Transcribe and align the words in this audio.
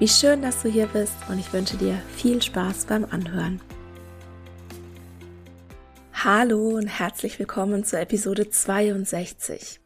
Wie 0.00 0.06
schön, 0.06 0.42
dass 0.42 0.62
du 0.62 0.68
hier 0.68 0.86
bist 0.86 1.16
und 1.28 1.40
ich 1.40 1.52
wünsche 1.52 1.76
dir 1.76 2.00
viel 2.14 2.40
Spaß 2.40 2.84
beim 2.84 3.04
Anhören. 3.04 3.60
Hallo 6.12 6.76
und 6.76 6.86
herzlich 6.86 7.36
willkommen 7.40 7.82
zur 7.82 7.98
Episode 7.98 8.48
62. 8.48 9.80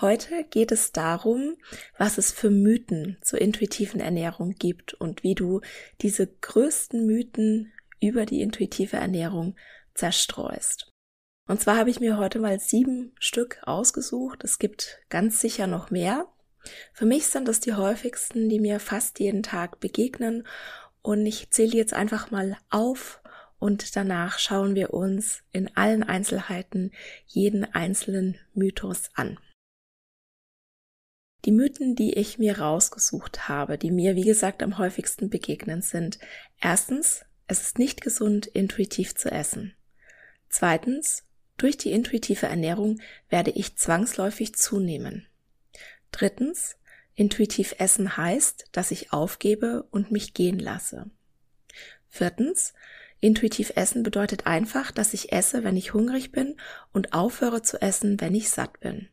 Heute 0.00 0.44
geht 0.50 0.70
es 0.70 0.92
darum, 0.92 1.56
was 1.98 2.16
es 2.16 2.30
für 2.30 2.48
Mythen 2.48 3.18
zur 3.22 3.40
intuitiven 3.40 4.00
Ernährung 4.00 4.54
gibt 4.54 4.94
und 4.94 5.24
wie 5.24 5.34
du 5.34 5.62
diese 6.00 6.28
größten 6.28 7.04
Mythen 7.04 7.72
über 8.00 8.26
die 8.26 8.42
intuitive 8.42 8.98
Ernährung 8.98 9.56
zerstreust. 9.94 10.92
Und 11.48 11.60
zwar 11.60 11.76
habe 11.76 11.90
ich 11.90 11.98
mir 11.98 12.18
heute 12.18 12.38
mal 12.38 12.60
sieben 12.60 13.16
Stück 13.18 13.58
ausgesucht. 13.64 14.44
Es 14.44 14.60
gibt 14.60 15.00
ganz 15.08 15.40
sicher 15.40 15.66
noch 15.66 15.90
mehr. 15.90 16.28
Für 16.92 17.06
mich 17.06 17.26
sind 17.26 17.48
das 17.48 17.60
die 17.60 17.74
häufigsten, 17.74 18.48
die 18.48 18.60
mir 18.60 18.80
fast 18.80 19.20
jeden 19.20 19.42
Tag 19.42 19.80
begegnen 19.80 20.46
und 21.02 21.24
ich 21.24 21.50
zähle 21.50 21.76
jetzt 21.76 21.94
einfach 21.94 22.30
mal 22.30 22.56
auf 22.68 23.20
und 23.58 23.94
danach 23.96 24.38
schauen 24.38 24.74
wir 24.74 24.92
uns 24.92 25.42
in 25.52 25.74
allen 25.76 26.02
Einzelheiten 26.02 26.92
jeden 27.26 27.64
einzelnen 27.64 28.38
Mythos 28.54 29.10
an. 29.14 29.38
Die 31.46 31.52
Mythen, 31.52 31.94
die 31.94 32.14
ich 32.14 32.38
mir 32.38 32.58
rausgesucht 32.58 33.48
habe, 33.48 33.78
die 33.78 33.90
mir, 33.90 34.14
wie 34.14 34.24
gesagt, 34.24 34.62
am 34.62 34.76
häufigsten 34.76 35.30
begegnen, 35.30 35.80
sind 35.80 36.18
erstens, 36.60 37.24
es 37.46 37.62
ist 37.62 37.78
nicht 37.78 38.02
gesund, 38.02 38.46
intuitiv 38.46 39.14
zu 39.14 39.30
essen. 39.30 39.74
Zweitens, 40.50 41.24
durch 41.56 41.78
die 41.78 41.92
intuitive 41.92 42.46
Ernährung 42.46 43.00
werde 43.30 43.50
ich 43.50 43.76
zwangsläufig 43.76 44.54
zunehmen. 44.54 45.26
Drittens, 46.12 46.76
intuitiv 47.14 47.74
essen 47.78 48.16
heißt, 48.16 48.66
dass 48.72 48.90
ich 48.90 49.12
aufgebe 49.12 49.84
und 49.90 50.10
mich 50.10 50.34
gehen 50.34 50.58
lasse. 50.58 51.10
Viertens, 52.08 52.74
intuitiv 53.20 53.72
essen 53.76 54.02
bedeutet 54.02 54.46
einfach, 54.46 54.90
dass 54.90 55.14
ich 55.14 55.32
esse, 55.32 55.62
wenn 55.64 55.76
ich 55.76 55.94
hungrig 55.94 56.32
bin 56.32 56.56
und 56.92 57.12
aufhöre 57.12 57.62
zu 57.62 57.80
essen, 57.80 58.20
wenn 58.20 58.34
ich 58.34 58.50
satt 58.50 58.80
bin. 58.80 59.08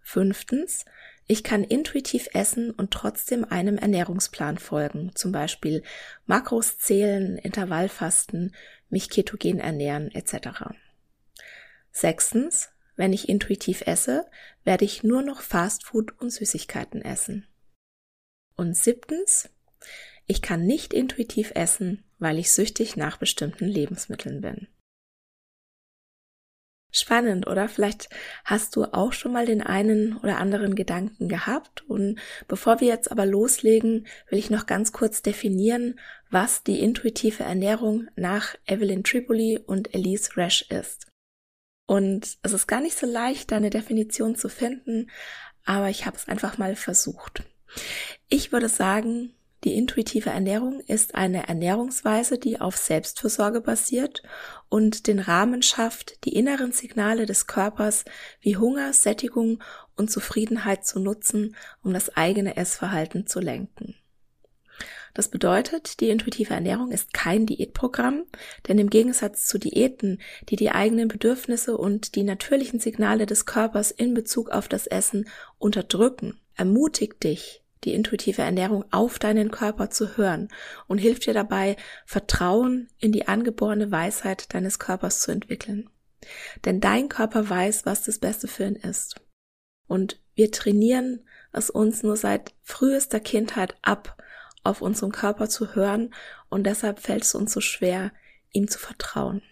Fünftens, 0.00 0.84
ich 1.26 1.42
kann 1.42 1.64
intuitiv 1.64 2.28
essen 2.34 2.70
und 2.70 2.92
trotzdem 2.92 3.44
einem 3.44 3.78
Ernährungsplan 3.78 4.58
folgen, 4.58 5.10
zum 5.14 5.32
Beispiel 5.32 5.82
Makros 6.26 6.78
zählen, 6.78 7.36
Intervallfasten, 7.36 8.54
mich 8.88 9.10
ketogen 9.10 9.58
ernähren 9.58 10.14
etc. 10.14 10.70
Sechstens, 11.90 12.70
wenn 12.94 13.12
ich 13.12 13.28
intuitiv 13.28 13.82
esse, 13.86 14.26
werde 14.66 14.84
ich 14.84 15.04
nur 15.04 15.22
noch 15.22 15.40
Fastfood 15.40 16.20
und 16.20 16.30
Süßigkeiten 16.30 17.00
essen. 17.00 17.46
Und 18.56 18.76
siebtens, 18.76 19.48
ich 20.26 20.42
kann 20.42 20.66
nicht 20.66 20.92
intuitiv 20.92 21.52
essen, 21.54 22.04
weil 22.18 22.38
ich 22.38 22.50
süchtig 22.50 22.96
nach 22.96 23.16
bestimmten 23.16 23.66
Lebensmitteln 23.66 24.40
bin. 24.40 24.66
Spannend, 26.92 27.46
oder? 27.46 27.68
Vielleicht 27.68 28.08
hast 28.44 28.74
du 28.74 28.84
auch 28.84 29.12
schon 29.12 29.32
mal 29.32 29.44
den 29.44 29.60
einen 29.60 30.16
oder 30.16 30.38
anderen 30.38 30.74
Gedanken 30.74 31.28
gehabt. 31.28 31.82
Und 31.88 32.18
bevor 32.48 32.80
wir 32.80 32.88
jetzt 32.88 33.10
aber 33.10 33.26
loslegen, 33.26 34.06
will 34.30 34.38
ich 34.38 34.50
noch 34.50 34.66
ganz 34.66 34.92
kurz 34.92 35.20
definieren, 35.20 36.00
was 36.30 36.62
die 36.62 36.80
intuitive 36.80 37.42
Ernährung 37.42 38.08
nach 38.16 38.54
Evelyn 38.66 39.04
Tripoli 39.04 39.58
und 39.58 39.94
Elise 39.94 40.36
Resch 40.38 40.62
ist. 40.70 41.06
Und 41.86 42.38
es 42.42 42.52
ist 42.52 42.66
gar 42.66 42.80
nicht 42.80 42.98
so 42.98 43.06
leicht, 43.06 43.52
da 43.52 43.56
eine 43.56 43.70
Definition 43.70 44.34
zu 44.34 44.48
finden, 44.48 45.10
aber 45.64 45.88
ich 45.88 46.06
habe 46.06 46.16
es 46.16 46.28
einfach 46.28 46.58
mal 46.58 46.76
versucht. 46.76 47.44
Ich 48.28 48.52
würde 48.52 48.68
sagen, 48.68 49.32
die 49.64 49.74
intuitive 49.74 50.30
Ernährung 50.30 50.80
ist 50.80 51.14
eine 51.14 51.48
Ernährungsweise, 51.48 52.38
die 52.38 52.60
auf 52.60 52.76
Selbstfürsorge 52.76 53.60
basiert 53.60 54.22
und 54.68 55.06
den 55.06 55.18
Rahmen 55.18 55.62
schafft, 55.62 56.24
die 56.24 56.34
inneren 56.34 56.72
Signale 56.72 57.26
des 57.26 57.46
Körpers 57.46 58.04
wie 58.40 58.56
Hunger, 58.56 58.92
Sättigung 58.92 59.62
und 59.96 60.10
Zufriedenheit 60.10 60.86
zu 60.86 61.00
nutzen, 61.00 61.56
um 61.82 61.92
das 61.92 62.16
eigene 62.16 62.56
Essverhalten 62.56 63.26
zu 63.26 63.40
lenken. 63.40 63.96
Das 65.16 65.28
bedeutet, 65.28 66.00
die 66.00 66.10
intuitive 66.10 66.52
Ernährung 66.52 66.90
ist 66.92 67.14
kein 67.14 67.46
Diätprogramm, 67.46 68.24
denn 68.68 68.78
im 68.78 68.90
Gegensatz 68.90 69.46
zu 69.46 69.56
Diäten, 69.56 70.20
die 70.50 70.56
die 70.56 70.72
eigenen 70.72 71.08
Bedürfnisse 71.08 71.78
und 71.78 72.16
die 72.16 72.22
natürlichen 72.22 72.80
Signale 72.80 73.24
des 73.24 73.46
Körpers 73.46 73.90
in 73.90 74.12
Bezug 74.12 74.50
auf 74.50 74.68
das 74.68 74.86
Essen 74.86 75.26
unterdrücken, 75.56 76.38
ermutigt 76.54 77.24
dich, 77.24 77.62
die 77.84 77.94
intuitive 77.94 78.42
Ernährung 78.42 78.84
auf 78.90 79.18
deinen 79.18 79.50
Körper 79.50 79.88
zu 79.88 80.18
hören 80.18 80.50
und 80.86 80.98
hilft 80.98 81.24
dir 81.24 81.32
dabei, 81.32 81.76
Vertrauen 82.04 82.90
in 82.98 83.10
die 83.10 83.26
angeborene 83.26 83.90
Weisheit 83.90 84.52
deines 84.52 84.78
Körpers 84.78 85.22
zu 85.22 85.30
entwickeln. 85.30 85.88
Denn 86.66 86.78
dein 86.78 87.08
Körper 87.08 87.48
weiß, 87.48 87.86
was 87.86 88.02
das 88.02 88.18
Beste 88.18 88.48
für 88.48 88.66
ihn 88.66 88.76
ist. 88.76 89.18
Und 89.88 90.20
wir 90.34 90.52
trainieren 90.52 91.24
es 91.52 91.70
uns 91.70 92.02
nur 92.02 92.16
seit 92.16 92.52
frühester 92.60 93.18
Kindheit 93.18 93.76
ab, 93.80 94.22
auf 94.66 94.82
unseren 94.82 95.12
Körper 95.12 95.48
zu 95.48 95.74
hören 95.74 96.14
und 96.48 96.64
deshalb 96.64 97.00
fällt 97.00 97.24
es 97.24 97.34
uns 97.34 97.52
so 97.52 97.60
schwer, 97.60 98.12
ihm 98.52 98.68
zu 98.68 98.78
vertrauen. 98.78 99.42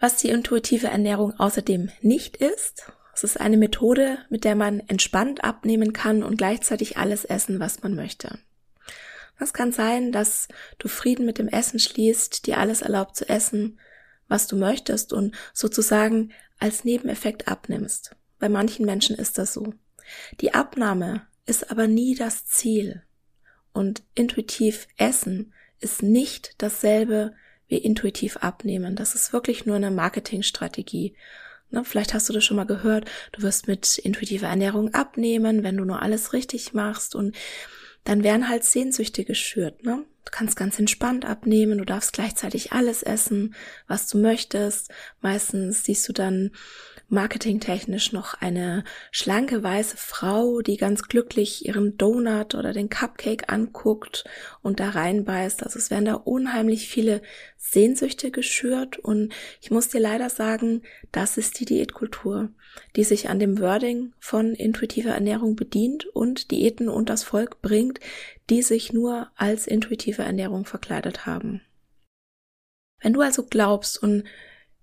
Was 0.00 0.16
die 0.16 0.30
intuitive 0.30 0.86
Ernährung 0.86 1.38
außerdem 1.38 1.90
nicht 2.00 2.36
ist, 2.36 2.92
es 3.14 3.24
ist 3.24 3.40
eine 3.40 3.56
Methode, 3.56 4.18
mit 4.28 4.44
der 4.44 4.54
man 4.54 4.78
entspannt 4.80 5.42
abnehmen 5.42 5.92
kann 5.92 6.22
und 6.22 6.36
gleichzeitig 6.36 6.98
alles 6.98 7.24
essen, 7.24 7.58
was 7.58 7.82
man 7.82 7.96
möchte. 7.96 8.38
Das 9.40 9.52
kann 9.52 9.72
sein, 9.72 10.12
dass 10.12 10.46
du 10.78 10.86
Frieden 10.86 11.26
mit 11.26 11.38
dem 11.38 11.48
Essen 11.48 11.80
schließt, 11.80 12.46
dir 12.46 12.58
alles 12.58 12.82
erlaubt 12.82 13.16
zu 13.16 13.28
essen, 13.28 13.80
was 14.28 14.46
du 14.46 14.56
möchtest 14.56 15.12
und 15.12 15.34
sozusagen 15.52 16.32
als 16.60 16.84
Nebeneffekt 16.84 17.48
abnimmst. 17.48 18.14
Bei 18.38 18.48
manchen 18.48 18.86
Menschen 18.86 19.16
ist 19.16 19.38
das 19.38 19.52
so. 19.52 19.74
Die 20.40 20.54
Abnahme 20.54 21.26
ist 21.44 21.70
aber 21.70 21.88
nie 21.88 22.14
das 22.14 22.46
Ziel 22.46 23.02
und 23.72 24.02
intuitiv 24.14 24.88
essen 24.96 25.52
ist 25.80 26.02
nicht 26.02 26.54
dasselbe 26.58 27.34
wie 27.68 27.78
intuitiv 27.78 28.38
abnehmen. 28.38 28.96
Das 28.96 29.14
ist 29.14 29.32
wirklich 29.32 29.66
nur 29.66 29.76
eine 29.76 29.90
Marketingstrategie. 29.90 31.14
Ne, 31.70 31.84
vielleicht 31.84 32.14
hast 32.14 32.28
du 32.28 32.32
das 32.32 32.44
schon 32.44 32.56
mal 32.56 32.64
gehört, 32.64 33.10
du 33.32 33.42
wirst 33.42 33.68
mit 33.68 33.98
intuitiver 33.98 34.48
Ernährung 34.48 34.94
abnehmen, 34.94 35.62
wenn 35.62 35.76
du 35.76 35.84
nur 35.84 36.00
alles 36.00 36.32
richtig 36.32 36.72
machst 36.72 37.14
und 37.14 37.36
dann 38.04 38.24
werden 38.24 38.48
halt 38.48 38.64
Sehnsüchte 38.64 39.24
geschürt. 39.24 39.84
Ne? 39.84 40.04
Du 40.24 40.30
kannst 40.30 40.56
ganz 40.56 40.78
entspannt 40.78 41.26
abnehmen, 41.26 41.76
du 41.76 41.84
darfst 41.84 42.14
gleichzeitig 42.14 42.72
alles 42.72 43.02
essen, 43.02 43.54
was 43.86 44.08
du 44.08 44.16
möchtest. 44.16 44.90
Meistens 45.20 45.84
siehst 45.84 46.08
du 46.08 46.14
dann 46.14 46.52
marketingtechnisch 47.08 48.12
noch 48.12 48.34
eine 48.34 48.84
schlanke 49.10 49.62
weiße 49.62 49.96
Frau, 49.96 50.60
die 50.60 50.76
ganz 50.76 51.04
glücklich 51.04 51.66
ihren 51.66 51.96
Donut 51.96 52.54
oder 52.54 52.72
den 52.72 52.90
Cupcake 52.90 53.50
anguckt 53.50 54.24
und 54.62 54.78
da 54.78 54.90
reinbeißt. 54.90 55.62
Also 55.62 55.78
es 55.78 55.90
werden 55.90 56.04
da 56.04 56.14
unheimlich 56.14 56.88
viele 56.88 57.22
Sehnsüchte 57.56 58.30
geschürt 58.30 58.98
und 58.98 59.32
ich 59.60 59.70
muss 59.70 59.88
dir 59.88 60.00
leider 60.00 60.28
sagen, 60.28 60.82
das 61.10 61.38
ist 61.38 61.58
die 61.60 61.64
Diätkultur, 61.64 62.50
die 62.94 63.04
sich 63.04 63.30
an 63.30 63.38
dem 63.38 63.58
Wording 63.58 64.12
von 64.18 64.54
intuitiver 64.54 65.10
Ernährung 65.10 65.56
bedient 65.56 66.06
und 66.06 66.50
Diäten 66.50 66.90
und 66.90 67.08
das 67.08 67.24
Volk 67.24 67.62
bringt, 67.62 68.00
die 68.50 68.62
sich 68.62 68.92
nur 68.92 69.30
als 69.34 69.66
intuitive 69.66 70.22
Ernährung 70.22 70.66
verkleidet 70.66 71.24
haben. 71.24 71.62
Wenn 73.00 73.14
du 73.14 73.20
also 73.22 73.44
glaubst 73.44 74.02
und 74.02 74.24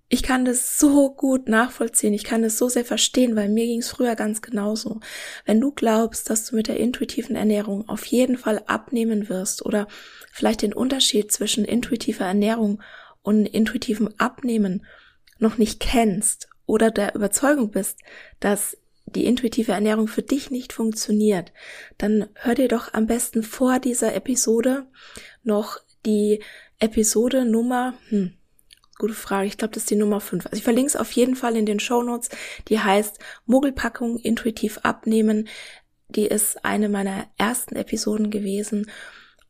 ich 0.08 0.22
kann 0.22 0.44
das 0.44 0.78
so 0.78 1.12
gut 1.12 1.48
nachvollziehen, 1.48 2.14
ich 2.14 2.22
kann 2.22 2.42
das 2.42 2.58
so 2.58 2.68
sehr 2.68 2.84
verstehen, 2.84 3.34
weil 3.34 3.48
mir 3.48 3.66
ging 3.66 3.80
es 3.80 3.90
früher 3.90 4.14
ganz 4.14 4.40
genauso. 4.40 5.00
Wenn 5.44 5.60
du 5.60 5.72
glaubst, 5.72 6.30
dass 6.30 6.46
du 6.46 6.56
mit 6.56 6.68
der 6.68 6.78
intuitiven 6.78 7.34
Ernährung 7.34 7.88
auf 7.88 8.04
jeden 8.06 8.38
Fall 8.38 8.62
abnehmen 8.66 9.28
wirst 9.28 9.66
oder 9.66 9.88
vielleicht 10.32 10.62
den 10.62 10.72
Unterschied 10.72 11.32
zwischen 11.32 11.64
intuitiver 11.64 12.24
Ernährung 12.24 12.82
und 13.22 13.46
intuitivem 13.46 14.10
Abnehmen 14.16 14.86
noch 15.38 15.58
nicht 15.58 15.80
kennst 15.80 16.48
oder 16.66 16.92
der 16.92 17.16
Überzeugung 17.16 17.72
bist, 17.72 17.98
dass 18.38 18.76
die 19.06 19.24
intuitive 19.24 19.72
Ernährung 19.72 20.08
für 20.08 20.22
dich 20.22 20.50
nicht 20.50 20.72
funktioniert, 20.72 21.52
dann 21.98 22.28
hör 22.34 22.54
dir 22.54 22.68
doch 22.68 22.92
am 22.94 23.06
besten 23.06 23.42
vor 23.42 23.78
dieser 23.78 24.14
Episode 24.14 24.86
noch 25.42 25.78
die 26.04 26.42
Episode 26.78 27.44
Nummer, 27.44 27.94
hm, 28.08 28.34
Gute 28.98 29.14
Frage. 29.14 29.46
Ich 29.46 29.58
glaube, 29.58 29.74
das 29.74 29.82
ist 29.82 29.90
die 29.90 29.96
Nummer 29.96 30.20
5. 30.20 30.46
Also 30.46 30.56
ich 30.56 30.62
verlinke 30.62 30.88
es 30.88 30.96
auf 30.96 31.12
jeden 31.12 31.36
Fall 31.36 31.56
in 31.56 31.66
den 31.66 31.80
Show 31.80 32.02
Notes. 32.02 32.30
Die 32.68 32.80
heißt 32.80 33.18
Mogelpackung 33.44 34.18
intuitiv 34.18 34.78
abnehmen. 34.82 35.48
Die 36.08 36.26
ist 36.26 36.64
eine 36.64 36.88
meiner 36.88 37.26
ersten 37.36 37.76
Episoden 37.76 38.30
gewesen. 38.30 38.90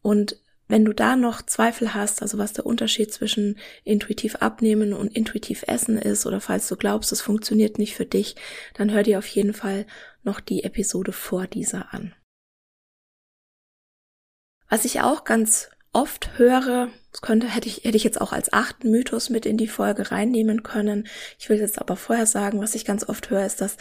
Und 0.02 0.40
wenn 0.68 0.84
du 0.84 0.92
da 0.92 1.14
noch 1.14 1.42
Zweifel 1.42 1.94
hast, 1.94 2.22
also 2.22 2.38
was 2.38 2.52
der 2.52 2.66
Unterschied 2.66 3.12
zwischen 3.12 3.58
intuitiv 3.84 4.36
abnehmen 4.36 4.92
und 4.92 5.14
intuitiv 5.14 5.62
essen 5.68 5.96
ist, 5.96 6.26
oder 6.26 6.40
falls 6.40 6.66
du 6.66 6.76
glaubst, 6.76 7.12
es 7.12 7.20
funktioniert 7.20 7.78
nicht 7.78 7.94
für 7.94 8.06
dich, 8.06 8.34
dann 8.74 8.90
hör 8.90 9.04
dir 9.04 9.18
auf 9.18 9.26
jeden 9.28 9.54
Fall 9.54 9.86
noch 10.24 10.40
die 10.40 10.64
Episode 10.64 11.12
vor 11.12 11.46
dieser 11.46 11.94
an. 11.94 12.14
Was 14.68 14.84
ich 14.84 15.00
auch 15.02 15.22
ganz 15.22 15.70
oft 15.96 16.38
höre, 16.38 16.90
das 17.10 17.22
könnte, 17.22 17.48
hätte 17.48 17.68
ich, 17.68 17.84
hätte 17.84 17.96
ich 17.96 18.04
jetzt 18.04 18.20
auch 18.20 18.32
als 18.32 18.52
achten 18.52 18.90
Mythos 18.90 19.30
mit 19.30 19.46
in 19.46 19.56
die 19.56 19.66
Folge 19.66 20.10
reinnehmen 20.10 20.62
können. 20.62 21.08
Ich 21.38 21.48
will 21.48 21.58
jetzt 21.58 21.80
aber 21.80 21.96
vorher 21.96 22.26
sagen, 22.26 22.60
was 22.60 22.74
ich 22.74 22.84
ganz 22.84 23.08
oft 23.08 23.30
höre, 23.30 23.46
ist, 23.46 23.62
dass 23.62 23.78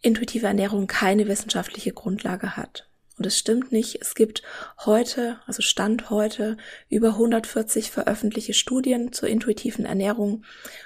intuitive 0.00 0.46
Ernährung 0.46 0.86
keine 0.86 1.26
wissenschaftliche 1.26 1.92
Grundlage 1.92 2.56
hat. 2.56 2.88
Und 3.18 3.26
es 3.26 3.36
stimmt 3.36 3.72
nicht. 3.72 3.98
Es 4.00 4.14
gibt 4.14 4.44
heute, 4.84 5.40
also 5.46 5.60
Stand 5.60 6.08
heute, 6.08 6.56
über 6.88 7.08
140 7.08 7.90
veröffentlichte 7.90 8.54
Studien 8.54 9.12
zur 9.12 9.28
intuitiven 9.28 9.86
Ernährung 9.86 10.44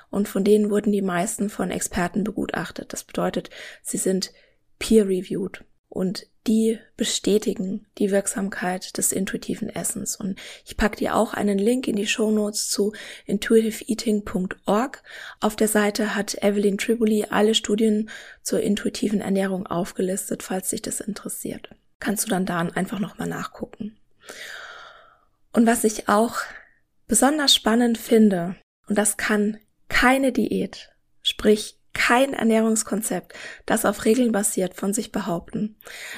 und 0.09 0.29
von 0.29 0.45
denen 0.45 0.71
wurden 0.71 0.93
die 0.93 1.03
meisten 1.03 1.51
von 1.51 1.71
Experten 1.71 2.25
begutachtet. 2.25 2.95
Das 2.95 3.05
bedeutet, 3.05 3.51
sie 3.83 3.99
sind 3.99 4.33
peer-reviewed 4.79 5.63
und 5.91 6.30
die 6.47 6.79
bestätigen 6.97 7.87
die 7.99 8.11
Wirksamkeit 8.11 8.97
des 8.97 9.13
intuitiven 9.13 9.69
Essens. 9.69 10.17
Und 10.17 10.39
ich 10.65 10.77
packe 10.77 10.97
dir 10.97 11.15
auch 11.15 11.35
einen 11.35 11.59
Link 11.59 11.87
in 11.87 11.97
die 11.97 12.07
Show 12.07 12.31
Notes 12.31 12.71
zu 12.71 12.93
intuitiveeating.org. 13.27 15.03
Auf 15.41 15.57
der 15.57 15.69
Seite 15.69 16.15
hat 16.15 16.43
Evelyn 16.43 16.79
Triboli 16.79 17.27
alle 17.29 17.55
Studien 17.55 18.11
zur 18.43 18.61
intuitiven 18.61 19.21
Ernährung 19.21 19.67
aufgelistet, 19.67 20.43
falls 20.43 20.71
dich 20.71 20.83
das 20.83 21.01
interessiert. 21.01 21.71
Kannst 21.99 22.27
du 22.27 22.31
dann 22.31 22.47
da 22.47 22.59
einfach 22.59 22.99
nochmal 22.99 23.29
nachgucken. 23.29 23.99
Und 25.53 25.67
was 25.67 25.85
ich 25.85 26.09
auch 26.09 26.37
besonders 27.07 27.55
spannend 27.55 27.99
finde, 27.99 28.57
und 28.87 28.97
das 28.97 29.17
kann 29.17 29.59
keine 29.89 30.33
Diät, 30.33 30.91
sprich 31.23 31.80
kein 31.93 32.35
Ernährungskonzept, 32.35 33.35
das 33.67 33.85
auf 33.85 34.05
Regeln 34.05 34.33
basiert, 34.33 34.75
von 34.75 34.93
sich 34.93 35.13
behaupten. 35.13 35.77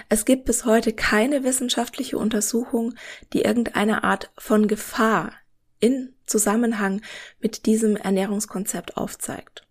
Es 0.09 0.25
gibt 0.25 0.45
bis 0.45 0.65
heute 0.65 0.93
keine 0.93 1.45
wissenschaftliche 1.45 2.19
Untersuchung, 2.19 2.95
die 3.33 3.43
irgendeine 3.43 4.05
Art 4.05 4.31
von 4.37 4.69
Gefahr 4.69 5.33
in 5.81 6.15
Zusammenhang 6.27 7.03
mit 7.41 7.67
diesem 7.67 7.97
Ernährungskonzept 7.97 8.97
aufzeigt. 8.97 9.67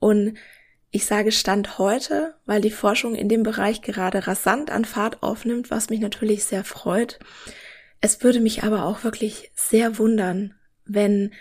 Und 0.00 0.36
ich 0.90 1.06
sage 1.06 1.32
Stand 1.32 1.78
heute, 1.78 2.34
weil 2.46 2.60
die 2.60 2.70
Forschung 2.70 3.14
in 3.14 3.28
dem 3.28 3.42
Bereich 3.42 3.82
gerade 3.82 4.26
rasant 4.26 4.70
an 4.70 4.84
Fahrt 4.84 5.22
aufnimmt, 5.22 5.70
was 5.70 5.90
mich 5.90 6.00
natürlich 6.00 6.44
sehr 6.44 6.64
freut. 6.64 7.18
Es 8.00 8.22
würde 8.22 8.40
mich 8.40 8.62
aber 8.62 8.84
auch 8.84 9.04
wirklich 9.04 9.50
sehr 9.54 9.98
wundern, 9.98 10.54
wenn 10.84 11.32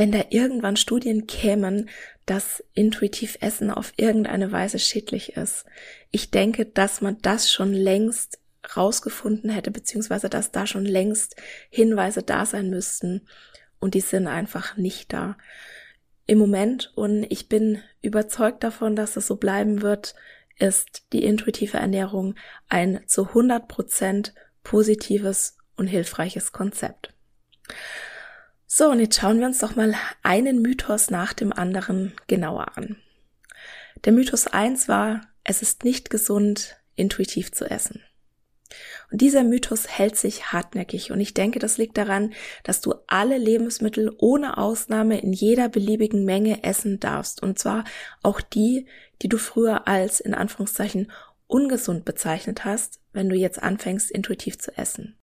wenn 0.00 0.12
da 0.12 0.24
irgendwann 0.30 0.78
Studien 0.78 1.26
kämen, 1.26 1.90
dass 2.24 2.64
intuitiv 2.72 3.36
Essen 3.42 3.70
auf 3.70 3.92
irgendeine 3.96 4.50
Weise 4.50 4.78
schädlich 4.78 5.36
ist. 5.36 5.66
Ich 6.10 6.30
denke, 6.30 6.64
dass 6.64 7.02
man 7.02 7.18
das 7.20 7.52
schon 7.52 7.74
längst 7.74 8.38
rausgefunden 8.74 9.50
hätte, 9.50 9.70
beziehungsweise 9.70 10.30
dass 10.30 10.52
da 10.52 10.66
schon 10.66 10.86
längst 10.86 11.36
Hinweise 11.68 12.22
da 12.22 12.46
sein 12.46 12.70
müssten 12.70 13.28
und 13.78 13.92
die 13.92 14.00
sind 14.00 14.26
einfach 14.26 14.78
nicht 14.78 15.12
da. 15.12 15.36
Im 16.24 16.38
Moment, 16.38 16.94
und 16.94 17.24
ich 17.24 17.50
bin 17.50 17.82
überzeugt 18.00 18.64
davon, 18.64 18.96
dass 18.96 19.18
es 19.18 19.26
so 19.26 19.36
bleiben 19.36 19.82
wird, 19.82 20.14
ist 20.58 21.12
die 21.12 21.24
intuitive 21.24 21.76
Ernährung 21.76 22.36
ein 22.70 23.02
zu 23.06 23.26
100 23.26 23.68
Prozent 23.68 24.32
positives 24.64 25.58
und 25.76 25.88
hilfreiches 25.88 26.52
Konzept. 26.52 27.12
So, 28.72 28.88
und 28.88 29.00
jetzt 29.00 29.18
schauen 29.18 29.40
wir 29.40 29.48
uns 29.48 29.58
doch 29.58 29.74
mal 29.74 29.96
einen 30.22 30.62
Mythos 30.62 31.10
nach 31.10 31.32
dem 31.32 31.52
anderen 31.52 32.12
genauer 32.28 32.78
an. 32.78 32.94
Der 34.04 34.12
Mythos 34.12 34.46
1 34.46 34.86
war, 34.86 35.22
es 35.42 35.60
ist 35.60 35.82
nicht 35.82 36.08
gesund, 36.08 36.76
intuitiv 36.94 37.50
zu 37.50 37.68
essen. 37.68 38.00
Und 39.10 39.22
dieser 39.22 39.42
Mythos 39.42 39.88
hält 39.88 40.16
sich 40.16 40.52
hartnäckig 40.52 41.10
und 41.10 41.18
ich 41.18 41.34
denke, 41.34 41.58
das 41.58 41.78
liegt 41.78 41.98
daran, 41.98 42.32
dass 42.62 42.80
du 42.80 42.94
alle 43.08 43.38
Lebensmittel 43.38 44.14
ohne 44.18 44.56
Ausnahme 44.56 45.20
in 45.20 45.32
jeder 45.32 45.68
beliebigen 45.68 46.24
Menge 46.24 46.62
essen 46.62 47.00
darfst 47.00 47.42
und 47.42 47.58
zwar 47.58 47.82
auch 48.22 48.40
die, 48.40 48.86
die 49.20 49.28
du 49.28 49.38
früher 49.38 49.88
als 49.88 50.20
in 50.20 50.32
Anführungszeichen 50.32 51.10
ungesund 51.48 52.04
bezeichnet 52.04 52.64
hast, 52.64 53.00
wenn 53.12 53.28
du 53.28 53.34
jetzt 53.34 53.60
anfängst 53.60 54.12
intuitiv 54.12 54.60
zu 54.60 54.78
essen. 54.78 55.19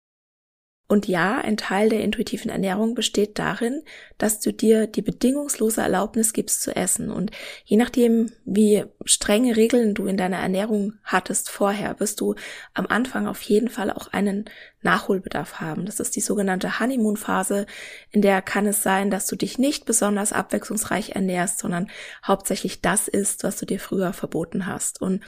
Und 0.89 1.06
ja, 1.06 1.39
ein 1.39 1.58
Teil 1.58 1.89
der 1.89 2.00
intuitiven 2.00 2.50
Ernährung 2.50 2.96
besteht 2.96 3.39
darin, 3.39 3.84
dass 4.17 4.39
du 4.39 4.53
dir 4.53 4.88
die 4.88 5.01
bedingungslose 5.01 5.82
Erlaubnis 5.82 6.32
gibst 6.32 6.62
zu 6.62 6.74
essen. 6.74 7.12
Und 7.12 7.32
je 7.65 7.75
nachdem, 7.75 8.32
wie 8.46 8.86
strenge 9.03 9.58
Regeln 9.58 9.96
du 9.96 10.06
in 10.06 10.15
deiner 10.15 10.38
Ernährung 10.38 10.94
hattest 11.03 11.50
vorher, 11.50 12.00
wirst 12.00 12.22
du 12.22 12.36
am 12.74 12.88
Anfang 12.88 13.27
auf 13.27 13.41
jeden 13.41 13.67
Fall 13.67 13.91
auch 13.91 14.13
einen 14.13 14.46
Nachholbedarf 14.82 15.60
haben. 15.60 15.86
Das 15.86 16.00
ist 16.00 16.15
die 16.15 16.22
sogenannte 16.22 16.79
Honeymoon-Phase, 16.79 17.65
in 18.12 18.22
der 18.22 18.41
kann 18.41 18.65
es 18.65 18.82
sein, 18.82 19.12
dass 19.12 19.27
du 19.27 19.36
dich 19.36 19.58
nicht 19.58 19.86
besonders 19.86 20.32
abwechslungsreich 20.32 21.10
ernährst, 21.10 21.60
sondern 21.60 21.89
hauptsächlich 22.25 22.79
das 22.79 23.10
isst, 23.10 23.44
was 23.44 23.58
du 23.58 23.65
dir 23.65 23.82
früher 23.82 24.13
verboten 24.13 24.65
hast. 24.65 25.01
Und 25.01 25.22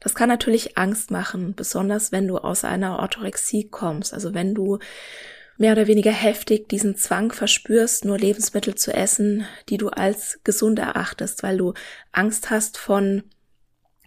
das 0.00 0.14
kann 0.14 0.28
natürlich 0.28 0.76
Angst 0.78 1.10
machen, 1.10 1.54
besonders 1.54 2.12
wenn 2.12 2.28
du 2.28 2.38
aus 2.38 2.64
einer 2.64 2.98
Orthorexie 2.98 3.68
kommst, 3.68 4.12
also 4.12 4.34
wenn 4.34 4.54
du 4.54 4.78
mehr 5.58 5.72
oder 5.72 5.86
weniger 5.86 6.12
heftig 6.12 6.68
diesen 6.68 6.96
Zwang 6.96 7.32
verspürst, 7.32 8.04
nur 8.04 8.18
Lebensmittel 8.18 8.74
zu 8.74 8.92
essen, 8.92 9.46
die 9.68 9.78
du 9.78 9.88
als 9.88 10.40
gesund 10.44 10.78
erachtest, 10.78 11.42
weil 11.42 11.56
du 11.56 11.72
Angst 12.12 12.50
hast 12.50 12.78
von 12.78 13.22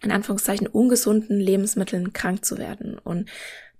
in 0.02 0.12
Anführungszeichen 0.12 0.66
ungesunden 0.66 1.38
Lebensmitteln 1.38 2.12
krank 2.12 2.44
zu 2.44 2.56
werden. 2.56 2.98
Und 2.98 3.28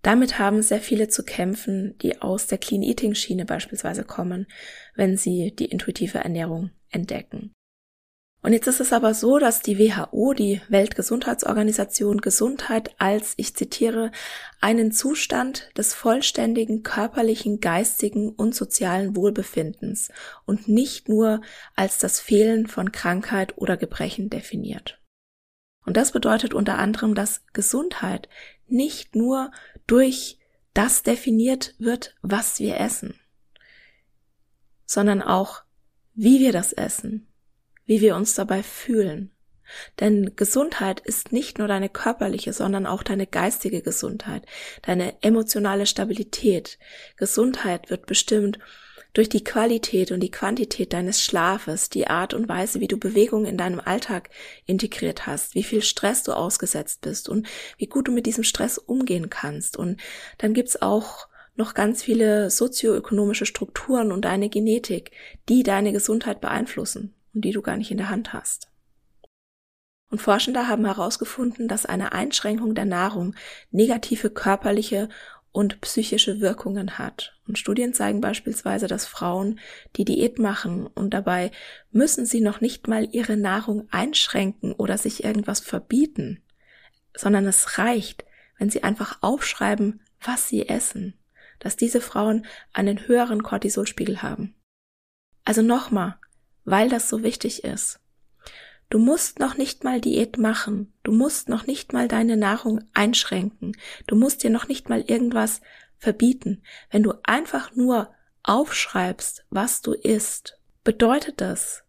damit 0.02 0.38
haben 0.38 0.62
sehr 0.62 0.80
viele 0.80 1.08
zu 1.08 1.24
kämpfen, 1.24 1.96
die 1.98 2.20
aus 2.20 2.46
der 2.46 2.58
Clean 2.58 2.82
Eating 2.82 3.14
Schiene 3.14 3.44
beispielsweise 3.44 4.04
kommen, 4.04 4.46
wenn 4.94 5.16
sie 5.16 5.54
die 5.54 5.66
intuitive 5.66 6.18
Ernährung 6.18 6.70
entdecken. 6.90 7.52
Und 8.42 8.54
jetzt 8.54 8.66
ist 8.66 8.80
es 8.80 8.94
aber 8.94 9.12
so, 9.12 9.38
dass 9.38 9.60
die 9.60 9.78
WHO, 9.78 10.32
die 10.32 10.62
Weltgesundheitsorganisation, 10.68 12.22
Gesundheit 12.22 12.94
als, 12.98 13.34
ich 13.36 13.54
zitiere, 13.54 14.12
einen 14.62 14.92
Zustand 14.92 15.70
des 15.76 15.92
vollständigen 15.92 16.82
körperlichen, 16.82 17.60
geistigen 17.60 18.30
und 18.30 18.54
sozialen 18.54 19.14
Wohlbefindens 19.14 20.10
und 20.46 20.68
nicht 20.68 21.08
nur 21.08 21.42
als 21.76 21.98
das 21.98 22.18
Fehlen 22.18 22.66
von 22.66 22.92
Krankheit 22.92 23.58
oder 23.58 23.76
Gebrechen 23.76 24.30
definiert. 24.30 24.98
Und 25.84 25.98
das 25.98 26.12
bedeutet 26.12 26.54
unter 26.54 26.78
anderem, 26.78 27.14
dass 27.14 27.44
Gesundheit 27.52 28.28
nicht 28.68 29.16
nur 29.16 29.50
durch 29.86 30.38
das 30.72 31.02
definiert 31.02 31.74
wird, 31.78 32.14
was 32.22 32.58
wir 32.58 32.78
essen, 32.78 33.18
sondern 34.86 35.20
auch, 35.20 35.62
wie 36.14 36.40
wir 36.40 36.52
das 36.52 36.72
essen, 36.72 37.29
wie 37.90 38.00
wir 38.00 38.14
uns 38.14 38.34
dabei 38.34 38.62
fühlen. 38.62 39.32
Denn 39.98 40.36
Gesundheit 40.36 41.00
ist 41.00 41.32
nicht 41.32 41.58
nur 41.58 41.66
deine 41.66 41.88
körperliche, 41.88 42.52
sondern 42.52 42.86
auch 42.86 43.02
deine 43.02 43.26
geistige 43.26 43.82
Gesundheit, 43.82 44.46
deine 44.82 45.20
emotionale 45.22 45.86
Stabilität. 45.86 46.78
Gesundheit 47.16 47.90
wird 47.90 48.06
bestimmt 48.06 48.60
durch 49.12 49.28
die 49.28 49.42
Qualität 49.42 50.12
und 50.12 50.20
die 50.20 50.30
Quantität 50.30 50.92
deines 50.92 51.20
Schlafes, 51.20 51.90
die 51.90 52.06
Art 52.06 52.32
und 52.32 52.48
Weise, 52.48 52.78
wie 52.78 52.86
du 52.86 52.96
Bewegung 52.96 53.44
in 53.44 53.56
deinem 53.56 53.80
Alltag 53.80 54.30
integriert 54.66 55.26
hast, 55.26 55.56
wie 55.56 55.64
viel 55.64 55.82
Stress 55.82 56.22
du 56.22 56.30
ausgesetzt 56.30 57.00
bist 57.00 57.28
und 57.28 57.48
wie 57.76 57.88
gut 57.88 58.06
du 58.06 58.12
mit 58.12 58.24
diesem 58.24 58.44
Stress 58.44 58.78
umgehen 58.78 59.30
kannst. 59.30 59.76
Und 59.76 60.00
dann 60.38 60.54
gibt's 60.54 60.80
auch 60.80 61.26
noch 61.56 61.74
ganz 61.74 62.04
viele 62.04 62.50
sozioökonomische 62.50 63.46
Strukturen 63.46 64.12
und 64.12 64.24
deine 64.24 64.48
Genetik, 64.48 65.10
die 65.48 65.64
deine 65.64 65.90
Gesundheit 65.90 66.40
beeinflussen 66.40 67.16
und 67.34 67.44
die 67.44 67.52
du 67.52 67.62
gar 67.62 67.76
nicht 67.76 67.90
in 67.90 67.98
der 67.98 68.10
Hand 68.10 68.32
hast. 68.32 68.70
Und 70.10 70.20
Forschende 70.20 70.66
haben 70.66 70.84
herausgefunden, 70.84 71.68
dass 71.68 71.86
eine 71.86 72.12
Einschränkung 72.12 72.74
der 72.74 72.84
Nahrung 72.84 73.34
negative 73.70 74.30
körperliche 74.30 75.08
und 75.52 75.80
psychische 75.80 76.40
Wirkungen 76.40 76.98
hat. 76.98 77.36
Und 77.46 77.58
Studien 77.58 77.94
zeigen 77.94 78.20
beispielsweise, 78.20 78.86
dass 78.86 79.06
Frauen, 79.06 79.58
die 79.96 80.04
Diät 80.04 80.38
machen 80.38 80.86
und 80.86 81.14
dabei 81.14 81.50
müssen 81.90 82.26
sie 82.26 82.40
noch 82.40 82.60
nicht 82.60 82.86
mal 82.86 83.08
ihre 83.12 83.36
Nahrung 83.36 83.88
einschränken 83.90 84.72
oder 84.72 84.98
sich 84.98 85.24
irgendwas 85.24 85.60
verbieten, 85.60 86.42
sondern 87.16 87.46
es 87.46 87.78
reicht, 87.78 88.24
wenn 88.58 88.70
sie 88.70 88.84
einfach 88.84 89.18
aufschreiben, 89.22 90.00
was 90.20 90.48
sie 90.48 90.68
essen, 90.68 91.14
dass 91.58 91.76
diese 91.76 92.00
Frauen 92.00 92.46
einen 92.72 93.08
höheren 93.08 93.42
Cortisolspiegel 93.42 94.22
haben. 94.22 94.54
Also 95.44 95.62
nochmal, 95.62 96.16
weil 96.70 96.88
das 96.88 97.08
so 97.08 97.22
wichtig 97.22 97.64
ist. 97.64 98.00
Du 98.90 98.98
musst 98.98 99.38
noch 99.38 99.56
nicht 99.56 99.84
mal 99.84 100.00
Diät 100.00 100.36
machen. 100.36 100.92
Du 101.04 101.12
musst 101.12 101.48
noch 101.48 101.66
nicht 101.66 101.92
mal 101.92 102.08
deine 102.08 102.36
Nahrung 102.36 102.80
einschränken. 102.92 103.76
Du 104.06 104.16
musst 104.16 104.42
dir 104.42 104.50
noch 104.50 104.66
nicht 104.66 104.88
mal 104.88 105.02
irgendwas 105.02 105.60
verbieten. 105.98 106.62
Wenn 106.90 107.04
du 107.04 107.14
einfach 107.22 107.76
nur 107.76 108.10
aufschreibst, 108.42 109.44
was 109.50 109.80
du 109.80 109.92
isst, 109.92 110.58
bedeutet 110.82 111.40
das, 111.40 111.84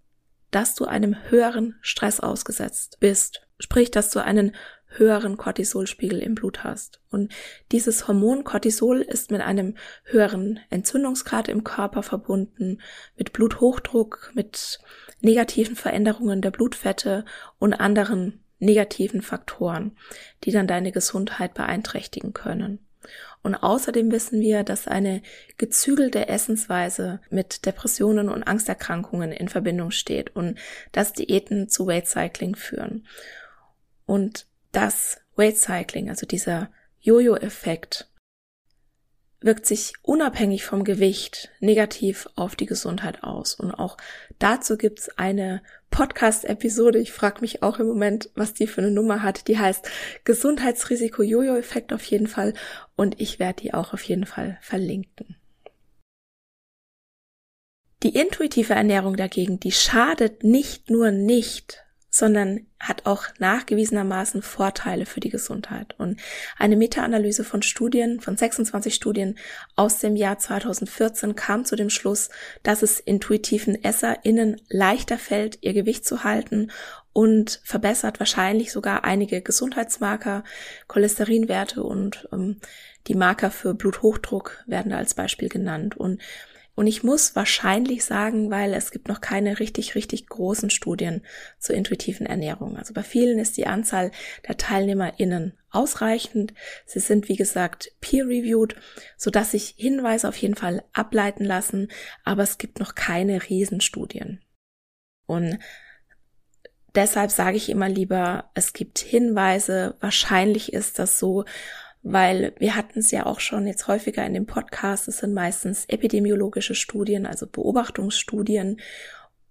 dass 0.51 0.75
du 0.75 0.85
einem 0.85 1.15
höheren 1.29 1.75
Stress 1.81 2.19
ausgesetzt 2.19 2.97
bist. 2.99 3.47
Sprich, 3.59 3.89
dass 3.89 4.11
du 4.11 4.23
einen 4.23 4.55
höheren 4.97 5.37
Cortisolspiegel 5.37 6.19
im 6.19 6.35
Blut 6.35 6.63
hast. 6.63 7.01
Und 7.09 7.33
dieses 7.71 8.07
Hormon 8.07 8.43
Cortisol 8.43 9.01
ist 9.01 9.31
mit 9.31 9.41
einem 9.41 9.75
höheren 10.03 10.59
Entzündungsgrad 10.69 11.47
im 11.47 11.63
Körper 11.63 12.03
verbunden, 12.03 12.79
mit 13.17 13.33
Bluthochdruck, 13.33 14.31
mit 14.33 14.79
negativen 15.21 15.75
Veränderungen 15.75 16.41
der 16.41 16.51
Blutfette 16.51 17.25
und 17.59 17.73
anderen 17.73 18.43
negativen 18.59 19.21
Faktoren, 19.21 19.97
die 20.43 20.51
dann 20.51 20.67
deine 20.67 20.91
Gesundheit 20.91 21.53
beeinträchtigen 21.53 22.33
können. 22.33 22.79
Und 23.43 23.55
außerdem 23.55 24.11
wissen 24.11 24.39
wir, 24.41 24.63
dass 24.63 24.87
eine 24.87 25.23
gezügelte 25.57 26.27
Essensweise 26.27 27.19
mit 27.31 27.65
Depressionen 27.65 28.29
und 28.29 28.43
Angsterkrankungen 28.43 29.31
in 29.31 29.47
Verbindung 29.47 29.89
steht 29.89 30.35
und 30.35 30.59
dass 30.91 31.13
Diäten 31.13 31.67
zu 31.67 31.87
Weight 31.87 32.07
Cycling 32.07 32.55
führen. 32.55 33.07
Und 34.05 34.45
das 34.71 35.21
Weight 35.35 35.57
Cycling, 35.57 36.09
also 36.09 36.25
dieser 36.25 36.71
Jojo-Effekt, 36.99 38.07
wirkt 39.41 39.65
sich 39.65 39.93
unabhängig 40.03 40.63
vom 40.63 40.83
Gewicht 40.83 41.49
negativ 41.59 42.29
auf 42.35 42.55
die 42.55 42.67
Gesundheit 42.67 43.23
aus. 43.23 43.55
Und 43.55 43.71
auch 43.71 43.97
dazu 44.37 44.77
gibt's 44.77 45.09
eine 45.17 45.63
Podcast-Episode. 45.89 46.99
Ich 46.99 47.11
frage 47.11 47.41
mich 47.41 47.63
auch 47.63 47.79
im 47.79 47.87
Moment, 47.87 48.29
was 48.35 48.53
die 48.53 48.67
für 48.67 48.81
eine 48.81 48.91
Nummer 48.91 49.23
hat. 49.23 49.47
Die 49.47 49.57
heißt 49.57 49.89
Gesundheitsrisiko 50.23 51.23
Jojo-Effekt 51.23 51.91
auf 51.91 52.03
jeden 52.05 52.27
Fall. 52.27 52.53
Und 52.95 53.19
ich 53.19 53.39
werde 53.39 53.63
die 53.63 53.73
auch 53.73 53.93
auf 53.93 54.03
jeden 54.03 54.27
Fall 54.27 54.59
verlinken. 54.61 55.35
Die 58.03 58.15
intuitive 58.15 58.73
Ernährung 58.73 59.15
dagegen, 59.15 59.59
die 59.59 59.71
schadet 59.71 60.43
nicht 60.43 60.89
nur 60.89 61.11
nicht, 61.11 61.83
sondern 62.13 62.67
hat 62.77 63.05
auch 63.05 63.23
nachgewiesenermaßen 63.39 64.41
Vorteile 64.41 65.05
für 65.05 65.21
die 65.21 65.29
Gesundheit. 65.29 65.95
Und 65.97 66.19
eine 66.57 66.75
Meta-Analyse 66.75 67.45
von 67.45 67.61
Studien, 67.61 68.19
von 68.19 68.35
26 68.35 68.93
Studien 68.93 69.37
aus 69.77 69.99
dem 69.99 70.17
Jahr 70.17 70.37
2014 70.37 71.35
kam 71.35 71.63
zu 71.63 71.77
dem 71.77 71.89
Schluss, 71.89 72.29
dass 72.63 72.81
es 72.83 72.99
intuitiven 72.99 73.81
EsserInnen 73.81 74.61
leichter 74.69 75.17
fällt, 75.17 75.59
ihr 75.61 75.73
Gewicht 75.73 76.05
zu 76.05 76.25
halten 76.25 76.71
und 77.13 77.61
verbessert 77.63 78.19
wahrscheinlich 78.19 78.73
sogar 78.73 79.05
einige 79.05 79.41
Gesundheitsmarker, 79.41 80.43
Cholesterinwerte 80.87 81.81
und 81.81 82.27
ähm, 82.33 82.57
die 83.07 83.15
Marker 83.15 83.51
für 83.51 83.73
Bluthochdruck 83.73 84.63
werden 84.67 84.91
da 84.91 84.97
als 84.97 85.13
Beispiel 85.13 85.49
genannt. 85.49 85.97
Und 85.97 86.21
und 86.75 86.87
ich 86.87 87.03
muss 87.03 87.35
wahrscheinlich 87.35 88.05
sagen, 88.05 88.49
weil 88.49 88.73
es 88.73 88.91
gibt 88.91 89.07
noch 89.09 89.19
keine 89.19 89.59
richtig, 89.59 89.95
richtig 89.95 90.27
großen 90.27 90.69
Studien 90.69 91.21
zur 91.59 91.75
intuitiven 91.75 92.25
Ernährung. 92.25 92.77
Also 92.77 92.93
bei 92.93 93.03
vielen 93.03 93.39
ist 93.39 93.57
die 93.57 93.67
Anzahl 93.67 94.11
der 94.47 94.57
TeilnehmerInnen 94.57 95.57
ausreichend. 95.69 96.53
Sie 96.85 96.99
sind, 96.99 97.27
wie 97.27 97.35
gesagt, 97.35 97.91
peer-reviewed, 97.99 98.75
sodass 99.17 99.51
sich 99.51 99.75
Hinweise 99.77 100.27
auf 100.29 100.37
jeden 100.37 100.55
Fall 100.55 100.83
ableiten 100.93 101.43
lassen, 101.43 101.89
aber 102.23 102.43
es 102.43 102.57
gibt 102.57 102.79
noch 102.79 102.95
keine 102.95 103.49
Riesenstudien. 103.49 104.41
Und 105.25 105.59
deshalb 106.95 107.31
sage 107.31 107.57
ich 107.57 107.69
immer 107.69 107.89
lieber, 107.89 108.49
es 108.53 108.73
gibt 108.73 108.99
Hinweise, 108.99 109.95
wahrscheinlich 109.99 110.73
ist 110.73 110.99
das 110.99 111.19
so, 111.19 111.45
weil 112.03 112.53
wir 112.57 112.75
hatten 112.75 112.99
es 112.99 113.11
ja 113.11 113.25
auch 113.25 113.39
schon 113.39 113.67
jetzt 113.67 113.87
häufiger 113.87 114.25
in 114.25 114.33
dem 114.33 114.45
Podcast, 114.45 115.07
es 115.07 115.19
sind 115.19 115.33
meistens 115.33 115.85
epidemiologische 115.85 116.75
Studien, 116.75 117.25
also 117.25 117.47
Beobachtungsstudien 117.47 118.79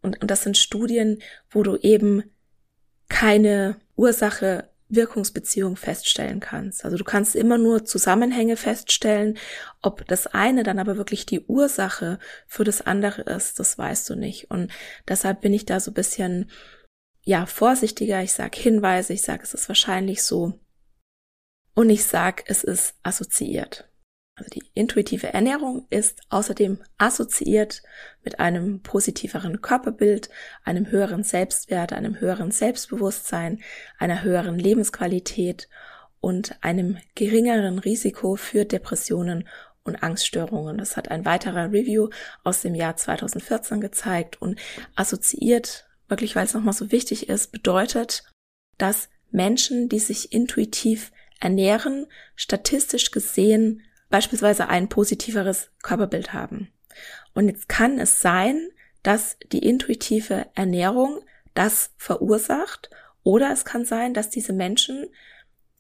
und, 0.03 0.21
und 0.21 0.31
das 0.31 0.43
sind 0.43 0.57
Studien, 0.57 1.23
wo 1.51 1.63
du 1.63 1.77
eben 1.77 2.25
keine 3.09 3.77
Ursache 3.97 4.71
Wirkungsbeziehung 4.91 5.77
feststellen 5.77 6.41
kannst. 6.41 6.85
Also 6.85 6.97
du 6.97 7.05
kannst 7.05 7.37
immer 7.37 7.59
nur 7.59 7.85
Zusammenhänge 7.85 8.57
feststellen, 8.57 9.39
ob 9.83 10.07
das 10.09 10.27
eine 10.27 10.65
dann 10.65 10.79
aber 10.79 10.97
wirklich 10.97 11.27
die 11.27 11.41
Ursache 11.41 12.19
für 12.47 12.65
das 12.65 12.83
andere 12.83 13.23
ist, 13.23 13.59
das 13.61 13.79
weißt 13.79 14.11
du 14.11 14.17
nicht. 14.17 14.51
Und 14.51 14.73
deshalb 15.09 15.41
bin 15.41 15.55
ich 15.55 15.65
da 15.65 15.79
so 15.79 15.93
ein 15.93 15.95
bisschen 15.95 16.51
ja 17.23 17.47
vorsichtiger. 17.47 18.23
Ich 18.23 18.33
sage 18.33 18.59
Hinweise, 18.59 19.13
ich 19.13 19.23
sage, 19.23 19.45
es 19.45 19.55
ist 19.55 19.69
wahrscheinlich 19.69 20.25
so, 20.25 20.59
und 21.75 21.91
ich 21.91 22.05
sage, 22.05 22.45
es 22.47 22.65
ist 22.65 22.95
assoziiert. 23.03 23.91
Also 24.41 24.51
die 24.51 24.63
intuitive 24.73 25.35
Ernährung 25.35 25.87
ist 25.91 26.23
außerdem 26.31 26.79
assoziiert 26.97 27.83
mit 28.25 28.41
einem 28.41 28.81
positiveren 28.81 29.61
Körperbild, 29.61 30.31
einem 30.65 30.91
höheren 30.91 31.25
Selbstwert, 31.25 31.93
einem 31.93 32.21
höheren 32.21 32.51
Selbstbewusstsein, 32.51 33.61
einer 33.99 34.23
höheren 34.23 34.59
Lebensqualität 34.59 35.69
und 36.21 36.57
einem 36.63 36.99
geringeren 37.15 37.79
Risiko 37.79 38.37
für 38.37 38.65
Depressionen 38.65 39.47
und 39.85 40.03
Angststörungen. 40.03 40.79
Das 40.79 40.97
hat 40.97 41.11
ein 41.11 41.27
weiterer 41.27 41.71
Review 41.71 42.09
aus 42.43 42.63
dem 42.63 42.75
Jahr 42.75 42.97
2014 42.97 43.81
gezeigt 43.81 44.41
und 44.41 44.59
assoziiert, 44.95 45.87
wirklich 46.09 46.35
weil 46.35 46.47
es 46.47 46.55
nochmal 46.55 46.75
so 46.75 46.93
wichtig 46.93 47.29
ist, 47.29 47.53
bedeutet, 47.53 48.25
dass 48.79 49.11
Menschen, 49.31 49.89
die 49.89 49.99
sich 49.99 50.33
intuitiv 50.33 51.13
ernähren, 51.41 52.07
statistisch 52.37 53.11
gesehen 53.11 53.83
beispielsweise 54.09 54.69
ein 54.69 54.89
positiveres 54.89 55.71
Körperbild 55.83 56.33
haben. 56.33 56.73
Und 57.35 57.49
jetzt 57.49 57.69
kann 57.69 57.99
es 57.99 58.21
sein, 58.21 58.71
dass 59.03 59.39
die 59.53 59.67
intuitive 59.67 60.47
Ernährung 60.55 61.21
das 61.55 61.91
verursacht 61.97 62.91
oder 63.23 63.53
es 63.53 63.65
kann 63.65 63.85
sein, 63.85 64.15
dass 64.15 64.31
diese 64.31 64.53
Menschen 64.53 65.07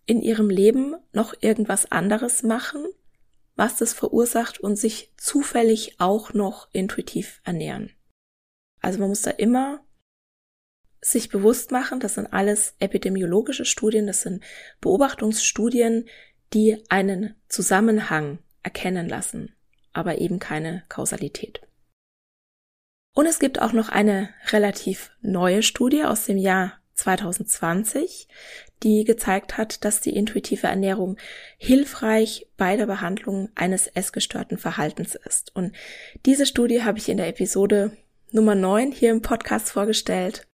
in 0.06 0.22
ihrem 0.22 0.50
Leben 0.50 0.96
noch 1.12 1.34
irgendwas 1.40 1.90
anderes 1.90 2.42
machen, 2.42 2.86
was 3.56 3.76
das 3.76 3.92
verursacht 3.92 4.58
und 4.60 4.76
sich 4.76 5.12
zufällig 5.16 5.96
auch 5.98 6.32
noch 6.32 6.68
intuitiv 6.72 7.40
ernähren. 7.44 7.90
Also 8.80 8.98
man 8.98 9.10
muss 9.10 9.22
da 9.22 9.30
immer 9.30 9.84
sich 11.00 11.28
bewusst 11.30 11.70
machen, 11.70 12.00
das 12.00 12.14
sind 12.14 12.32
alles 12.32 12.74
epidemiologische 12.78 13.64
Studien, 13.64 14.06
das 14.06 14.22
sind 14.22 14.42
Beobachtungsstudien, 14.80 16.08
die 16.52 16.82
einen 16.88 17.34
Zusammenhang 17.48 18.38
erkennen 18.62 19.08
lassen, 19.08 19.54
aber 19.92 20.18
eben 20.18 20.38
keine 20.38 20.82
Kausalität. 20.88 21.62
Und 23.14 23.26
es 23.26 23.38
gibt 23.38 23.60
auch 23.60 23.72
noch 23.72 23.88
eine 23.88 24.30
relativ 24.48 25.10
neue 25.20 25.62
Studie 25.62 26.04
aus 26.04 26.26
dem 26.26 26.36
Jahr 26.36 26.78
2020, 26.94 28.28
die 28.82 29.04
gezeigt 29.04 29.56
hat, 29.56 29.84
dass 29.84 30.00
die 30.00 30.14
intuitive 30.14 30.66
Ernährung 30.66 31.16
hilfreich 31.58 32.46
bei 32.56 32.76
der 32.76 32.86
Behandlung 32.86 33.48
eines 33.54 33.86
essgestörten 33.88 34.58
Verhaltens 34.58 35.14
ist. 35.14 35.54
Und 35.56 35.74
diese 36.26 36.46
Studie 36.46 36.82
habe 36.82 36.98
ich 36.98 37.08
in 37.08 37.16
der 37.16 37.28
Episode 37.28 37.96
Nummer 38.32 38.54
9 38.54 38.92
hier 38.92 39.10
im 39.10 39.22
Podcast 39.22 39.70
vorgestellt 39.70 40.46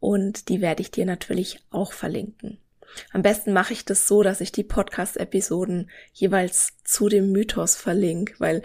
und 0.00 0.48
die 0.48 0.60
werde 0.60 0.82
ich 0.82 0.90
dir 0.90 1.06
natürlich 1.06 1.60
auch 1.70 1.92
verlinken. 1.92 2.58
Am 3.12 3.22
besten 3.22 3.52
mache 3.52 3.72
ich 3.72 3.84
das 3.84 4.06
so, 4.06 4.22
dass 4.22 4.40
ich 4.40 4.52
die 4.52 4.64
Podcast-Episoden 4.64 5.90
jeweils 6.12 6.74
zu 6.84 7.08
dem 7.08 7.32
Mythos 7.32 7.76
verlinke, 7.76 8.34
weil 8.38 8.62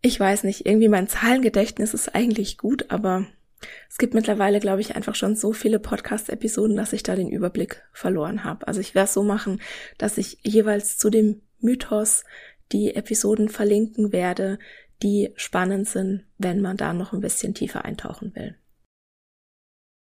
ich 0.00 0.18
weiß 0.18 0.44
nicht, 0.44 0.66
irgendwie 0.66 0.88
mein 0.88 1.08
Zahlengedächtnis 1.08 1.94
ist 1.94 2.14
eigentlich 2.14 2.58
gut, 2.58 2.90
aber 2.90 3.26
es 3.88 3.98
gibt 3.98 4.14
mittlerweile, 4.14 4.60
glaube 4.60 4.80
ich, 4.80 4.96
einfach 4.96 5.14
schon 5.14 5.36
so 5.36 5.52
viele 5.52 5.78
Podcast-Episoden, 5.78 6.76
dass 6.76 6.92
ich 6.92 7.02
da 7.02 7.14
den 7.14 7.28
Überblick 7.28 7.82
verloren 7.92 8.44
habe. 8.44 8.66
Also 8.66 8.80
ich 8.80 8.94
werde 8.94 9.06
es 9.06 9.14
so 9.14 9.22
machen, 9.22 9.60
dass 9.98 10.18
ich 10.18 10.38
jeweils 10.42 10.98
zu 10.98 11.10
dem 11.10 11.42
Mythos 11.60 12.24
die 12.72 12.94
Episoden 12.94 13.48
verlinken 13.48 14.12
werde, 14.12 14.58
die 15.02 15.32
spannend 15.36 15.88
sind, 15.88 16.24
wenn 16.38 16.60
man 16.60 16.76
da 16.76 16.92
noch 16.92 17.12
ein 17.12 17.20
bisschen 17.20 17.54
tiefer 17.54 17.84
eintauchen 17.84 18.34
will. 18.34 18.56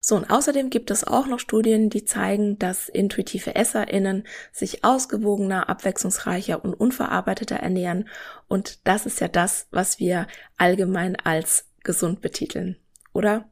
So, 0.05 0.17
und 0.17 0.31
außerdem 0.31 0.69
gibt 0.69 0.91
es 0.91 1.05
auch 1.05 1.29
noch 1.29 1.39
Studien, 1.39 1.89
die 1.89 2.05
zeigen, 2.05 2.59
dass 2.59 2.89
intuitive 2.89 3.55
EsserInnen 3.55 4.25
sich 4.51 4.83
ausgewogener, 4.83 5.69
abwechslungsreicher 5.69 6.65
und 6.65 6.75
unverarbeiteter 6.75 7.55
ernähren. 7.55 8.09
Und 8.49 8.85
das 8.89 9.07
ist 9.07 9.21
ja 9.21 9.29
das, 9.29 9.69
was 9.71 10.01
wir 10.01 10.27
allgemein 10.57 11.15
als 11.15 11.69
gesund 11.85 12.21
betiteln, 12.21 12.77
oder? 13.13 13.49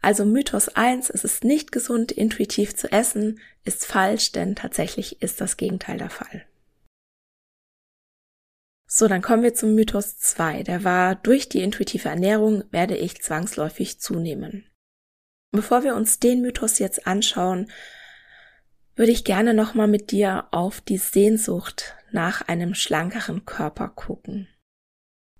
Also 0.00 0.24
Mythos 0.24 0.68
1, 0.68 1.10
es 1.10 1.24
ist 1.24 1.42
nicht 1.42 1.72
gesund, 1.72 2.12
intuitiv 2.12 2.76
zu 2.76 2.90
essen, 2.92 3.40
ist 3.64 3.84
falsch, 3.84 4.30
denn 4.30 4.54
tatsächlich 4.54 5.20
ist 5.20 5.40
das 5.40 5.56
Gegenteil 5.56 5.98
der 5.98 6.10
Fall. 6.10 6.46
So, 8.86 9.08
dann 9.08 9.22
kommen 9.22 9.42
wir 9.42 9.54
zum 9.54 9.74
Mythos 9.74 10.16
2. 10.18 10.62
Der 10.62 10.84
war, 10.84 11.16
durch 11.16 11.48
die 11.48 11.62
intuitive 11.62 12.08
Ernährung 12.08 12.62
werde 12.70 12.96
ich 12.96 13.20
zwangsläufig 13.20 13.98
zunehmen. 13.98 14.68
Bevor 15.52 15.84
wir 15.84 15.94
uns 15.94 16.18
den 16.18 16.40
Mythos 16.40 16.78
jetzt 16.78 17.06
anschauen, 17.06 17.70
würde 18.96 19.12
ich 19.12 19.24
gerne 19.24 19.52
nochmal 19.52 19.86
mit 19.86 20.10
dir 20.10 20.48
auf 20.50 20.80
die 20.80 20.96
Sehnsucht 20.96 21.94
nach 22.10 22.42
einem 22.48 22.74
schlankeren 22.74 23.44
Körper 23.44 23.88
gucken. 23.88 24.48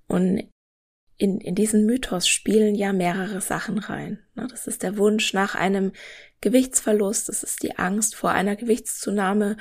Und 0.09 0.51
in, 1.17 1.41
in 1.41 1.55
diesen 1.55 1.87
Mythos 1.87 2.29
spielen 2.29 2.75
ja 2.75 2.93
mehrere 2.93 3.41
Sachen 3.41 3.79
rein. 3.79 4.19
Ne, 4.35 4.47
das 4.51 4.67
ist 4.67 4.83
der 4.83 4.99
Wunsch 4.99 5.33
nach 5.33 5.55
einem 5.55 5.93
Gewichtsverlust, 6.43 7.29
das 7.29 7.43
ist 7.43 7.63
die 7.63 7.79
Angst 7.79 8.15
vor 8.15 8.31
einer 8.31 8.57
Gewichtszunahme 8.57 9.57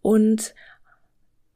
und 0.00 0.54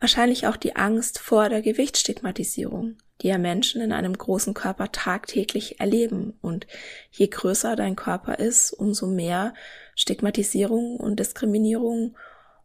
wahrscheinlich 0.00 0.47
auch 0.47 0.57
die 0.57 0.76
Angst 0.76 1.19
vor 1.19 1.49
der 1.49 1.61
Gewichtsstigmatisierung 1.61 2.97
die 3.20 3.28
ja 3.28 3.38
Menschen 3.38 3.80
in 3.80 3.92
einem 3.92 4.16
großen 4.16 4.54
Körper 4.54 4.92
tagtäglich 4.92 5.80
erleben. 5.80 6.38
Und 6.40 6.66
je 7.10 7.26
größer 7.26 7.76
dein 7.76 7.96
Körper 7.96 8.38
ist, 8.38 8.72
umso 8.72 9.06
mehr 9.06 9.54
Stigmatisierung 9.94 10.96
und 10.98 11.18
Diskriminierung 11.18 12.16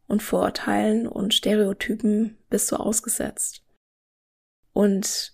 und 0.07 0.22
Vorurteilen 0.22 1.07
und 1.07 1.33
Stereotypen 1.33 2.38
bist 2.50 2.72
du 2.72 2.75
ausgesetzt. 2.75 3.63
Und 4.74 5.33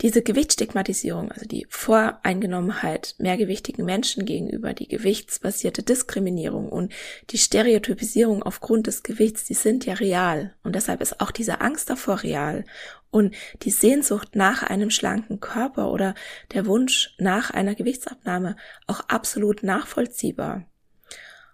diese 0.00 0.22
Gewichtsstigmatisierung, 0.22 1.30
also 1.30 1.44
die 1.44 1.66
Voreingenommenheit 1.68 3.16
mehrgewichtigen 3.18 3.84
Menschen 3.84 4.24
gegenüber, 4.24 4.72
die 4.72 4.88
gewichtsbasierte 4.88 5.82
Diskriminierung 5.82 6.70
und 6.70 6.92
die 7.30 7.38
Stereotypisierung 7.38 8.42
aufgrund 8.42 8.86
des 8.86 9.02
Gewichts, 9.02 9.44
die 9.44 9.54
sind 9.54 9.84
ja 9.84 9.94
real. 9.94 10.54
Und 10.62 10.74
deshalb 10.74 11.02
ist 11.02 11.20
auch 11.20 11.30
diese 11.30 11.60
Angst 11.60 11.90
davor 11.90 12.22
real. 12.22 12.64
Und 13.10 13.34
die 13.62 13.70
Sehnsucht 13.70 14.36
nach 14.36 14.62
einem 14.62 14.90
schlanken 14.90 15.40
Körper 15.40 15.90
oder 15.90 16.14
der 16.52 16.66
Wunsch 16.66 17.14
nach 17.18 17.50
einer 17.50 17.74
Gewichtsabnahme 17.74 18.56
auch 18.86 19.00
absolut 19.08 19.62
nachvollziehbar. 19.62 20.64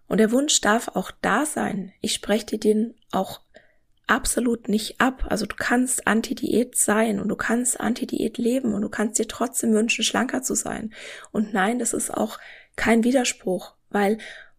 Und 0.08 0.18
der 0.18 0.30
Wunsch 0.32 0.60
darf 0.60 0.88
auch 0.88 1.10
da 1.22 1.46
sein. 1.46 1.92
Ich 2.00 2.12
spreche 2.12 2.46
dir 2.46 2.60
den 2.60 2.94
auch 3.10 3.40
absolut 4.06 4.68
nicht 4.68 5.00
ab. 5.00 5.26
Also 5.28 5.46
du 5.46 5.56
kannst 5.56 6.06
Anti-Diät 6.06 6.76
sein 6.76 7.20
und 7.20 7.28
du 7.28 7.36
kannst 7.36 7.80
Anti-Diät 7.80 8.38
leben 8.38 8.74
und 8.74 8.82
du 8.82 8.88
kannst 8.88 9.18
dir 9.18 9.26
trotzdem 9.26 9.72
wünschen, 9.72 10.04
schlanker 10.04 10.42
zu 10.42 10.54
sein. 10.54 10.92
Und 11.32 11.52
nein, 11.52 11.78
das 11.78 11.92
ist 11.92 12.12
auch 12.12 12.38
kein 12.76 13.04
Widerspruch, 13.04 13.74
weil 13.90 14.18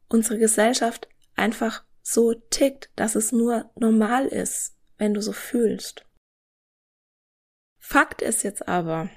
unsere 0.09 0.37
Gesellschaft 0.37 1.07
einfach 1.35 1.83
so 2.01 2.33
tickt, 2.33 2.89
dass 2.95 3.15
es 3.15 3.31
nur 3.31 3.69
normal 3.75 4.27
ist, 4.27 4.75
wenn 4.97 5.13
du 5.13 5.21
so 5.21 5.31
fühlst. 5.31 6.06
Fakt 7.89 8.21
ist 8.21 8.43
jetzt 8.43 8.67
aber, 8.67 9.09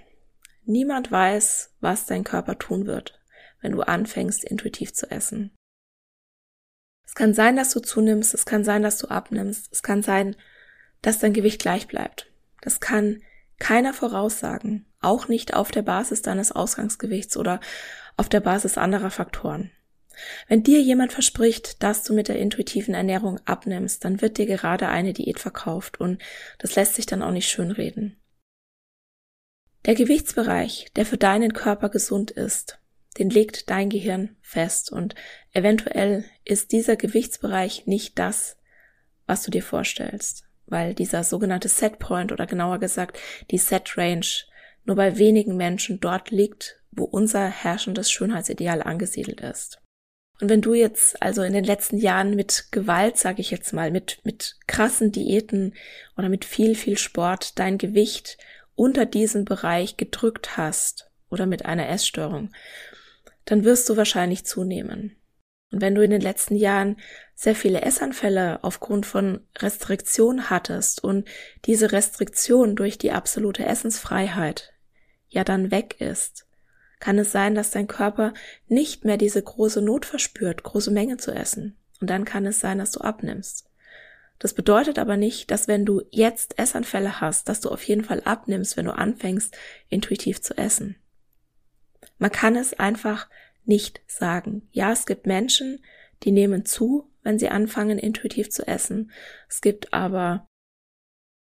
niemand 0.64 1.10
weiß, 1.10 1.74
was 1.80 2.06
dein 2.06 2.22
Körper 2.22 2.56
tun 2.56 2.86
wird, 2.86 3.20
wenn 3.60 3.72
du 3.72 3.82
anfängst, 3.82 4.44
intuitiv 4.44 4.94
zu 4.94 5.10
essen. 5.10 5.50
Es 7.04 7.16
kann 7.16 7.34
sein, 7.34 7.56
dass 7.56 7.72
du 7.72 7.80
zunimmst, 7.80 8.32
es 8.32 8.46
kann 8.46 8.62
sein, 8.62 8.82
dass 8.82 8.98
du 8.98 9.08
abnimmst, 9.08 9.72
es 9.72 9.82
kann 9.82 10.04
sein, 10.04 10.36
dass 11.02 11.18
dein 11.18 11.32
Gewicht 11.32 11.60
gleich 11.60 11.88
bleibt. 11.88 12.30
Das 12.60 12.78
kann 12.78 13.24
keiner 13.58 13.92
voraussagen, 13.92 14.86
auch 15.00 15.26
nicht 15.26 15.52
auf 15.54 15.72
der 15.72 15.82
Basis 15.82 16.22
deines 16.22 16.52
Ausgangsgewichts 16.52 17.36
oder 17.36 17.58
auf 18.16 18.28
der 18.28 18.38
Basis 18.38 18.78
anderer 18.78 19.10
Faktoren. 19.10 19.72
Wenn 20.46 20.62
dir 20.62 20.80
jemand 20.80 21.12
verspricht, 21.12 21.82
dass 21.82 22.04
du 22.04 22.14
mit 22.14 22.28
der 22.28 22.38
intuitiven 22.38 22.94
Ernährung 22.94 23.40
abnimmst, 23.46 24.04
dann 24.04 24.20
wird 24.20 24.38
dir 24.38 24.46
gerade 24.46 24.86
eine 24.86 25.12
Diät 25.12 25.40
verkauft 25.40 25.98
und 25.98 26.22
das 26.58 26.76
lässt 26.76 26.94
sich 26.94 27.06
dann 27.06 27.24
auch 27.24 27.32
nicht 27.32 27.50
schönreden. 27.50 28.19
Der 29.86 29.94
Gewichtsbereich, 29.94 30.88
der 30.94 31.06
für 31.06 31.16
deinen 31.16 31.54
Körper 31.54 31.88
gesund 31.88 32.30
ist, 32.30 32.78
den 33.18 33.30
legt 33.30 33.70
dein 33.70 33.88
Gehirn 33.88 34.36
fest 34.42 34.92
und 34.92 35.14
eventuell 35.52 36.24
ist 36.44 36.72
dieser 36.72 36.96
Gewichtsbereich 36.96 37.86
nicht 37.86 38.18
das, 38.18 38.56
was 39.26 39.42
du 39.42 39.50
dir 39.50 39.62
vorstellst, 39.62 40.44
weil 40.66 40.94
dieser 40.94 41.24
sogenannte 41.24 41.68
Setpoint 41.68 42.30
oder 42.30 42.46
genauer 42.46 42.78
gesagt 42.78 43.18
die 43.50 43.58
Set 43.58 43.96
Range 43.96 44.26
nur 44.84 44.96
bei 44.96 45.18
wenigen 45.18 45.56
Menschen 45.56 45.98
dort 46.00 46.30
liegt, 46.30 46.80
wo 46.90 47.04
unser 47.04 47.48
herrschendes 47.48 48.10
Schönheitsideal 48.10 48.82
angesiedelt 48.82 49.40
ist. 49.40 49.80
Und 50.40 50.48
wenn 50.48 50.62
du 50.62 50.74
jetzt 50.74 51.20
also 51.22 51.42
in 51.42 51.52
den 51.52 51.64
letzten 51.64 51.98
Jahren 51.98 52.34
mit 52.34 52.68
Gewalt, 52.70 53.18
sage 53.18 53.40
ich 53.40 53.50
jetzt 53.50 53.72
mal, 53.72 53.90
mit, 53.90 54.20
mit 54.24 54.56
krassen 54.66 55.12
Diäten 55.12 55.74
oder 56.16 56.28
mit 56.28 56.44
viel, 56.44 56.74
viel 56.74 56.96
Sport 56.96 57.58
dein 57.58 57.76
Gewicht 57.76 58.38
unter 58.74 59.06
diesen 59.06 59.44
Bereich 59.44 59.96
gedrückt 59.96 60.56
hast 60.56 61.10
oder 61.28 61.46
mit 61.46 61.66
einer 61.66 61.88
Essstörung, 61.88 62.50
dann 63.44 63.64
wirst 63.64 63.88
du 63.88 63.96
wahrscheinlich 63.96 64.44
zunehmen. 64.44 65.16
Und 65.72 65.80
wenn 65.80 65.94
du 65.94 66.02
in 66.02 66.10
den 66.10 66.20
letzten 66.20 66.56
Jahren 66.56 66.96
sehr 67.34 67.54
viele 67.54 67.82
Essanfälle 67.82 68.62
aufgrund 68.62 69.06
von 69.06 69.46
Restriktion 69.58 70.50
hattest 70.50 71.02
und 71.02 71.28
diese 71.64 71.92
Restriktion 71.92 72.74
durch 72.74 72.98
die 72.98 73.12
absolute 73.12 73.64
Essensfreiheit 73.64 74.72
ja 75.28 75.44
dann 75.44 75.70
weg 75.70 76.00
ist, 76.00 76.46
kann 76.98 77.18
es 77.18 77.32
sein, 77.32 77.54
dass 77.54 77.70
dein 77.70 77.86
Körper 77.86 78.34
nicht 78.66 79.04
mehr 79.04 79.16
diese 79.16 79.42
große 79.42 79.80
Not 79.80 80.04
verspürt, 80.04 80.62
große 80.62 80.90
Menge 80.90 81.16
zu 81.16 81.32
essen. 81.32 81.78
Und 82.00 82.10
dann 82.10 82.24
kann 82.24 82.44
es 82.46 82.60
sein, 82.60 82.78
dass 82.78 82.90
du 82.90 83.00
abnimmst. 83.00 83.69
Das 84.40 84.54
bedeutet 84.54 84.98
aber 84.98 85.18
nicht, 85.18 85.50
dass 85.50 85.68
wenn 85.68 85.84
du 85.84 86.02
jetzt 86.10 86.58
Essanfälle 86.58 87.20
hast, 87.20 87.48
dass 87.48 87.60
du 87.60 87.68
auf 87.68 87.82
jeden 87.84 88.02
Fall 88.02 88.22
abnimmst, 88.24 88.76
wenn 88.76 88.86
du 88.86 88.96
anfängst, 88.96 89.54
intuitiv 89.90 90.40
zu 90.40 90.56
essen. 90.56 90.96
Man 92.18 92.32
kann 92.32 92.56
es 92.56 92.72
einfach 92.72 93.28
nicht 93.66 94.00
sagen. 94.06 94.66
Ja, 94.72 94.92
es 94.92 95.04
gibt 95.04 95.26
Menschen, 95.26 95.84
die 96.22 96.32
nehmen 96.32 96.64
zu, 96.64 97.10
wenn 97.22 97.38
sie 97.38 97.50
anfangen, 97.50 97.98
intuitiv 97.98 98.50
zu 98.50 98.66
essen. 98.66 99.10
Es 99.46 99.60
gibt 99.60 99.92
aber 99.92 100.48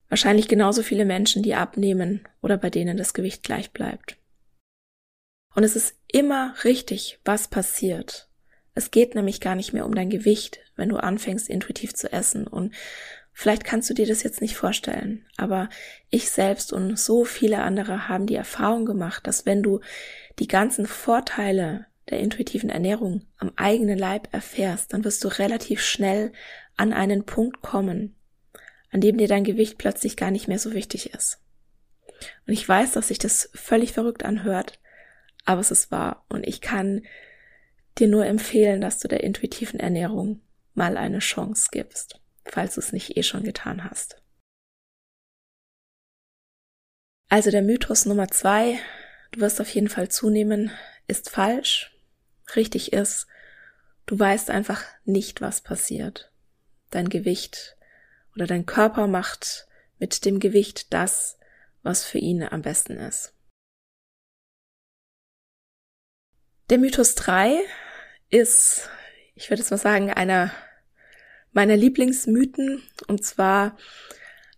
wahrscheinlich 0.08 0.48
genauso 0.48 0.82
viele 0.82 1.04
Menschen, 1.04 1.42
die 1.42 1.54
abnehmen 1.54 2.26
oder 2.40 2.56
bei 2.56 2.70
denen 2.70 2.96
das 2.96 3.12
Gewicht 3.12 3.42
gleich 3.42 3.70
bleibt. 3.70 4.16
Und 5.54 5.62
es 5.62 5.76
ist 5.76 5.94
immer 6.10 6.54
richtig, 6.64 7.20
was 7.26 7.48
passiert. 7.48 8.30
Es 8.74 8.90
geht 8.90 9.14
nämlich 9.14 9.42
gar 9.42 9.56
nicht 9.56 9.74
mehr 9.74 9.84
um 9.84 9.94
dein 9.94 10.08
Gewicht, 10.08 10.60
wenn 10.78 10.88
du 10.88 10.96
anfängst, 10.96 11.48
intuitiv 11.48 11.94
zu 11.94 12.12
essen. 12.12 12.46
Und 12.46 12.74
Vielleicht 13.40 13.62
kannst 13.62 13.88
du 13.88 13.94
dir 13.94 14.04
das 14.04 14.24
jetzt 14.24 14.40
nicht 14.40 14.56
vorstellen, 14.56 15.24
aber 15.36 15.68
ich 16.10 16.28
selbst 16.28 16.72
und 16.72 16.98
so 16.98 17.24
viele 17.24 17.62
andere 17.62 18.08
haben 18.08 18.26
die 18.26 18.34
Erfahrung 18.34 18.84
gemacht, 18.84 19.28
dass 19.28 19.46
wenn 19.46 19.62
du 19.62 19.78
die 20.40 20.48
ganzen 20.48 20.86
Vorteile 20.86 21.86
der 22.10 22.18
intuitiven 22.18 22.68
Ernährung 22.68 23.22
am 23.36 23.52
eigenen 23.54 23.96
Leib 23.96 24.26
erfährst, 24.32 24.92
dann 24.92 25.04
wirst 25.04 25.22
du 25.22 25.28
relativ 25.28 25.80
schnell 25.82 26.32
an 26.76 26.92
einen 26.92 27.26
Punkt 27.26 27.62
kommen, 27.62 28.16
an 28.90 29.00
dem 29.00 29.18
dir 29.18 29.28
dein 29.28 29.44
Gewicht 29.44 29.78
plötzlich 29.78 30.16
gar 30.16 30.32
nicht 30.32 30.48
mehr 30.48 30.58
so 30.58 30.72
wichtig 30.72 31.14
ist. 31.14 31.38
Und 32.48 32.54
ich 32.54 32.68
weiß, 32.68 32.90
dass 32.90 33.06
sich 33.06 33.20
das 33.20 33.50
völlig 33.54 33.92
verrückt 33.92 34.24
anhört, 34.24 34.80
aber 35.44 35.60
es 35.60 35.70
ist 35.70 35.92
wahr 35.92 36.24
und 36.28 36.44
ich 36.44 36.60
kann 36.60 37.02
dir 37.98 38.08
nur 38.08 38.26
empfehlen, 38.26 38.80
dass 38.80 38.98
du 38.98 39.06
der 39.06 39.22
intuitiven 39.22 39.78
Ernährung 39.78 40.40
mal 40.78 40.96
eine 40.96 41.18
Chance 41.18 41.68
gibst 41.70 42.18
falls 42.52 42.74
du 42.74 42.80
es 42.80 42.92
nicht 42.92 43.16
eh 43.16 43.22
schon 43.22 43.42
getan 43.42 43.84
hast. 43.84 44.22
Also 47.28 47.50
der 47.50 47.62
Mythos 47.62 48.06
Nummer 48.06 48.28
zwei, 48.28 48.78
du 49.32 49.40
wirst 49.40 49.60
auf 49.60 49.68
jeden 49.68 49.88
Fall 49.88 50.08
zunehmen, 50.08 50.70
ist 51.06 51.30
falsch. 51.30 51.94
richtig 52.56 52.94
ist, 52.94 53.26
du 54.06 54.18
weißt 54.18 54.50
einfach 54.50 54.84
nicht, 55.04 55.42
was 55.42 55.60
passiert. 55.60 56.32
Dein 56.90 57.10
Gewicht 57.10 57.76
oder 58.34 58.46
dein 58.46 58.64
Körper 58.64 59.06
macht 59.06 59.66
mit 59.98 60.24
dem 60.24 60.40
Gewicht 60.40 60.94
das, 60.94 61.38
was 61.82 62.04
für 62.04 62.18
ihn 62.18 62.42
am 62.42 62.62
besten 62.62 62.96
ist. 62.96 63.34
Der 66.70 66.78
Mythos 66.78 67.14
3 67.14 67.60
ist, 68.30 68.88
ich 69.34 69.50
würde 69.50 69.60
jetzt 69.60 69.70
mal 69.70 69.76
sagen, 69.76 70.10
einer 70.10 70.50
meiner 71.58 71.76
Lieblingsmythen. 71.76 72.82
Und 73.08 73.24
zwar 73.24 73.76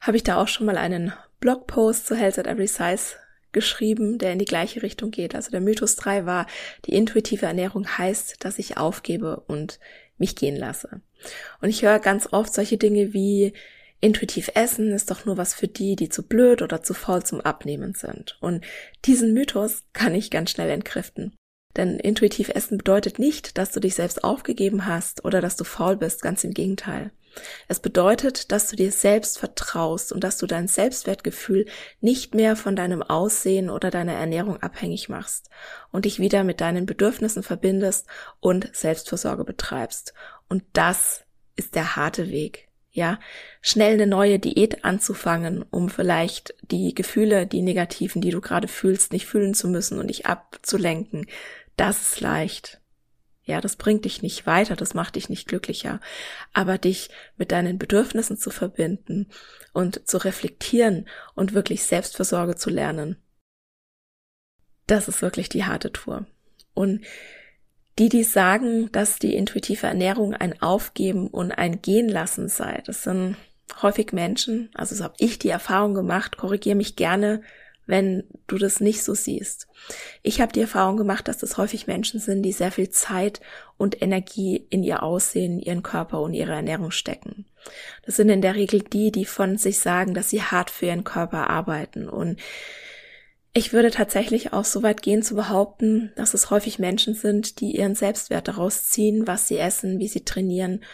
habe 0.03 0.19
ich 0.19 0.23
da 0.23 0.37
auch 0.37 0.49
schon 0.49 0.67
mal 0.67 0.77
einen 0.77 1.15
Blogpost 1.41 2.07
zu 2.07 2.15
Health 2.15 2.39
at 2.39 2.47
Every 2.47 2.67
Size 2.67 3.17
geschrieben, 3.53 4.19
der 4.19 4.35
in 4.35 4.39
die 4.39 4.45
gleiche 4.45 4.83
Richtung 4.83 5.11
geht. 5.11 5.35
Also 5.35 5.51
der 5.51 5.63
Mythos 5.63 5.97
3 5.97 6.27
war, 6.27 6.47
die 6.85 6.93
intuitive 6.93 7.47
Ernährung 7.47 7.89
heißt, 7.89 8.45
dass 8.45 8.59
ich 8.59 8.77
aufgebe 8.77 9.41
und 9.47 9.81
mich 10.19 10.37
gehen 10.37 10.57
lasse. 10.57 11.01
Und 11.63 11.71
ich 11.71 11.81
höre 11.81 12.01
ganz 12.01 12.29
oft 12.33 12.53
solche 12.53 12.77
Dinge 12.77 13.15
wie 13.15 13.55
intuitiv 14.03 14.51
essen 14.55 14.93
ist 14.93 15.11
doch 15.11 15.25
nur 15.25 15.39
was 15.39 15.55
für 15.55 15.69
die, 15.69 15.97
die 15.97 16.11
zu 16.11 16.23
blöd 16.23 16.61
oder 16.61 16.83
zu 16.83 16.93
faul 16.93 17.23
zum 17.23 17.41
Abnehmen 17.41 17.95
sind. 17.95 18.37
Und 18.43 18.63
diesen 19.07 19.33
Mythos 19.33 19.85
kann 19.95 20.15
ich 20.15 20.31
ganz 20.31 20.51
schnell 20.51 20.69
entkräften. 20.69 21.35
Denn 21.77 21.99
intuitiv 21.99 22.49
essen 22.49 22.79
bedeutet 22.79 23.19
nicht, 23.19 23.59
dass 23.59 23.73
du 23.73 23.81
dich 23.81 23.95
selbst 23.95 24.25
aufgegeben 24.25 24.87
hast 24.87 25.25
oder 25.25 25.41
dass 25.41 25.57
du 25.57 25.65
faul 25.65 25.97
bist, 25.97 26.23
ganz 26.23 26.43
im 26.45 26.53
Gegenteil. 26.53 27.13
Es 27.69 27.79
bedeutet, 27.79 28.51
dass 28.51 28.69
du 28.69 28.77
dir 28.77 28.91
selbst 28.91 29.39
vertraust 29.39 30.13
und 30.13 30.25
dass 30.25 30.39
du 30.39 30.47
dein 30.47 30.67
Selbstwertgefühl 30.67 31.67
nicht 32.01 32.35
mehr 32.35 32.57
von 32.57 32.75
deinem 32.75 33.03
Aussehen 33.03 33.71
oder 33.71 33.91
deiner 33.91 34.15
Ernährung 34.15 34.57
abhängig 34.63 35.09
machst 35.09 35.49
und 35.93 36.05
dich 36.05 36.19
wieder 36.19 36.43
mit 36.45 36.61
deinen 36.61 36.87
Bedürfnissen 36.87 37.43
verbindest 37.43 38.07
und 38.41 38.75
Selbstversorge 38.75 39.45
betreibst. 39.45 40.13
Und 40.49 40.65
das 40.73 41.25
ist 41.57 41.75
der 41.75 41.95
harte 41.97 42.31
Weg. 42.31 42.67
Ja, 42.93 43.21
schnell 43.61 43.93
eine 43.93 44.09
neue 44.09 44.41
Diät 44.41 44.85
anzufangen, 44.85 45.65
um 45.71 45.91
vielleicht 45.91 46.55
die 46.61 46.93
Gefühle, 46.93 47.47
die 47.47 47.63
negativen, 47.63 48.21
die 48.21 48.31
du 48.31 48.41
gerade 48.41 48.67
fühlst, 48.67 49.13
nicht 49.13 49.27
fühlen 49.27 49.55
zu 49.55 49.69
müssen 49.69 50.01
und 50.01 50.09
dich 50.09 50.27
abzulenken. 50.27 51.27
Das 51.81 52.03
ist 52.03 52.21
leicht. 52.21 52.79
Ja, 53.43 53.63
das 53.63 53.77
bringt 53.77 54.05
dich 54.05 54.21
nicht 54.21 54.47
weiter, 54.47 54.77
das 54.77 54.93
macht 54.93 55.17
dich 55.17 55.31
nicht 55.31 55.49
glücklicher. 55.49 55.99
Aber 56.53 56.77
dich 56.77 57.09
mit 57.39 57.53
deinen 57.53 57.79
Bedürfnissen 57.79 58.37
zu 58.37 58.51
verbinden 58.51 59.31
und 59.73 60.07
zu 60.07 60.19
reflektieren 60.19 61.09
und 61.35 61.55
wirklich 61.55 61.85
Selbstversorge 61.85 62.55
zu 62.55 62.69
lernen, 62.69 63.17
das 64.87 65.09
ist 65.09 65.23
wirklich 65.23 65.49
die 65.49 65.65
harte 65.65 65.91
Tour. 65.91 66.27
Und 66.75 67.03
die, 67.99 68.11
die 68.11 68.25
sagen, 68.25 68.93
dass 68.93 69.19
die 69.19 69.35
intuitive 69.35 69.87
Ernährung 69.87 70.35
ein 70.35 70.61
Aufgeben 70.61 71.29
und 71.29 71.51
ein 71.51 71.81
Gehen 71.81 72.11
lassen 72.11 72.49
sei, 72.49 72.83
das 72.85 73.05
sind 73.05 73.37
häufig 73.81 74.13
Menschen, 74.13 74.69
also 74.75 74.95
so 74.95 75.03
habe 75.03 75.15
ich 75.17 75.39
die 75.39 75.49
Erfahrung 75.49 75.95
gemacht, 75.95 76.37
korrigiere 76.37 76.77
mich 76.77 76.95
gerne, 76.95 77.41
wenn 77.87 78.25
du 78.47 78.59
das 78.59 78.81
nicht 78.81 79.03
so 79.03 79.15
siehst. 79.15 79.67
Ich 80.23 80.41
habe 80.41 80.53
die 80.53 80.61
Erfahrung 80.61 80.97
gemacht, 80.97 81.27
dass 81.29 81.39
das 81.39 81.57
häufig 81.57 81.87
Menschen 81.87 82.21
sind, 82.21 82.43
die 82.43 82.53
sehr 82.53 82.71
viel 82.71 82.91
Zeit 82.91 83.41
und 83.77 84.01
Energie 84.01 84.67
in 84.71 84.83
ihr 84.83 85.03
Aussehen, 85.03 85.59
ihren 85.59 85.83
Körper 85.83 86.21
und 86.21 86.35
ihre 86.35 86.53
Ernährung 86.53 86.91
stecken. 86.91 87.47
Das 88.07 88.17
sind 88.17 88.29
in 88.29 88.43
der 88.43 88.55
Regel 88.55 88.81
die, 88.81 89.11
die 89.11 89.25
von 89.25 89.59
sich 89.59 89.79
sagen, 89.79 90.15
dass 90.15 90.31
sie 90.31 90.43
hart 90.43 90.71
für 90.71 90.87
ihren 90.87 91.05
Körper 91.05 91.51
arbeiten 91.51 92.09
und 92.09 92.41
ich 93.53 93.73
würde 93.73 93.91
tatsächlich 93.91 94.53
auch 94.53 94.65
so 94.65 94.85
weit 94.85 95.03
gehen 95.03 95.25
zu 95.25 95.35
behaupten, 95.35 96.13
dass 96.15 96.35
es 96.35 96.51
häufig 96.51 96.79
Menschen 96.79 97.15
sind, 97.15 97.61
die 97.61 97.77
ihren 97.77 97.97
Selbstwert 97.97 98.47
daraus 98.47 98.85
ziehen, 98.85 99.27
was 99.27 99.49
sie 99.49 99.59
essen, 99.59 99.99
wie 99.99 100.07
sie 100.07 100.25
trainieren 100.25 100.85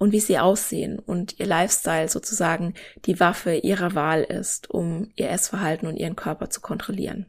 und 0.00 0.12
wie 0.12 0.20
sie 0.20 0.38
aussehen 0.38 0.98
und 0.98 1.38
ihr 1.38 1.46
Lifestyle 1.46 2.08
sozusagen 2.08 2.72
die 3.04 3.20
Waffe 3.20 3.56
ihrer 3.56 3.94
Wahl 3.94 4.22
ist, 4.22 4.70
um 4.70 5.12
ihr 5.14 5.28
Essverhalten 5.28 5.86
und 5.86 5.96
ihren 5.96 6.16
Körper 6.16 6.48
zu 6.48 6.62
kontrollieren. 6.62 7.26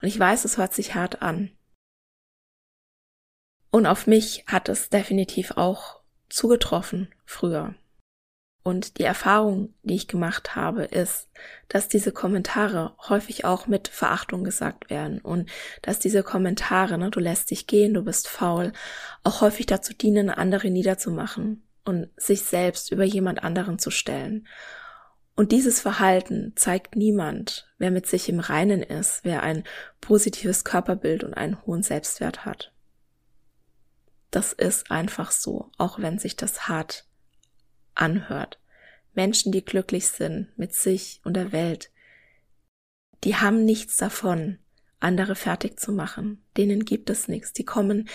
Und 0.00 0.06
ich 0.06 0.16
weiß, 0.16 0.44
es 0.44 0.58
hört 0.58 0.72
sich 0.72 0.94
hart 0.94 1.22
an. 1.22 1.50
Und 3.72 3.86
auf 3.86 4.06
mich 4.06 4.44
hat 4.46 4.68
es 4.68 4.90
definitiv 4.90 5.56
auch 5.56 6.00
zugetroffen 6.28 7.12
früher. 7.24 7.74
Und 8.62 8.98
die 8.98 9.04
Erfahrung, 9.04 9.74
die 9.82 9.96
ich 9.96 10.06
gemacht 10.06 10.54
habe, 10.54 10.84
ist, 10.84 11.28
dass 11.66 11.88
diese 11.88 12.12
Kommentare 12.12 12.94
häufig 13.08 13.44
auch 13.44 13.66
mit 13.66 13.88
Verachtung 13.88 14.44
gesagt 14.44 14.88
werden 14.88 15.20
und 15.20 15.50
dass 15.82 15.98
diese 15.98 16.22
Kommentare, 16.22 16.96
ne, 16.96 17.10
du 17.10 17.18
lässt 17.18 17.50
dich 17.50 17.66
gehen, 17.66 17.94
du 17.94 18.04
bist 18.04 18.28
faul, 18.28 18.72
auch 19.24 19.40
häufig 19.40 19.66
dazu 19.66 19.94
dienen, 19.94 20.30
andere 20.30 20.70
niederzumachen 20.70 21.64
und 21.88 22.10
sich 22.18 22.42
selbst 22.42 22.92
über 22.92 23.04
jemand 23.04 23.42
anderen 23.42 23.78
zu 23.78 23.90
stellen. 23.90 24.46
Und 25.34 25.52
dieses 25.52 25.80
Verhalten 25.80 26.52
zeigt 26.54 26.96
niemand, 26.96 27.72
wer 27.78 27.90
mit 27.90 28.06
sich 28.06 28.28
im 28.28 28.40
Reinen 28.40 28.82
ist, 28.82 29.20
wer 29.24 29.42
ein 29.42 29.64
positives 30.02 30.64
Körperbild 30.64 31.24
und 31.24 31.32
einen 31.32 31.64
hohen 31.64 31.82
Selbstwert 31.82 32.44
hat. 32.44 32.74
Das 34.30 34.52
ist 34.52 34.90
einfach 34.90 35.30
so, 35.30 35.70
auch 35.78 35.98
wenn 35.98 36.18
sich 36.18 36.36
das 36.36 36.68
hart 36.68 37.06
anhört. 37.94 38.60
Menschen, 39.14 39.50
die 39.50 39.64
glücklich 39.64 40.08
sind 40.08 40.48
mit 40.58 40.74
sich 40.74 41.22
und 41.24 41.34
der 41.34 41.52
Welt, 41.52 41.90
die 43.24 43.36
haben 43.36 43.64
nichts 43.64 43.96
davon, 43.96 44.58
andere 45.00 45.36
fertig 45.36 45.80
zu 45.80 45.92
machen. 45.92 46.44
Denen 46.58 46.84
gibt 46.84 47.08
es 47.08 47.28
nichts. 47.28 47.54
Die 47.54 47.64
kommen 47.64 48.10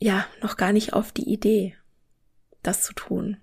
ja 0.00 0.26
noch 0.42 0.56
gar 0.56 0.72
nicht 0.72 0.94
auf 0.94 1.12
die 1.12 1.30
Idee 1.30 1.76
das 2.62 2.82
zu 2.82 2.92
tun. 2.92 3.38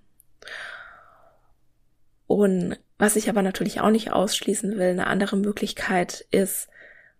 Und 2.26 2.78
was 2.98 3.16
ich 3.16 3.28
aber 3.28 3.42
natürlich 3.42 3.80
auch 3.80 3.90
nicht 3.90 4.12
ausschließen 4.12 4.76
will, 4.76 4.90
eine 4.90 5.06
andere 5.06 5.36
Möglichkeit 5.36 6.26
ist, 6.30 6.68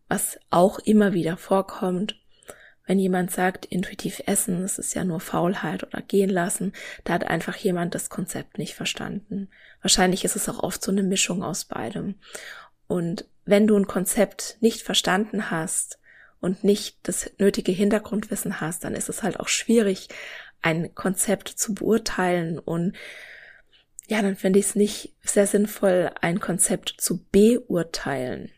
was 0.09 0.39
auch 0.51 0.79
immer 0.81 1.13
wieder 1.13 1.37
vorkommt, 1.37 2.17
wenn 2.87 2.99
jemand 2.99 3.31
sagt, 3.31 3.67
intuitiv 3.67 4.23
essen, 4.27 4.63
es 4.63 4.79
ist 4.79 4.95
ja 4.95 5.05
nur 5.05 5.21
Faulheit 5.21 5.85
oder 5.85 6.01
gehen 6.01 6.31
lassen, 6.31 6.73
da 7.05 7.13
hat 7.13 7.25
einfach 7.25 7.55
jemand 7.57 7.95
das 7.95 8.09
Konzept 8.09 8.57
nicht 8.57 8.75
verstanden. 8.75 9.49
Wahrscheinlich 9.83 10.25
ist 10.25 10.37
es 10.37 10.49
auch 10.49 10.63
oft 10.63 10.83
so 10.83 10.91
eine 10.91 11.03
Mischung 11.03 11.43
aus 11.43 11.67
beidem. 11.67 12.15
Und 12.87 13.27
wenn 13.45 13.67
du 13.67 13.77
ein 13.77 13.87
Konzept 13.87 14.57
nicht 14.61 14.83
verstanden 14.83 15.51
hast 15.51 15.99
und 16.41 16.65
nicht 16.65 16.97
das 17.03 17.31
nötige 17.39 17.73
Hintergrundwissen 17.73 18.61
hast, 18.61 18.85
dann 18.85 18.95
ist 18.95 19.11
es 19.11 19.23
halt 19.23 19.39
auch 19.39 19.49
schwierig, 19.49 20.09
ein 20.63 20.95
Konzept 20.95 21.49
zu 21.49 21.75
beurteilen 21.75 22.59
und 22.59 22.97
ja, 24.09 24.23
dann 24.23 24.37
finde 24.37 24.59
ich 24.59 24.67
es 24.67 24.75
nicht 24.75 25.15
sehr 25.23 25.47
sinnvoll, 25.47 26.11
ein 26.21 26.41
Konzept 26.41 26.95
zu 26.99 27.25
beurteilen. 27.31 28.51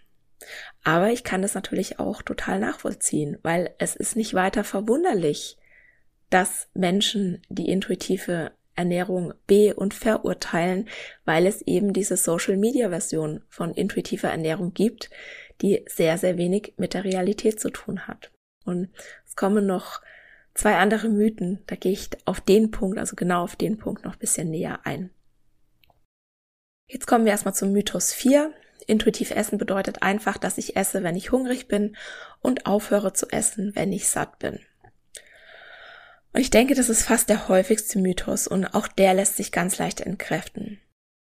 Aber 0.84 1.10
ich 1.10 1.24
kann 1.24 1.42
das 1.42 1.54
natürlich 1.54 1.98
auch 1.98 2.22
total 2.22 2.60
nachvollziehen, 2.60 3.38
weil 3.42 3.74
es 3.78 3.96
ist 3.96 4.16
nicht 4.16 4.32
weiter 4.34 4.64
verwunderlich, 4.64 5.58
dass 6.30 6.68
Menschen 6.72 7.42
die 7.48 7.68
intuitive 7.68 8.52
Ernährung 8.76 9.34
be- 9.46 9.74
und 9.74 9.92
verurteilen, 9.92 10.88
weil 11.24 11.46
es 11.46 11.60
eben 11.62 11.92
diese 11.92 12.16
Social-Media-Version 12.16 13.42
von 13.48 13.74
intuitiver 13.74 14.28
Ernährung 14.28 14.72
gibt, 14.72 15.10
die 15.60 15.84
sehr, 15.86 16.16
sehr 16.16 16.38
wenig 16.38 16.74
mit 16.78 16.94
der 16.94 17.04
Realität 17.04 17.60
zu 17.60 17.70
tun 17.70 18.06
hat. 18.06 18.30
Und 18.64 18.88
es 19.26 19.36
kommen 19.36 19.66
noch 19.66 20.00
zwei 20.54 20.76
andere 20.76 21.08
Mythen, 21.08 21.62
da 21.66 21.76
gehe 21.76 21.92
ich 21.92 22.10
auf 22.24 22.40
den 22.40 22.70
Punkt, 22.70 22.98
also 22.98 23.16
genau 23.16 23.42
auf 23.42 23.56
den 23.56 23.78
Punkt 23.78 24.04
noch 24.04 24.14
ein 24.14 24.18
bisschen 24.18 24.50
näher 24.50 24.80
ein. 24.84 25.10
Jetzt 26.86 27.06
kommen 27.06 27.24
wir 27.24 27.32
erstmal 27.32 27.54
zum 27.54 27.72
Mythos 27.72 28.12
4. 28.12 28.52
Intuitiv 28.86 29.30
essen 29.30 29.58
bedeutet 29.58 30.02
einfach, 30.02 30.38
dass 30.38 30.58
ich 30.58 30.76
esse, 30.76 31.02
wenn 31.02 31.14
ich 31.14 31.30
hungrig 31.30 31.68
bin 31.68 31.96
und 32.40 32.66
aufhöre 32.66 33.12
zu 33.12 33.28
essen, 33.30 33.76
wenn 33.76 33.92
ich 33.92 34.08
satt 34.08 34.38
bin. 34.40 34.58
Und 36.32 36.40
ich 36.40 36.50
denke, 36.50 36.74
das 36.74 36.88
ist 36.88 37.02
fast 37.02 37.28
der 37.28 37.48
häufigste 37.48 37.98
Mythos 37.98 38.46
und 38.46 38.66
auch 38.74 38.88
der 38.88 39.14
lässt 39.14 39.36
sich 39.36 39.52
ganz 39.52 39.78
leicht 39.78 40.00
entkräften. 40.00 40.80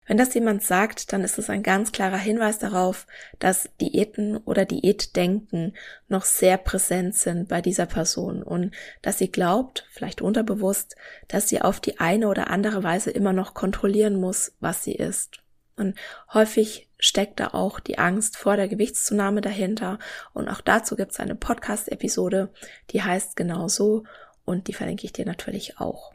Wenn 0.06 0.16
das 0.16 0.34
jemand 0.34 0.62
sagt, 0.62 1.12
dann 1.12 1.22
ist 1.22 1.38
es 1.38 1.48
ein 1.48 1.62
ganz 1.62 1.92
klarer 1.92 2.18
Hinweis 2.18 2.58
darauf, 2.58 3.06
dass 3.38 3.70
Diäten 3.80 4.36
oder 4.36 4.64
Diätdenken 4.64 5.74
noch 6.08 6.24
sehr 6.24 6.58
präsent 6.58 7.14
sind 7.14 7.48
bei 7.48 7.62
dieser 7.62 7.86
Person 7.86 8.42
und 8.42 8.74
dass 9.00 9.18
sie 9.18 9.30
glaubt, 9.30 9.86
vielleicht 9.90 10.20
unterbewusst, 10.20 10.96
dass 11.28 11.48
sie 11.48 11.62
auf 11.62 11.78
die 11.78 12.00
eine 12.00 12.28
oder 12.28 12.50
andere 12.50 12.82
Weise 12.82 13.10
immer 13.12 13.32
noch 13.32 13.54
kontrollieren 13.54 14.20
muss, 14.20 14.56
was 14.58 14.82
sie 14.82 14.94
isst. 14.94 15.38
Und 15.76 15.96
häufig 16.32 16.88
steckt 16.98 17.40
da 17.40 17.48
auch 17.48 17.80
die 17.80 17.98
Angst 17.98 18.36
vor 18.36 18.56
der 18.56 18.68
Gewichtszunahme 18.68 19.40
dahinter. 19.40 19.98
Und 20.34 20.48
auch 20.48 20.60
dazu 20.60 20.96
gibt 20.96 21.12
es 21.12 21.20
eine 21.20 21.34
Podcast-Episode, 21.34 22.52
die 22.90 23.02
heißt 23.02 23.36
genau 23.36 23.68
so 23.68 24.04
und 24.44 24.68
die 24.68 24.74
verlinke 24.74 25.04
ich 25.04 25.12
dir 25.12 25.26
natürlich 25.26 25.78
auch. 25.78 26.12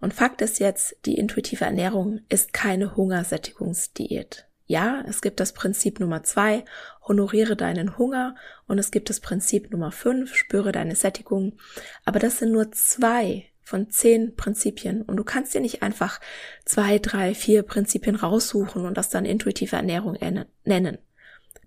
Und 0.00 0.14
Fakt 0.14 0.42
ist 0.42 0.60
jetzt, 0.60 0.96
die 1.06 1.16
intuitive 1.16 1.64
Ernährung 1.64 2.20
ist 2.28 2.52
keine 2.52 2.96
Hungersättigungsdiät. 2.96 4.46
Ja, 4.66 5.04
es 5.06 5.20
gibt 5.20 5.40
das 5.40 5.52
Prinzip 5.52 6.00
Nummer 6.00 6.22
zwei, 6.22 6.64
honoriere 7.02 7.54
deinen 7.54 7.98
Hunger 7.98 8.34
und 8.66 8.78
es 8.78 8.90
gibt 8.90 9.10
das 9.10 9.20
Prinzip 9.20 9.70
Nummer 9.70 9.92
fünf, 9.92 10.34
spüre 10.34 10.72
deine 10.72 10.96
Sättigung. 10.96 11.58
Aber 12.04 12.18
das 12.18 12.38
sind 12.38 12.52
nur 12.52 12.72
zwei 12.72 13.50
von 13.60 13.90
zehn 13.90 14.36
Prinzipien 14.36 15.02
und 15.02 15.16
du 15.16 15.24
kannst 15.24 15.54
dir 15.54 15.60
nicht 15.60 15.82
einfach 15.82 16.20
zwei, 16.64 16.98
drei, 16.98 17.34
vier 17.34 17.62
Prinzipien 17.62 18.16
raussuchen 18.16 18.86
und 18.86 18.96
das 18.96 19.10
dann 19.10 19.24
intuitive 19.24 19.76
Ernährung 19.76 20.18
nennen. 20.64 20.98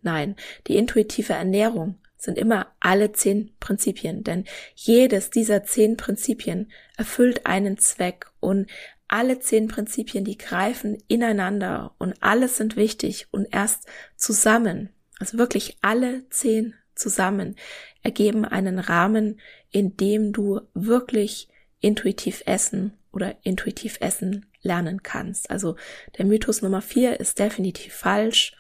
Nein, 0.02 0.36
die 0.68 0.78
intuitive 0.78 1.34
Ernährung 1.34 2.00
sind 2.18 2.38
immer 2.38 2.74
alle 2.80 3.12
zehn 3.12 3.54
Prinzipien, 3.60 4.24
denn 4.24 4.46
jedes 4.76 5.30
dieser 5.30 5.64
zehn 5.64 5.98
Prinzipien 5.98 6.72
erfüllt 6.98 7.46
einen 7.46 7.78
Zweck 7.78 8.28
und 8.40 8.70
alle 9.08 9.40
zehn 9.40 9.68
Prinzipien, 9.68 10.26
die 10.26 10.38
greifen 10.38 10.98
ineinander 11.08 11.96
und 11.98 12.16
alles 12.22 12.58
sind 12.58 12.76
wichtig 12.76 13.28
und 13.32 13.48
erst 13.52 13.86
zusammen, 14.16 14.90
also 15.20 15.38
wirklich 15.38 15.78
alle 15.82 16.28
zehn 16.30 16.74
zusammen, 16.96 17.56
ergeben 18.04 18.46
einen 18.46 18.80
Rahmen, 18.80 19.40
in 19.72 19.96
dem 19.98 20.34
du 20.34 20.62
wirklich 20.74 21.48
intuitiv 21.80 22.44
essen 22.46 22.98
oder 23.12 23.36
intuitiv 23.44 23.98
essen 24.02 24.46
lernen 24.62 25.04
kannst. 25.04 25.50
Also 25.50 25.76
der 26.18 26.26
Mythos 26.26 26.62
Nummer 26.62 26.82
vier 26.82 27.20
ist 27.20 27.40
definitiv 27.40 27.94
falsch. 27.94 28.56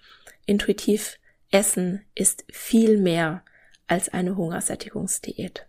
Intuitiv 0.45 1.17
essen 1.51 2.05
ist 2.15 2.45
viel 2.51 2.97
mehr 2.97 3.43
als 3.87 4.09
eine 4.09 4.35
Hungersättigungsdiät. 4.35 5.67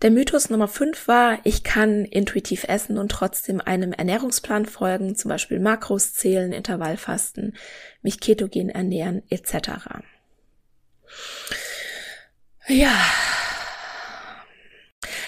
Der 0.00 0.12
Mythos 0.12 0.48
Nummer 0.48 0.68
5 0.68 1.08
war, 1.08 1.40
ich 1.42 1.64
kann 1.64 2.04
intuitiv 2.04 2.64
essen 2.68 2.98
und 2.98 3.10
trotzdem 3.10 3.60
einem 3.60 3.92
Ernährungsplan 3.92 4.64
folgen, 4.64 5.16
zum 5.16 5.28
Beispiel 5.28 5.58
Makros 5.58 6.14
zählen, 6.14 6.52
Intervallfasten, 6.52 7.56
mich 8.02 8.20
ketogen 8.20 8.68
ernähren 8.68 9.22
etc. 9.28 9.70
Ja. 12.68 12.94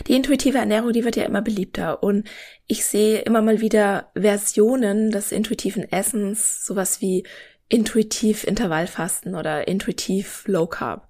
Die 0.06 0.14
intuitive 0.14 0.59
Ernährung, 0.59 0.92
die 0.92 1.04
wird 1.04 1.16
ja 1.16 1.24
immer 1.24 1.42
beliebter 1.42 2.04
und 2.04 2.28
ich 2.68 2.85
sehe 2.85 3.18
immer 3.22 3.42
mal 3.42 3.61
wieder 3.61 4.12
Versionen 4.14 5.11
des 5.11 5.33
intuitiven 5.33 5.90
Essens, 5.90 6.64
sowas 6.64 7.00
wie 7.00 7.26
intuitiv 7.70 8.44
Intervallfasten 8.44 9.35
oder 9.35 9.66
intuitiv 9.66 10.44
Low 10.46 10.66
Carb. 10.66 11.09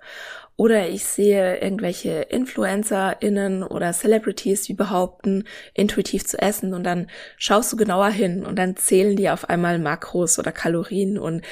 Oder 0.56 0.88
ich 0.88 1.04
sehe 1.04 1.58
irgendwelche 1.58 2.20
InfluencerInnen 2.20 3.62
oder 3.62 3.92
Celebrities, 3.92 4.62
die 4.62 4.74
behaupten, 4.74 5.44
intuitiv 5.74 6.26
zu 6.26 6.38
essen 6.38 6.74
und 6.74 6.84
dann 6.84 7.08
schaust 7.38 7.72
du 7.72 7.76
genauer 7.76 8.10
hin 8.10 8.44
und 8.44 8.56
dann 8.56 8.76
zählen 8.76 9.16
die 9.16 9.30
auf 9.30 9.48
einmal 9.48 9.78
Makros 9.78 10.38
oder 10.38 10.52
Kalorien 10.52 11.18
und 11.18 11.42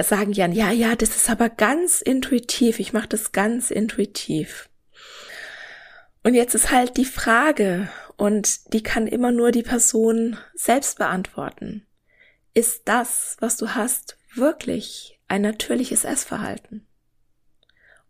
sagen 0.00 0.32
ja, 0.32 0.46
ja, 0.46 0.70
ja, 0.70 0.94
das 0.94 1.16
ist 1.16 1.30
aber 1.30 1.48
ganz 1.48 2.02
intuitiv, 2.02 2.78
ich 2.78 2.92
mache 2.92 3.08
das 3.08 3.32
ganz 3.32 3.70
intuitiv. 3.70 4.68
Und 6.22 6.34
jetzt 6.34 6.54
ist 6.54 6.70
halt 6.70 6.98
die 6.98 7.04
Frage, 7.04 7.88
und 8.16 8.72
die 8.72 8.84
kann 8.84 9.08
immer 9.08 9.32
nur 9.32 9.50
die 9.50 9.64
Person 9.64 10.36
selbst 10.54 10.98
beantworten. 10.98 11.86
Ist 12.54 12.82
das, 12.84 13.36
was 13.40 13.56
du 13.56 13.70
hast, 13.70 14.16
wirklich 14.34 15.18
ein 15.28 15.42
natürliches 15.42 16.04
Essverhalten? 16.04 16.86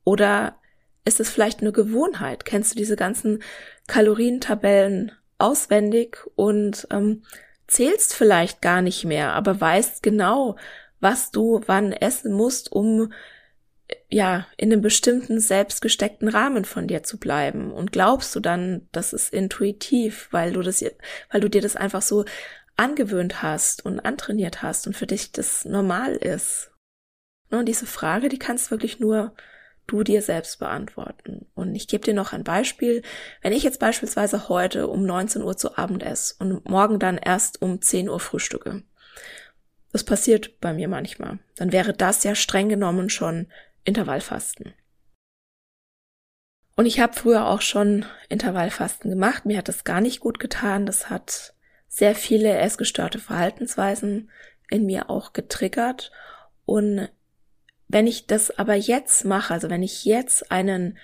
Oder 0.05 0.57
ist 1.05 1.21
es 1.21 1.31
vielleicht 1.31 1.61
eine 1.61 1.73
Gewohnheit? 1.73 2.45
Kennst 2.45 2.73
du 2.73 2.77
diese 2.77 2.97
ganzen 2.97 3.43
Kalorientabellen 3.87 5.13
auswendig 5.39 6.19
und 6.37 6.87
ähm, 6.91 7.25
zählst 7.67 8.15
vielleicht 8.15 8.63
gar 8.63 8.83
nicht 8.83 9.05
mehr, 9.05 9.33
aber 9.33 9.61
weißt 9.61 10.03
genau, 10.03 10.57
was 11.01 11.31
du 11.33 11.61
wann 11.67 11.93
essen 11.93 12.33
musst, 12.33 12.71
um 12.71 13.13
ja 14.09 14.47
in 14.57 14.73
einem 14.73 14.83
bestimmten 14.83 15.41
selbstgesteckten 15.41 16.29
Rahmen 16.29 16.65
von 16.65 16.87
dir 16.87 17.03
zu 17.03 17.19
bleiben 17.19 17.73
und 17.73 17.93
glaubst 17.93 18.35
du 18.35 18.41
dann, 18.41 18.89
das 18.93 19.13
ist 19.13 19.33
intuitiv, 19.33 20.29
weil 20.31 20.53
du 20.53 20.63
das 20.63 20.85
weil 21.31 21.41
du 21.41 21.51
dir 21.51 21.61
das 21.61 21.77
einfach 21.77 22.03
so 22.03 22.25
angewöhnt 22.83 23.43
hast 23.43 23.85
und 23.85 24.01
antrainiert 24.01 24.61
hast 24.61 24.89
und 24.89 24.97
für 24.97 25.07
dich 25.07 25.31
das 25.31 25.65
normal 25.65 26.17
ist. 26.17 26.73
Ne, 27.51 27.59
und 27.59 27.67
diese 27.67 27.87
Frage, 27.87 28.29
die 28.29 28.41
kannst 28.41 28.73
wirklich 28.73 28.99
nur 28.99 29.35
du 29.87 30.03
dir 30.03 30.21
selbst 30.21 30.59
beantworten. 30.59 31.47
Und 31.55 31.77
ich 31.77 31.87
gebe 31.87 32.05
dir 32.05 32.15
noch 32.15 32.33
ein 32.33 32.43
Beispiel. 32.43 33.03
Wenn 33.41 33.53
ich 33.53 33.63
jetzt 33.63 33.79
beispielsweise 33.79 34.49
heute 34.49 34.89
um 34.89 35.05
19 35.07 35.43
Uhr 35.43 35.57
zu 35.57 35.79
Abend 35.79 36.03
esse 36.03 36.35
und 36.41 36.69
morgen 36.69 36.99
dann 36.99 37.19
erst 37.19 37.63
um 37.63 37.81
10 37.81 38.09
Uhr 38.09 38.19
frühstücke, 38.19 38.83
das 39.93 40.03
passiert 40.03 40.61
bei 40.61 40.73
mir 40.73 40.89
manchmal, 40.89 41.39
dann 41.55 41.71
wäre 41.71 41.93
das 41.93 42.25
ja 42.25 42.35
streng 42.35 42.69
genommen 42.69 43.11
schon 43.11 43.47
Intervallfasten. 43.85 44.75
Und 46.75 46.87
ich 46.87 46.99
habe 46.99 47.13
früher 47.13 47.47
auch 47.47 47.61
schon 47.61 48.07
Intervallfasten 48.29 49.11
gemacht. 49.11 49.47
Mir 49.47 49.59
hat 49.59 49.69
das 49.69 49.85
gar 49.85 50.01
nicht 50.01 50.21
gut 50.21 50.41
getan. 50.41 50.87
Das 50.87 51.11
hat 51.11 51.52
sehr 51.93 52.15
viele 52.15 52.57
essgestörte 52.57 53.19
Verhaltensweisen 53.19 54.31
in 54.71 54.87
mir 54.87 55.11
auch 55.11 55.35
getriggert. 55.35 56.11
Und 56.65 57.11
wenn 57.87 58.07
ich 58.07 58.27
das 58.27 58.59
aber 58.59 58.75
jetzt 58.75 59.27
mache, 59.27 59.53
also 59.53 59.69
wenn 59.69 59.83
ich 59.83 60.07
jetzt 60.07 60.51
einen, 60.51 60.97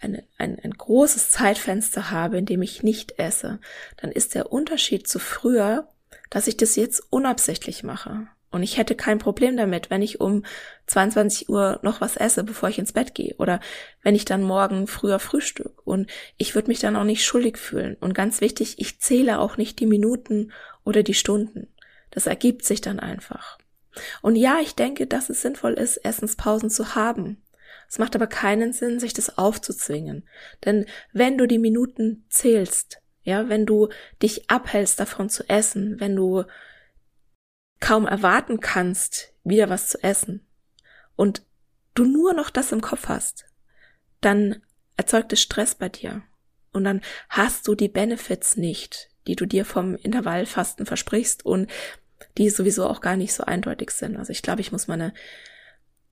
eine, 0.00 0.24
ein, 0.38 0.58
ein 0.58 0.70
großes 0.70 1.28
Zeitfenster 1.28 2.10
habe, 2.10 2.38
in 2.38 2.46
dem 2.46 2.62
ich 2.62 2.82
nicht 2.82 3.18
esse, 3.18 3.60
dann 3.98 4.10
ist 4.10 4.34
der 4.34 4.50
Unterschied 4.50 5.06
zu 5.06 5.18
früher, 5.18 5.86
dass 6.30 6.46
ich 6.46 6.56
das 6.56 6.76
jetzt 6.76 7.02
unabsichtlich 7.10 7.82
mache. 7.82 8.26
Und 8.50 8.62
ich 8.62 8.78
hätte 8.78 8.94
kein 8.94 9.18
Problem 9.18 9.56
damit, 9.56 9.90
wenn 9.90 10.02
ich 10.02 10.20
um 10.20 10.44
22 10.86 11.48
Uhr 11.48 11.78
noch 11.82 12.00
was 12.00 12.16
esse, 12.16 12.44
bevor 12.44 12.68
ich 12.68 12.78
ins 12.78 12.92
Bett 12.92 13.14
gehe. 13.14 13.34
Oder 13.38 13.60
wenn 14.02 14.14
ich 14.14 14.24
dann 14.24 14.42
morgen 14.42 14.86
früher 14.86 15.18
frühstück. 15.18 15.86
Und 15.86 16.08
ich 16.36 16.54
würde 16.54 16.68
mich 16.68 16.78
dann 16.78 16.96
auch 16.96 17.04
nicht 17.04 17.24
schuldig 17.24 17.58
fühlen. 17.58 17.96
Und 18.00 18.14
ganz 18.14 18.40
wichtig, 18.40 18.76
ich 18.78 19.00
zähle 19.00 19.40
auch 19.40 19.56
nicht 19.56 19.80
die 19.80 19.86
Minuten 19.86 20.52
oder 20.84 21.02
die 21.02 21.14
Stunden. 21.14 21.68
Das 22.10 22.26
ergibt 22.26 22.64
sich 22.64 22.80
dann 22.80 23.00
einfach. 23.00 23.58
Und 24.22 24.36
ja, 24.36 24.58
ich 24.60 24.74
denke, 24.74 25.06
dass 25.06 25.28
es 25.28 25.42
sinnvoll 25.42 25.74
ist, 25.74 25.98
Essenspausen 25.98 26.70
zu 26.70 26.94
haben. 26.94 27.42
Es 27.88 27.98
macht 27.98 28.14
aber 28.14 28.26
keinen 28.26 28.72
Sinn, 28.72 28.98
sich 28.98 29.12
das 29.12 29.38
aufzuzwingen. 29.38 30.26
Denn 30.64 30.86
wenn 31.12 31.38
du 31.38 31.46
die 31.46 31.58
Minuten 31.58 32.24
zählst, 32.28 33.00
ja, 33.22 33.48
wenn 33.48 33.66
du 33.66 33.88
dich 34.22 34.50
abhältst 34.50 35.00
davon 35.00 35.28
zu 35.28 35.48
essen, 35.48 35.98
wenn 36.00 36.14
du 36.14 36.44
kaum 37.80 38.06
erwarten 38.06 38.60
kannst, 38.60 39.32
wieder 39.44 39.68
was 39.68 39.88
zu 39.88 40.02
essen 40.02 40.46
und 41.14 41.42
du 41.94 42.04
nur 42.04 42.34
noch 42.34 42.50
das 42.50 42.72
im 42.72 42.80
Kopf 42.80 43.08
hast, 43.08 43.46
dann 44.20 44.62
erzeugt 44.96 45.32
es 45.32 45.40
Stress 45.40 45.74
bei 45.74 45.88
dir 45.88 46.22
und 46.72 46.84
dann 46.84 47.00
hast 47.28 47.66
du 47.68 47.74
die 47.74 47.88
Benefits 47.88 48.56
nicht, 48.56 49.08
die 49.26 49.36
du 49.36 49.46
dir 49.46 49.64
vom 49.64 49.96
Intervallfasten 49.96 50.86
versprichst 50.86 51.44
und 51.44 51.70
die 52.38 52.50
sowieso 52.50 52.86
auch 52.86 53.00
gar 53.00 53.16
nicht 53.16 53.34
so 53.34 53.44
eindeutig 53.44 53.90
sind. 53.90 54.16
Also 54.16 54.32
ich 54.32 54.42
glaube, 54.42 54.60
ich 54.60 54.72
muss 54.72 54.88
mal 54.88 54.94
eine 54.94 55.14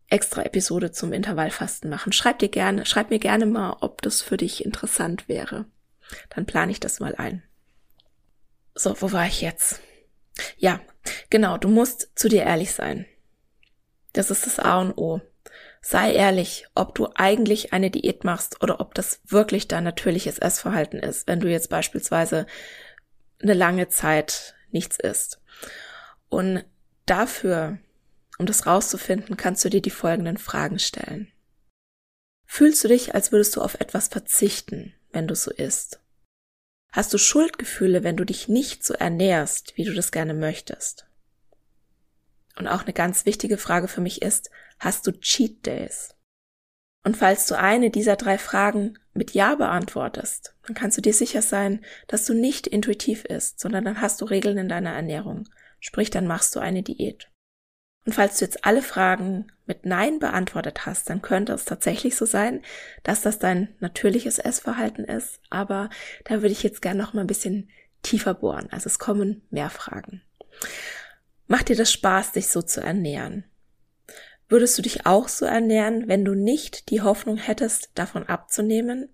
extra 0.09 0.43
Episode 0.43 0.93
zum 0.93 1.13
Intervallfasten 1.13 1.91
machen. 1.91 2.13
Schreib 2.13 2.39
dir 2.39 2.49
gerne, 2.49 2.87
schreib 2.87 3.11
mir 3.11 3.19
gerne 3.19 3.47
mal, 3.47 3.77
ob 3.81 4.03
das 4.03 4.23
für 4.23 4.37
dich 4.37 4.65
interessant 4.65 5.29
wäre. 5.29 5.67
Dann 6.31 6.47
plane 6.47 6.73
ich 6.73 6.81
das 6.81 7.01
mal 7.01 7.15
ein. 7.15 7.43
So, 8.75 9.01
wo 9.01 9.13
war 9.13 9.27
ich 9.27 9.41
jetzt? 9.41 9.81
Ja, 10.57 10.81
genau, 11.31 11.59
du 11.59 11.69
musst 11.69 12.11
zu 12.19 12.29
dir 12.29 12.43
ehrlich 12.43 12.73
sein. 12.73 13.07
Das 14.13 14.31
ist 14.31 14.47
das 14.47 14.59
A 14.59 14.81
und 14.81 14.97
O. 14.97 15.21
Sei 15.81 16.15
ehrlich, 16.15 16.67
ob 16.75 16.95
du 16.95 17.09
eigentlich 17.15 17.73
eine 17.73 17.91
Diät 17.91 18.25
machst 18.25 18.63
oder 18.63 18.81
ob 18.81 18.95
das 18.95 19.21
wirklich 19.27 19.69
dein 19.69 19.85
natürliches 19.85 20.39
Essverhalten 20.39 20.99
ist, 20.99 21.27
wenn 21.27 21.41
du 21.41 21.51
jetzt 21.51 21.69
beispielsweise 21.69 22.47
eine 23.43 23.55
lange 23.55 23.89
Zeit 23.89 24.55
nichts 24.71 24.99
isst. 24.99 25.41
Und 26.31 26.65
dafür, 27.07 27.79
um 28.39 28.47
das 28.47 28.67
rauszufinden, 28.67 29.37
kannst 29.37 29.65
du 29.65 29.69
dir 29.69 29.83
die 29.83 29.91
folgenden 29.91 30.39
Fragen 30.39 30.79
stellen. 30.79 31.31
Fühlst 32.47 32.85
du 32.85 32.89
dich, 32.89 33.15
als 33.15 33.33
würdest 33.33 33.57
du 33.57 33.61
auf 33.61 33.75
etwas 33.75 34.09
verzichten, 34.09 34.95
wenn 35.13 35.27
du 35.27 35.35
so 35.35 35.51
isst? 35.51 36.01
Hast 36.95 37.13
du 37.13 37.19
Schuldgefühle, 37.19 38.05
wenn 38.05 38.17
du 38.17 38.25
dich 38.25 38.47
nicht 38.47 38.85
so 38.85 38.95
ernährst, 38.95 39.77
wie 39.77 39.83
du 39.83 39.93
das 39.93 40.13
gerne 40.13 40.33
möchtest? 40.33 41.09
Und 42.57 42.69
auch 42.69 42.83
eine 42.83 42.93
ganz 42.93 43.27
wichtige 43.27 43.59
Frage 43.59 43.89
für 43.89 44.01
mich 44.01 44.23
ist, 44.23 44.49
hast 44.79 45.05
du 45.09 45.11
Cheat 45.11 45.67
Days? 45.67 46.15
Und 47.03 47.17
falls 47.17 47.47
du 47.47 47.59
eine 47.59 47.91
dieser 47.91 48.15
drei 48.15 48.39
Fragen 48.39 48.97
mit 49.13 49.33
Ja 49.33 49.57
beantwortest, 49.57 50.55
dann 50.69 50.77
kannst 50.77 50.97
du 50.97 51.03
dir 51.03 51.13
sicher 51.13 51.43
sein, 51.43 51.85
dass 52.07 52.27
du 52.27 52.33
nicht 52.33 52.69
intuitiv 52.69 53.25
isst, 53.25 53.59
sondern 53.59 53.85
dann 53.85 54.01
hast 54.01 54.21
du 54.21 54.25
Regeln 54.25 54.57
in 54.57 54.69
deiner 54.69 54.93
Ernährung. 54.93 55.49
Sprich, 55.81 56.11
dann 56.11 56.29
machst 56.29 56.55
du 56.55 56.61
eine 56.61 56.85
Diät. 56.85 57.29
Und 58.07 58.13
falls 58.13 58.39
du 58.39 58.45
jetzt 58.45 58.65
alle 58.65 58.83
Fragen 58.83 59.51
mit 59.67 59.87
Nein 59.87 60.19
beantwortet 60.19 60.87
hast, 60.87 61.09
dann 61.09 61.23
könnte 61.23 61.53
es 61.53 61.65
tatsächlich 61.65 62.17
so 62.17 62.27
sein, 62.27 62.63
dass 63.03 63.23
das 63.23 63.39
dein 63.39 63.75
natürliches 63.81 64.39
Essverhalten 64.39 65.05
ist. 65.05 65.41
Aber 65.51 65.91
da 66.25 66.43
würde 66.43 66.53
ich 66.53 66.63
jetzt 66.63 66.83
gerne 66.83 67.03
noch 67.03 67.15
mal 67.15 67.23
ein 67.23 67.27
bisschen 67.27 67.71
tiefer 68.03 68.35
bohren. 68.35 68.69
Also 68.71 68.87
es 68.87 68.99
kommen 68.99 69.43
mehr 69.51 69.71
Fragen. 69.71 70.23
Macht 71.47 71.69
dir 71.69 71.77
das 71.77 71.93
Spaß, 71.93 72.33
dich 72.33 72.49
so 72.49 72.63
zu 72.63 72.81
ernähren? 72.81 73.45
Würdest 74.49 74.77
du 74.77 74.83
dich 74.83 75.07
auch 75.07 75.29
so 75.29 75.47
ernähren, 75.47 76.09
wenn 76.09 76.25
du 76.25 76.35
nicht 76.35 76.91
die 76.91 77.01
Hoffnung 77.01 77.39
hättest, 77.39 77.91
davon 77.95 78.29
abzunehmen, 78.29 79.09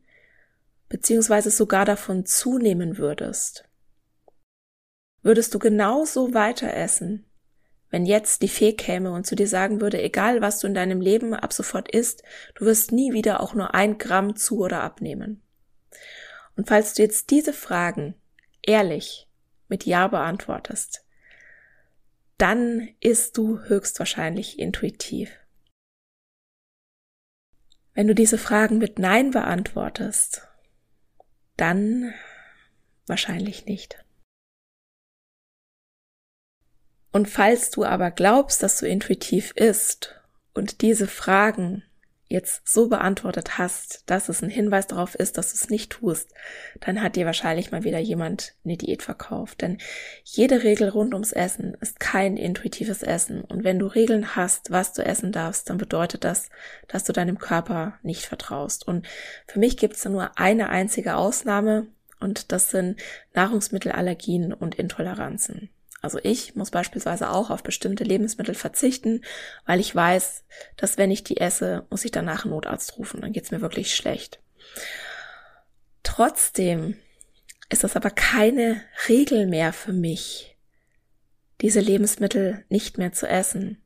beziehungsweise 0.89 1.51
sogar 1.51 1.85
davon 1.85 2.27
zunehmen 2.27 2.99
würdest? 2.99 3.65
Würdest 5.23 5.55
du 5.55 5.59
genauso 5.59 6.35
weiter 6.35 6.75
essen, 6.75 7.30
wenn 7.91 8.07
jetzt 8.07 8.43
die 8.43 8.49
Fee 8.49 8.73
käme 8.73 9.11
und 9.11 9.27
zu 9.27 9.35
dir 9.35 9.49
sagen 9.49 9.81
würde, 9.81 10.01
egal 10.01 10.41
was 10.41 10.61
du 10.61 10.69
in 10.69 10.75
deinem 10.75 11.01
Leben 11.01 11.35
ab 11.35 11.53
sofort 11.53 11.91
isst, 11.91 12.23
du 12.55 12.65
wirst 12.65 12.93
nie 12.93 13.13
wieder 13.13 13.41
auch 13.41 13.55
nur 13.55 13.75
ein 13.75 13.99
Gramm 13.99 14.37
zu 14.37 14.61
oder 14.61 14.83
abnehmen? 14.83 15.43
Und 16.57 16.69
falls 16.69 16.95
du 16.95 17.03
jetzt 17.03 17.31
diese 17.31 17.53
Fragen 17.53 18.15
ehrlich 18.63 19.29
mit 19.69 19.87
Ja 19.87 20.09
beantwortest, 20.09 21.05
dann 22.39 22.89
isst 23.01 23.37
du 23.37 23.61
höchstwahrscheinlich 23.61 24.59
intuitiv. 24.59 25.31
Wenn 27.93 28.07
du 28.07 28.15
diese 28.15 28.39
Fragen 28.39 28.79
mit 28.79 28.99
Nein 28.99 29.33
beantwortest, 29.33 30.49
dann 31.57 32.15
wahrscheinlich 33.07 33.67
nicht. 33.67 34.03
Und 37.13 37.29
falls 37.29 37.71
du 37.71 37.85
aber 37.85 38.11
glaubst, 38.11 38.63
dass 38.63 38.79
du 38.79 38.87
intuitiv 38.87 39.53
isst 39.57 40.21
und 40.55 40.81
diese 40.81 41.07
Fragen 41.07 41.83
jetzt 42.31 42.63
so 42.65 42.89
beantwortet 42.89 43.59
hast, 43.59 44.05
dass 44.07 44.29
es 44.29 44.41
ein 44.41 44.51
Hinweis 44.51 44.87
darauf 44.87 45.17
ist, 45.17 45.37
dass 45.37 45.51
du 45.51 45.57
es 45.57 45.69
nicht 45.69 45.91
tust, 45.91 46.33
dann 46.79 47.03
hat 47.03 47.17
dir 47.17 47.27
wahrscheinlich 47.27 47.73
mal 47.73 47.83
wieder 47.83 47.99
jemand 47.99 48.55
eine 48.65 48.77
Diät 48.77 49.03
verkauft. 49.03 49.63
Denn 49.63 49.79
jede 50.23 50.63
Regel 50.63 50.89
rund 50.89 51.13
ums 51.13 51.33
Essen 51.33 51.77
ist 51.81 51.99
kein 51.99 52.37
intuitives 52.37 53.03
Essen. 53.03 53.43
Und 53.43 53.65
wenn 53.65 53.81
du 53.81 53.87
Regeln 53.89 54.37
hast, 54.37 54.71
was 54.71 54.93
du 54.93 55.05
essen 55.05 55.33
darfst, 55.33 55.69
dann 55.69 55.79
bedeutet 55.79 56.23
das, 56.23 56.51
dass 56.87 57.03
du 57.03 57.13
deinem 57.13 57.39
Körper 57.39 57.95
nicht 58.03 58.23
vertraust. 58.23 58.87
Und 58.87 59.09
für 59.49 59.59
mich 59.59 59.77
gibt 59.77 59.97
es 59.97 60.05
nur 60.05 60.39
eine 60.39 60.69
einzige 60.69 61.17
Ausnahme 61.17 61.89
und 62.21 62.53
das 62.53 62.71
sind 62.71 63.01
Nahrungsmittelallergien 63.35 64.53
und 64.53 64.77
Intoleranzen. 64.77 65.69
Also 66.03 66.19
ich 66.23 66.55
muss 66.57 66.71
beispielsweise 66.71 67.31
auch 67.31 67.51
auf 67.51 67.63
bestimmte 67.63 68.05
Lebensmittel 68.05 68.55
verzichten, 68.55 69.23
weil 69.67 69.81
ich 69.81 69.95
weiß, 69.95 70.45
dass 70.77 70.99
wenn 70.99 71.11
ich 71.11 71.25
die 71.25 71.39
esse, 71.39 71.87
muss 71.91 72.05
ich 72.05 72.11
danach 72.11 72.45
einen 72.45 72.55
Notarzt 72.55 72.97
rufen. 72.99 73.21
Dann 73.21 73.33
geht's 73.33 73.51
mir 73.51 73.61
wirklich 73.61 73.95
schlecht. 73.95 74.41
Trotzdem 76.03 76.97
ist 77.69 77.85
das 77.85 77.97
aber 77.97 78.11
keine 78.11 78.83
Regel 79.09 79.47
mehr 79.47 79.73
für 79.73 79.93
mich, 79.93 80.57
diese 81.61 81.81
Lebensmittel 81.81 82.65
nicht 82.69 82.99
mehr 82.99 83.13
zu 83.13 83.29
essen 83.29 83.83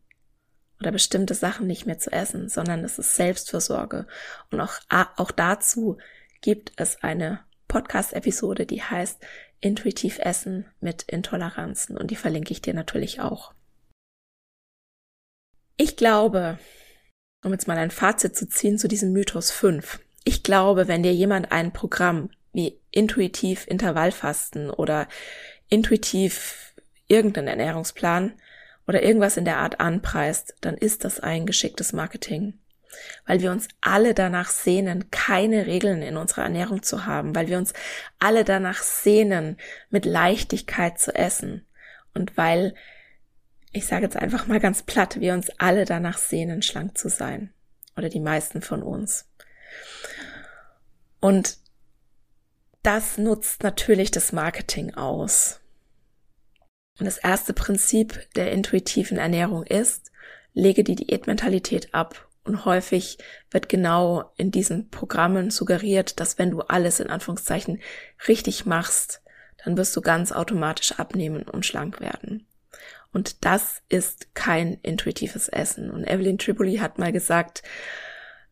oder 0.81 0.93
bestimmte 0.93 1.35
Sachen 1.35 1.67
nicht 1.67 1.87
mehr 1.87 1.99
zu 1.99 2.13
essen, 2.13 2.49
sondern 2.49 2.85
es 2.85 2.99
ist 2.99 3.17
Selbstversorge. 3.17 4.07
Und 4.51 4.61
auch, 4.61 4.75
auch 4.89 5.31
dazu 5.31 5.99
gibt 6.41 6.73
es 6.77 7.03
eine 7.03 7.41
Podcast-Episode, 7.69 8.67
die 8.67 8.83
heißt 8.83 9.21
Intuitiv 9.65 10.19
Essen 10.19 10.67
mit 10.81 11.05
Intoleranzen 11.05 11.97
und 11.97 12.11
die 12.11 12.17
verlinke 12.17 12.53
ich 12.53 12.61
dir 12.61 12.75
natürlich 12.75 13.21
auch. 13.21 13.55
Ich 15.79 15.97
glaube, 15.97 16.59
um 17.43 17.53
jetzt 17.53 17.67
mal 17.67 17.79
ein 17.79 17.91
Fazit 17.91 18.37
zu 18.37 18.47
ziehen 18.47 18.77
zu 18.77 18.89
diesem 18.89 19.15
Mythos 19.15 19.51
5. 19.51 20.01
Ich 20.25 20.43
glaube, 20.43 20.87
wenn 20.87 21.03
dir 21.03 21.15
jemand 21.15 21.51
ein 21.51 21.73
Programm 21.73 22.29
wie 22.53 22.79
intuitiv 22.91 23.67
Intervallfasten 23.67 24.69
oder 24.69 25.09
intuitiv 25.71 26.75
irgendeinen 27.09 27.49
Ernährungsplan 27.49 28.35
oder 28.87 29.03
irgendwas 29.03 29.39
in 29.39 29.47
der 29.47 29.61
Art 29.61 29.81
anpreist, 29.81 30.57
dann 30.61 30.77
ist 30.77 31.05
das 31.07 31.21
ein 31.21 31.47
geschicktes 31.47 31.95
Marketing 31.95 32.59
weil 33.27 33.41
wir 33.41 33.51
uns 33.51 33.69
alle 33.81 34.15
danach 34.15 34.51
sehnen, 34.51 35.11
keine 35.11 35.67
Regeln 35.67 36.03
in 36.03 36.17
unserer 36.17 36.45
Ernährung 36.45 36.83
zu 36.83 37.07
haben, 37.07 37.35
weil 37.35 37.49
wir 37.49 37.59
uns 37.59 37.73
alle 38.19 38.45
danach 38.45 38.83
sehnen, 38.83 39.57
mit 39.91 40.05
Leichtigkeit 40.05 40.99
zu 40.99 41.15
essen 41.15 41.67
und 42.15 42.37
weil, 42.37 42.75
ich 43.73 43.87
sage 43.87 44.05
jetzt 44.05 44.17
einfach 44.17 44.47
mal 44.47 44.61
ganz 44.61 44.83
platt, 44.83 45.21
wir 45.21 45.35
uns 45.35 45.51
alle 45.59 45.85
danach 45.85 46.19
sehnen, 46.19 46.63
schlank 46.63 46.97
zu 46.97 47.09
sein 47.09 47.53
oder 47.97 48.09
die 48.09 48.21
meisten 48.21 48.63
von 48.63 48.83
uns. 48.83 49.29
Und 51.21 51.59
das 52.83 53.19
nutzt 53.19 53.63
natürlich 53.63 54.11
das 54.11 54.33
Marketing 54.33 54.95
aus. 54.95 55.61
Und 56.99 57.07
das 57.07 57.19
erste 57.19 57.53
Prinzip 57.53 58.29
der 58.35 58.53
intuitiven 58.53 59.19
Ernährung 59.19 59.65
ist, 59.65 60.13
lege 60.53 60.85
die 60.85 60.95
Diätmentalität 60.95 61.93
ab 61.95 62.29
und 62.45 62.65
häufig 62.65 63.19
wird 63.51 63.69
genau 63.69 64.33
in 64.37 64.51
diesen 64.51 64.91
Programmen 64.91 65.51
suggeriert, 65.51 66.21
dass 66.21 66.39
wenn 66.39 66.51
du 66.51 66.61
alles 66.61 67.01
in 67.01 67.09
Anführungszeichen 67.09 67.81
richtig 68.29 68.67
machst, 68.67 69.23
dann 69.65 69.77
wirst 69.77 69.97
du 69.97 70.03
ganz 70.03 70.31
automatisch 70.31 70.93
abnehmen 70.93 71.45
und 71.45 71.65
schlank 71.65 72.01
werden. 72.01 72.47
Und 73.13 73.45
das 73.45 73.81
ist 73.89 74.35
kein 74.35 74.75
intuitives 74.83 75.49
Essen. 75.49 75.91
Und 75.91 76.05
Evelyn 76.05 76.37
Tripoli 76.37 76.77
hat 76.77 76.99
mal 76.99 77.13
gesagt, 77.13 77.63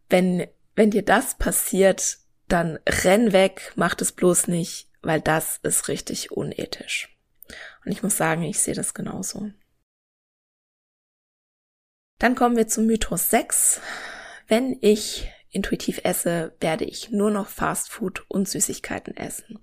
wenn, 0.08 0.46
wenn 0.74 0.90
dir 0.90 1.02
das 1.02 1.36
passiert, 1.36 2.18
dann 2.48 2.78
renn 2.88 3.32
weg, 3.32 3.72
mach 3.76 3.94
das 3.94 4.12
bloß 4.12 4.48
nicht, 4.48 4.88
weil 5.02 5.20
das 5.20 5.58
ist 5.62 5.88
richtig 5.88 6.32
unethisch. 6.32 7.16
Und 7.84 7.92
ich 7.92 8.02
muss 8.02 8.16
sagen, 8.16 8.42
ich 8.44 8.60
sehe 8.60 8.74
das 8.74 8.94
genauso. 8.94 9.50
Dann 12.22 12.36
kommen 12.36 12.56
wir 12.56 12.68
zum 12.68 12.86
Mythos 12.86 13.30
6. 13.30 13.80
Wenn 14.46 14.78
ich 14.80 15.28
intuitiv 15.50 16.02
esse, 16.04 16.54
werde 16.60 16.84
ich 16.84 17.10
nur 17.10 17.32
noch 17.32 17.48
Fast 17.48 17.90
Food 17.90 18.24
und 18.28 18.48
Süßigkeiten 18.48 19.16
essen. 19.16 19.58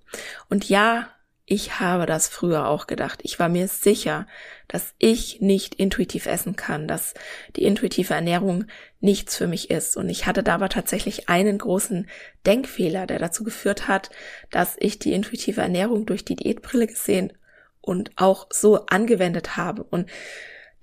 Und 0.49 0.67
ja, 0.67 1.07
ich 1.45 1.79
habe 1.79 2.05
das 2.05 2.27
früher 2.27 2.67
auch 2.67 2.85
gedacht. 2.85 3.21
Ich 3.23 3.39
war 3.39 3.47
mir 3.47 3.69
sicher, 3.69 4.27
dass 4.67 4.93
ich 4.97 5.39
nicht 5.39 5.75
intuitiv 5.75 6.25
essen 6.25 6.57
kann, 6.57 6.85
dass 6.85 7.13
die 7.55 7.63
intuitive 7.63 8.13
Ernährung 8.13 8.65
nichts 8.99 9.37
für 9.37 9.47
mich 9.47 9.69
ist. 9.69 9.95
Und 9.95 10.09
ich 10.09 10.25
hatte 10.25 10.43
da 10.43 10.55
aber 10.55 10.67
tatsächlich 10.67 11.29
einen 11.29 11.59
großen 11.59 12.09
Denkfehler, 12.45 13.07
der 13.07 13.19
dazu 13.19 13.45
geführt 13.45 13.87
hat, 13.87 14.09
dass 14.51 14.75
ich 14.77 14.99
die 14.99 15.13
intuitive 15.13 15.61
Ernährung 15.61 16.05
durch 16.05 16.25
die 16.25 16.35
Diätbrille 16.35 16.87
gesehen 16.87 17.31
und 17.79 18.11
auch 18.17 18.47
so 18.51 18.85
angewendet 18.87 19.55
habe. 19.55 19.81
Und 19.81 20.09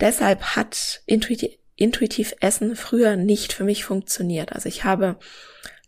deshalb 0.01 0.57
hat 0.57 1.03
intuitiv 1.05 1.51
intuitiv 1.77 2.35
Essen 2.41 2.75
früher 2.75 3.17
nicht 3.17 3.53
für 3.53 3.65
mich 3.65 3.85
funktioniert. 3.85 4.53
Also 4.53 4.69
ich 4.69 4.85
habe 4.85 5.17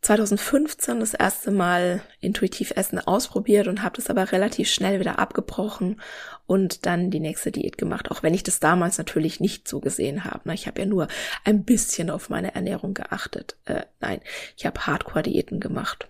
2015 0.02 1.00
das 1.00 1.14
erste 1.14 1.50
Mal 1.50 2.02
intuitiv 2.20 2.72
Essen 2.76 2.98
ausprobiert 3.00 3.66
und 3.66 3.82
habe 3.82 3.96
das 3.96 4.08
aber 4.10 4.30
relativ 4.30 4.70
schnell 4.70 5.00
wieder 5.00 5.18
abgebrochen 5.18 6.00
und 6.46 6.86
dann 6.86 7.10
die 7.10 7.20
nächste 7.20 7.50
Diät 7.50 7.78
gemacht, 7.78 8.10
auch 8.10 8.22
wenn 8.22 8.32
ich 8.32 8.44
das 8.44 8.60
damals 8.60 8.96
natürlich 8.98 9.40
nicht 9.40 9.66
so 9.66 9.80
gesehen 9.80 10.24
habe. 10.24 10.54
Ich 10.54 10.66
habe 10.66 10.80
ja 10.80 10.86
nur 10.86 11.08
ein 11.44 11.64
bisschen 11.64 12.10
auf 12.10 12.30
meine 12.30 12.54
Ernährung 12.54 12.94
geachtet. 12.94 13.56
Äh, 13.64 13.82
nein, 14.00 14.20
ich 14.56 14.66
habe 14.66 14.86
Hardcore-Diäten 14.86 15.58
gemacht. 15.58 16.08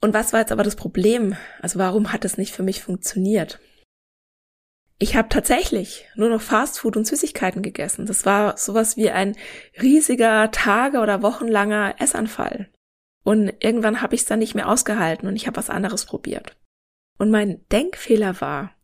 Und 0.00 0.12
was 0.12 0.32
war 0.32 0.40
jetzt 0.40 0.52
aber 0.52 0.64
das 0.64 0.76
Problem? 0.76 1.36
Also 1.60 1.78
warum 1.78 2.12
hat 2.12 2.24
es 2.24 2.36
nicht 2.36 2.54
für 2.54 2.62
mich 2.62 2.82
funktioniert? 2.82 3.60
Ich 5.02 5.16
habe 5.16 5.30
tatsächlich 5.30 6.06
nur 6.14 6.28
noch 6.28 6.42
Fastfood 6.42 6.94
und 6.94 7.06
Süßigkeiten 7.06 7.62
gegessen. 7.62 8.04
Das 8.04 8.26
war 8.26 8.58
sowas 8.58 8.98
wie 8.98 9.10
ein 9.10 9.34
riesiger 9.80 10.50
Tage- 10.50 10.98
oder 10.98 11.22
wochenlanger 11.22 11.94
Essanfall. 11.98 12.68
Und 13.24 13.50
irgendwann 13.60 14.02
habe 14.02 14.14
ich 14.14 14.20
es 14.20 14.26
dann 14.26 14.40
nicht 14.40 14.54
mehr 14.54 14.68
ausgehalten 14.68 15.26
und 15.26 15.36
ich 15.36 15.46
habe 15.46 15.56
was 15.56 15.70
anderes 15.70 16.04
probiert. 16.04 16.54
Und 17.16 17.30
mein 17.30 17.66
Denkfehler 17.72 18.42
war, 18.42 18.74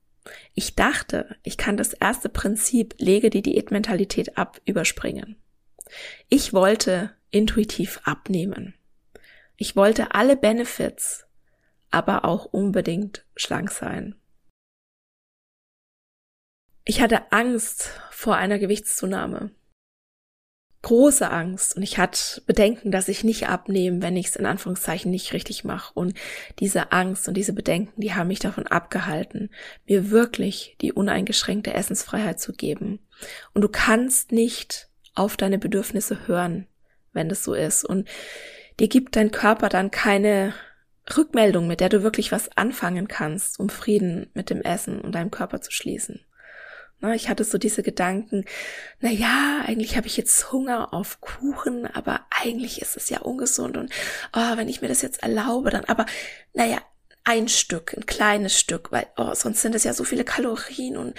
ich 0.54 0.74
dachte, 0.74 1.36
ich 1.42 1.58
kann 1.58 1.76
das 1.76 1.92
erste 1.92 2.30
Prinzip, 2.30 2.94
lege 2.96 3.28
die 3.28 3.42
Diätmentalität 3.42 4.38
ab, 4.38 4.58
überspringen. 4.64 5.36
Ich 6.30 6.54
wollte 6.54 7.10
intuitiv 7.30 8.00
abnehmen. 8.04 8.74
Ich 9.58 9.76
wollte 9.76 10.14
alle 10.14 10.36
Benefits, 10.36 11.26
aber 11.90 12.24
auch 12.24 12.46
unbedingt 12.46 13.26
schlank 13.36 13.70
sein. 13.70 14.14
Ich 16.88 17.00
hatte 17.00 17.32
Angst 17.32 17.90
vor 18.12 18.36
einer 18.36 18.60
Gewichtszunahme. 18.60 19.50
Große 20.82 21.28
Angst 21.28 21.74
und 21.74 21.82
ich 21.82 21.98
hatte 21.98 22.42
Bedenken, 22.46 22.92
dass 22.92 23.08
ich 23.08 23.24
nicht 23.24 23.48
abnehme, 23.48 24.02
wenn 24.02 24.16
ich 24.16 24.28
es 24.28 24.36
in 24.36 24.46
Anführungszeichen 24.46 25.10
nicht 25.10 25.32
richtig 25.32 25.64
mache. 25.64 25.90
Und 25.94 26.16
diese 26.60 26.92
Angst 26.92 27.26
und 27.26 27.34
diese 27.34 27.54
Bedenken, 27.54 28.00
die 28.00 28.14
haben 28.14 28.28
mich 28.28 28.38
davon 28.38 28.68
abgehalten, 28.68 29.50
mir 29.84 30.12
wirklich 30.12 30.76
die 30.80 30.92
uneingeschränkte 30.92 31.74
Essensfreiheit 31.74 32.38
zu 32.38 32.52
geben. 32.52 33.00
Und 33.52 33.62
du 33.62 33.68
kannst 33.68 34.30
nicht 34.30 34.88
auf 35.16 35.36
deine 35.36 35.58
Bedürfnisse 35.58 36.28
hören, 36.28 36.68
wenn 37.12 37.28
das 37.28 37.42
so 37.42 37.54
ist. 37.54 37.84
Und 37.84 38.06
dir 38.78 38.86
gibt 38.86 39.16
dein 39.16 39.32
Körper 39.32 39.70
dann 39.70 39.90
keine 39.90 40.54
Rückmeldung, 41.16 41.66
mit 41.66 41.80
der 41.80 41.88
du 41.88 42.04
wirklich 42.04 42.30
was 42.30 42.56
anfangen 42.56 43.08
kannst, 43.08 43.58
um 43.58 43.70
Frieden 43.70 44.30
mit 44.34 44.50
dem 44.50 44.62
Essen 44.62 45.00
und 45.00 45.16
deinem 45.16 45.32
Körper 45.32 45.60
zu 45.60 45.72
schließen 45.72 46.20
Ich 47.14 47.28
hatte 47.28 47.44
so 47.44 47.58
diese 47.58 47.82
Gedanken, 47.82 48.46
na 49.00 49.10
ja, 49.10 49.62
eigentlich 49.66 49.96
habe 49.96 50.06
ich 50.06 50.16
jetzt 50.16 50.50
Hunger 50.50 50.94
auf 50.94 51.20
Kuchen, 51.20 51.86
aber 51.86 52.26
eigentlich 52.30 52.80
ist 52.80 52.96
es 52.96 53.10
ja 53.10 53.20
ungesund 53.20 53.76
und 53.76 53.92
oh, 54.32 54.56
wenn 54.56 54.68
ich 54.68 54.80
mir 54.80 54.88
das 54.88 55.02
jetzt 55.02 55.22
erlaube, 55.22 55.70
dann 55.70 55.84
aber, 55.84 56.06
naja, 56.54 56.78
ein 57.22 57.48
Stück, 57.48 57.94
ein 57.94 58.06
kleines 58.06 58.58
Stück, 58.58 58.92
weil 58.92 59.06
oh, 59.16 59.34
sonst 59.34 59.60
sind 59.60 59.74
es 59.74 59.84
ja 59.84 59.92
so 59.92 60.04
viele 60.04 60.24
Kalorien 60.24 60.96
und 60.96 61.18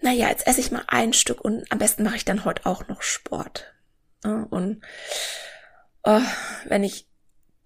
naja, 0.00 0.28
jetzt 0.28 0.46
esse 0.46 0.60
ich 0.60 0.70
mal 0.70 0.84
ein 0.86 1.12
Stück 1.12 1.40
und 1.40 1.70
am 1.72 1.78
besten 1.78 2.04
mache 2.04 2.16
ich 2.16 2.24
dann 2.24 2.44
heute 2.44 2.66
auch 2.66 2.86
noch 2.88 3.02
Sport. 3.02 3.72
Und 4.22 4.82
oh, 6.04 6.20
wenn 6.66 6.84
ich 6.84 7.06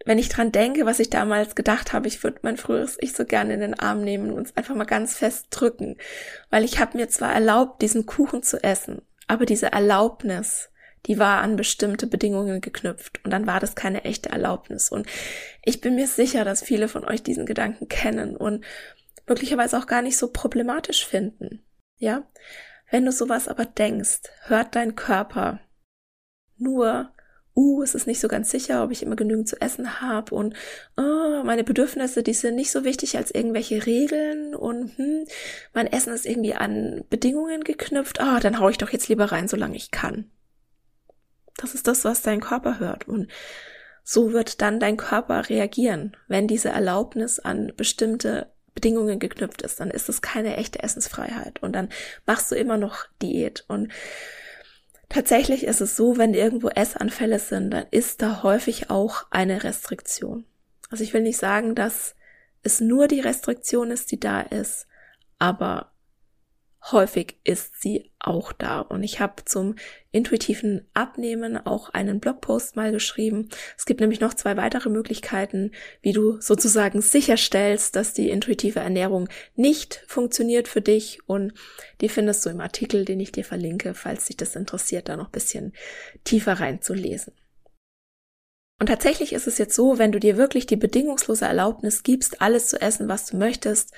wenn 0.09 0.19
ich 0.19 0.31
dran 0.31 0.53
denke, 0.53 0.87
was 0.87 1.01
ich 1.01 1.11
damals 1.11 1.55
gedacht 1.55 1.93
habe, 1.93 2.09
ich 2.09 2.25
würde 2.25 2.39
mein 2.41 2.57
früheres 2.57 2.97
Ich 2.99 3.13
so 3.13 3.27
gerne 3.27 3.53
in 3.53 3.61
den 3.61 3.79
Arm 3.79 4.01
nehmen 4.01 4.33
und 4.33 4.47
es 4.47 4.57
einfach 4.57 4.75
mal 4.75 4.85
ganz 4.85 5.15
fest 5.15 5.49
drücken, 5.51 5.99
weil 6.49 6.65
ich 6.65 6.81
habe 6.81 6.97
mir 6.97 7.11
zwar 7.11 7.35
erlaubt, 7.35 7.83
diesen 7.83 8.07
Kuchen 8.07 8.43
zu 8.43 8.57
essen, 8.65 9.03
aber 9.27 9.45
diese 9.45 9.71
Erlaubnis, 9.71 10.71
die 11.05 11.19
war 11.19 11.43
an 11.43 11.57
bestimmte 11.57 12.07
Bedingungen 12.07 12.63
geknüpft 12.63 13.21
und 13.23 13.33
dann 13.33 13.47
war 13.47 13.61
das 13.61 13.75
keine 13.75 14.05
echte 14.05 14.31
Erlaubnis 14.31 14.89
und 14.89 15.07
ich 15.63 15.83
bin 15.83 15.95
mir 15.95 16.07
sicher, 16.07 16.47
dass 16.47 16.63
viele 16.63 16.89
von 16.89 17.05
euch 17.05 17.23
diesen 17.23 17.45
Gedanken 17.45 17.87
kennen 17.89 18.35
und 18.35 18.65
möglicherweise 19.27 19.77
auch 19.77 19.87
gar 19.87 20.01
nicht 20.01 20.17
so 20.17 20.33
problematisch 20.33 21.05
finden. 21.05 21.63
Ja? 21.99 22.27
Wenn 22.91 23.05
du 23.05 23.13
sowas 23.13 23.47
aber 23.47 23.67
denkst, 23.67 24.21
hört 24.47 24.75
dein 24.75 24.97
Körper 24.97 25.61
nur 26.57 27.13
uh, 27.59 27.83
es 27.83 27.95
ist 27.97 28.07
nicht 28.07 28.21
so 28.21 28.29
ganz 28.29 28.51
sicher, 28.51 28.85
ob 28.85 28.93
ich 28.93 29.03
immer 29.03 29.17
genügend 29.17 29.49
zu 29.49 29.61
essen 29.61 30.01
habe 30.01 30.35
und 30.35 30.55
oh, 30.97 31.43
meine 31.45 31.65
Bedürfnisse, 31.65 32.23
die 32.23 32.33
sind 32.33 32.55
nicht 32.55 32.71
so 32.71 32.85
wichtig 32.85 33.17
als 33.17 33.33
irgendwelche 33.33 33.85
Regeln 33.85 34.55
und 34.55 34.97
hm, 34.97 35.25
mein 35.75 35.89
Essen 35.89 36.13
ist 36.13 36.25
irgendwie 36.25 36.55
an 36.55 37.05
Bedingungen 37.11 37.65
geknüpft, 37.65 38.21
ah, 38.21 38.37
oh, 38.37 38.41
dann 38.41 38.61
hau 38.61 38.69
ich 38.69 38.79
doch 38.79 38.91
jetzt 38.91 39.09
lieber 39.09 39.33
rein, 39.33 39.49
solange 39.49 39.77
ich 39.77 39.91
kann. 39.91 40.31
Das 41.57 41.75
ist 41.75 41.89
das, 41.89 42.05
was 42.05 42.23
dein 42.23 42.41
Körper 42.41 42.79
hört 42.79 43.09
und 43.09 43.29
so 44.05 44.33
wird 44.33 44.63
dann 44.63 44.79
dein 44.79 44.97
Körper 44.97 45.49
reagieren, 45.51 46.17
wenn 46.29 46.47
diese 46.47 46.69
Erlaubnis 46.69 47.41
an 47.41 47.73
bestimmte 47.77 48.47
Bedingungen 48.75 49.19
geknüpft 49.19 49.63
ist, 49.63 49.81
dann 49.81 49.91
ist 49.91 50.09
es 50.09 50.23
keine 50.23 50.57
echte 50.57 50.81
Essensfreiheit 50.83 51.61
und 51.63 51.73
dann 51.73 51.89
machst 52.25 52.53
du 52.53 52.55
immer 52.55 52.77
noch 52.77 53.07
Diät 53.21 53.65
und 53.67 53.91
Tatsächlich 55.09 55.65
ist 55.65 55.81
es 55.81 55.97
so, 55.97 56.19
wenn 56.19 56.35
irgendwo 56.35 56.69
Essanfälle 56.69 57.39
sind, 57.39 57.71
dann 57.71 57.87
ist 57.91 58.21
da 58.21 58.43
häufig 58.43 58.91
auch 58.91 59.27
eine 59.31 59.65
Restriktion. 59.65 60.45
Also 60.91 61.03
ich 61.03 61.15
will 61.15 61.23
nicht 61.23 61.39
sagen, 61.39 61.75
dass 61.75 62.15
es 62.63 62.81
nur 62.81 63.09
die 63.09 63.21
Restriktion 63.21 63.91
ist, 63.91 64.11
die 64.13 64.21
da 64.21 64.41
ist, 64.41 64.87
aber 65.39 65.93
häufig 66.91 67.37
ist 67.45 67.81
sie 67.81 68.11
auch 68.19 68.53
da. 68.53 68.81
Und 68.81 69.03
ich 69.03 69.21
habe 69.21 69.45
zum 69.45 69.77
intuitiven 70.11 70.87
Abnehmen 70.95 71.57
auch 71.57 71.91
einen 71.91 72.21
Blogpost 72.21 72.77
mal 72.77 72.93
geschrieben. 72.93 73.49
Es 73.77 73.85
gibt 73.87 74.01
nämlich 74.01 74.21
noch 74.21 74.35
zwei 74.35 74.57
weitere 74.57 74.89
Möglichkeiten, 74.89 75.73
wie 76.03 76.13
du 76.13 76.41
sozusagen 76.41 77.03
sicherstellst, 77.03 77.97
dass 77.97 78.15
die 78.15 78.31
intuitive 78.31 78.81
Ernährung 78.81 79.29
nicht 79.55 80.05
funktioniert 80.07 80.69
für 80.69 80.81
dich. 80.81 81.21
Und 81.27 81.53
die 82.01 82.09
findest 82.09 82.45
du 82.47 82.51
im 82.51 82.61
Artikel, 82.61 83.05
den 83.05 83.21
ich 83.21 83.33
dir 83.33 83.45
verlinke, 83.45 83.95
falls 83.95 84.27
dich 84.27 84.37
das 84.37 84.57
interessiert, 84.57 85.09
da 85.09 85.17
noch 85.17 85.31
bisschen 85.31 85.73
tiefer 86.25 86.55
reinzulesen. 86.55 87.35
Und 88.81 88.87
tatsächlich 88.87 89.33
ist 89.33 89.49
es 89.49 89.59
jetzt 89.59 89.75
so, 89.75 89.99
wenn 89.99 90.13
du 90.13 90.21
dir 90.21 90.37
wirklich 90.37 90.67
die 90.67 90.77
bedingungslose 90.77 91.45
Erlaubnis 91.45 92.05
gibst, 92.05 92.41
alles 92.41 92.69
zu 92.69 92.81
essen, 92.81 93.09
was 93.09 93.27
du 93.27 93.37
möchtest, 93.37 93.93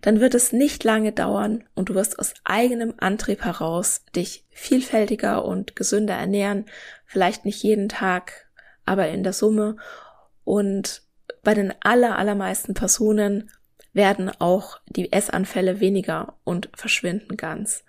dann 0.00 0.20
wird 0.20 0.34
es 0.34 0.52
nicht 0.52 0.84
lange 0.84 1.12
dauern 1.12 1.64
und 1.74 1.88
du 1.88 1.94
wirst 1.94 2.18
aus 2.18 2.34
eigenem 2.44 2.94
Antrieb 2.98 3.44
heraus 3.44 4.04
dich 4.16 4.44
vielfältiger 4.50 5.44
und 5.44 5.76
gesünder 5.76 6.14
ernähren, 6.14 6.66
vielleicht 7.04 7.44
nicht 7.44 7.62
jeden 7.62 7.88
Tag, 7.88 8.48
aber 8.86 9.08
in 9.08 9.22
der 9.22 9.32
Summe. 9.32 9.76
Und 10.44 11.02
bei 11.42 11.54
den 11.54 11.74
aller, 11.80 12.16
allermeisten 12.16 12.74
Personen 12.74 13.50
werden 13.92 14.30
auch 14.40 14.80
die 14.86 15.12
Essanfälle 15.12 15.78
weniger 15.78 16.38
und 16.44 16.70
verschwinden 16.74 17.36
ganz. 17.36 17.84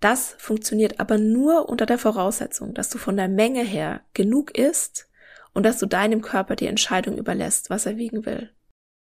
Das 0.00 0.34
funktioniert 0.38 0.98
aber 0.98 1.16
nur 1.16 1.68
unter 1.68 1.86
der 1.86 1.98
Voraussetzung, 1.98 2.74
dass 2.74 2.90
du 2.90 2.98
von 2.98 3.16
der 3.16 3.28
Menge 3.28 3.62
her 3.62 4.00
genug 4.14 4.58
isst 4.58 5.08
und 5.52 5.64
dass 5.64 5.78
du 5.78 5.86
deinem 5.86 6.22
Körper 6.22 6.56
die 6.56 6.66
Entscheidung 6.66 7.16
überlässt, 7.16 7.70
was 7.70 7.86
er 7.86 7.96
wiegen 7.96 8.26
will 8.26 8.50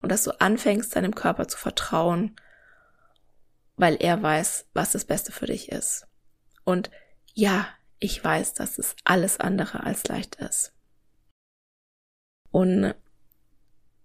und 0.01 0.11
dass 0.11 0.25
du 0.25 0.41
anfängst, 0.41 0.95
deinem 0.95 1.15
Körper 1.15 1.49
zu 1.49 1.59
vertrauen, 1.59 2.37
weil 3.77 3.97
er 4.01 4.23
weiß, 4.23 4.67
was 4.75 4.93
das 4.93 5.05
Beste 5.05 5.33
für 5.33 5.47
dich 5.47 5.71
ist. 5.71 6.07
Und 6.65 6.91
ja, 7.35 7.69
ich 7.99 8.23
weiß, 8.23 8.55
dass 8.55 8.79
es 8.79 8.95
alles 9.05 9.41
andere 9.41 9.85
als 9.85 10.07
leicht 10.09 10.37
ist. 10.37 10.73
Und 12.51 12.95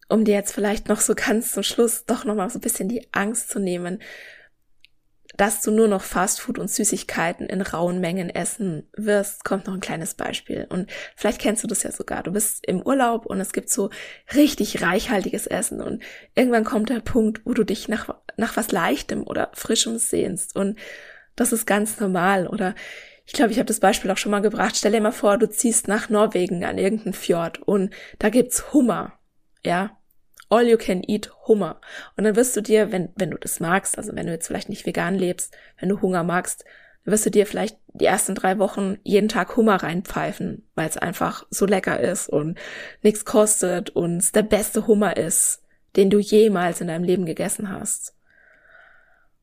um 0.10 0.26
dir 0.26 0.36
jetzt 0.36 0.54
vielleicht 0.54 0.90
noch 0.90 1.00
so 1.00 1.16
ganz 1.16 1.54
zum 1.54 1.64
Schluss 1.64 2.06
doch 2.06 2.26
noch 2.26 2.36
mal 2.36 2.50
so 2.50 2.60
ein 2.60 2.62
bisschen 2.62 2.90
die 2.90 3.08
Angst 3.14 3.50
zu 3.50 3.60
nehmen, 3.60 4.02
dass 5.36 5.62
du 5.62 5.72
nur 5.72 5.88
noch 5.88 6.04
Fastfood 6.04 6.60
und 6.60 6.70
Süßigkeiten 6.70 7.48
in 7.48 7.62
rauen 7.62 8.00
Mengen 8.00 8.30
essen 8.30 8.88
wirst, 8.96 9.44
kommt 9.44 9.66
noch 9.66 9.74
ein 9.74 9.80
kleines 9.80 10.14
Beispiel. 10.14 10.68
Und 10.70 10.92
vielleicht 11.16 11.42
kennst 11.42 11.64
du 11.64 11.68
das 11.68 11.84
ja 11.84 11.92
sogar. 11.92 12.24
Du 12.24 12.32
bist 12.32 12.66
im 12.68 12.82
Urlaub 12.82 13.26
und 13.26 13.40
es 13.40 13.52
gibt 13.52 13.70
so 13.70 13.90
richtig 14.36 14.82
reichhaltiges 14.82 15.48
Essen 15.48 15.82
und 15.82 16.04
irgendwann 16.36 16.64
kommt 16.64 16.90
der 16.90 17.00
Punkt, 17.00 17.42
wo 17.46 17.54
du 17.54 17.64
dich 17.64 17.88
nach, 17.88 18.16
nach 18.38 18.56
was 18.58 18.72
Leichtem 18.72 19.26
oder 19.26 19.50
Frischem 19.54 19.98
sehnst. 19.98 20.56
Und 20.56 20.78
das 21.36 21.52
ist 21.52 21.66
ganz 21.66 22.00
normal. 22.00 22.48
Oder 22.48 22.76
ich 23.26 23.34
glaube, 23.34 23.52
ich 23.52 23.58
habe 23.58 23.68
das 23.68 23.80
Beispiel 23.80 24.12
auch 24.12 24.18
schon 24.18 24.32
mal 24.32 24.42
gebracht. 24.42 24.76
Stell 24.78 24.92
dir 24.92 25.02
mal 25.02 25.12
vor, 25.12 25.38
du 25.38 25.50
ziehst 25.50 25.88
nach 25.88 26.10
Norwegen 26.10 26.64
an 26.64 26.78
irgendeinen 26.78 27.14
Fjord 27.14 27.60
und 27.62 27.94
da 28.20 28.30
gibt's 28.30 28.74
Hummer. 28.74 29.14
Ja, 29.66 29.98
all 30.54 30.68
you 30.68 30.78
can 30.78 31.02
eat 31.08 31.32
Hummer. 31.48 31.82
Und 32.16 32.26
dann 32.26 32.36
wirst 32.36 32.56
du 32.56 32.62
dir, 32.62 32.92
wenn, 32.92 33.10
wenn 33.16 33.32
du 33.32 33.38
das 33.38 33.60
magst, 33.60 33.98
also 33.98 34.16
wenn 34.16 34.28
du 34.28 34.32
jetzt 34.32 34.48
vielleicht 34.48 34.70
nicht 34.70 34.86
vegan 34.86 35.16
lebst, 35.16 35.56
wenn 35.80 35.90
du 35.90 36.00
Hunger 36.02 36.24
magst, 36.24 36.64
dann 37.04 37.12
wirst 37.12 37.26
du 37.26 37.32
dir 37.32 37.48
vielleicht 37.48 37.78
die 37.94 38.06
ersten 38.06 38.36
drei 38.36 38.60
Wochen 38.60 38.98
jeden 39.04 39.30
Tag 39.30 39.56
Hummer 39.56 39.78
reinpfeifen, 39.78 40.68
weil 40.76 40.88
es 40.88 40.98
einfach 40.98 41.48
so 41.50 41.66
lecker 41.66 42.00
ist 42.00 42.30
und 42.30 42.60
nichts 43.02 43.26
kostet 43.26 43.90
und 43.90 44.18
es 44.18 44.32
der 44.32 44.44
beste 44.44 44.86
Hummer 44.86 45.18
ist, 45.18 45.64
den 45.96 46.12
du 46.12 46.20
jemals 46.20 46.82
in 46.82 46.88
deinem 46.88 47.04
Leben 47.04 47.26
gegessen 47.26 47.72
hast. 47.72 48.16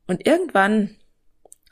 Und 0.07 0.27
irgendwann 0.27 0.97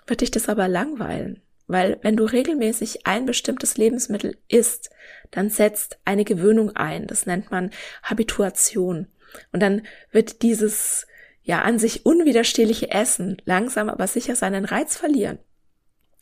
wird 0.07 0.21
dich 0.21 0.31
das 0.33 0.49
aber 0.49 0.67
langweilen, 0.67 1.43
weil 1.69 1.99
wenn 2.03 2.17
du 2.17 2.25
regelmäßig 2.25 3.07
ein 3.07 3.25
bestimmtes 3.25 3.77
Lebensmittel 3.77 4.37
isst, 4.49 4.91
dann 5.31 5.49
setzt 5.49 5.99
eine 6.05 6.25
Gewöhnung 6.25 6.75
ein. 6.75 7.07
Das 7.07 7.27
nennt 7.27 7.51
man 7.51 7.71
Habituation. 8.03 9.07
Und 9.53 9.61
dann 9.61 9.87
wird 10.13 10.43
dieses 10.43 11.07
ja 11.43 11.63
an 11.63 11.79
sich 11.79 12.05
unwiderstehliche 12.05 12.91
Essen 12.91 13.41
langsam 13.45 13.89
aber 13.89 14.07
sicher 14.07 14.37
seinen 14.37 14.65
Reiz 14.65 14.97
verlieren. 14.97 15.39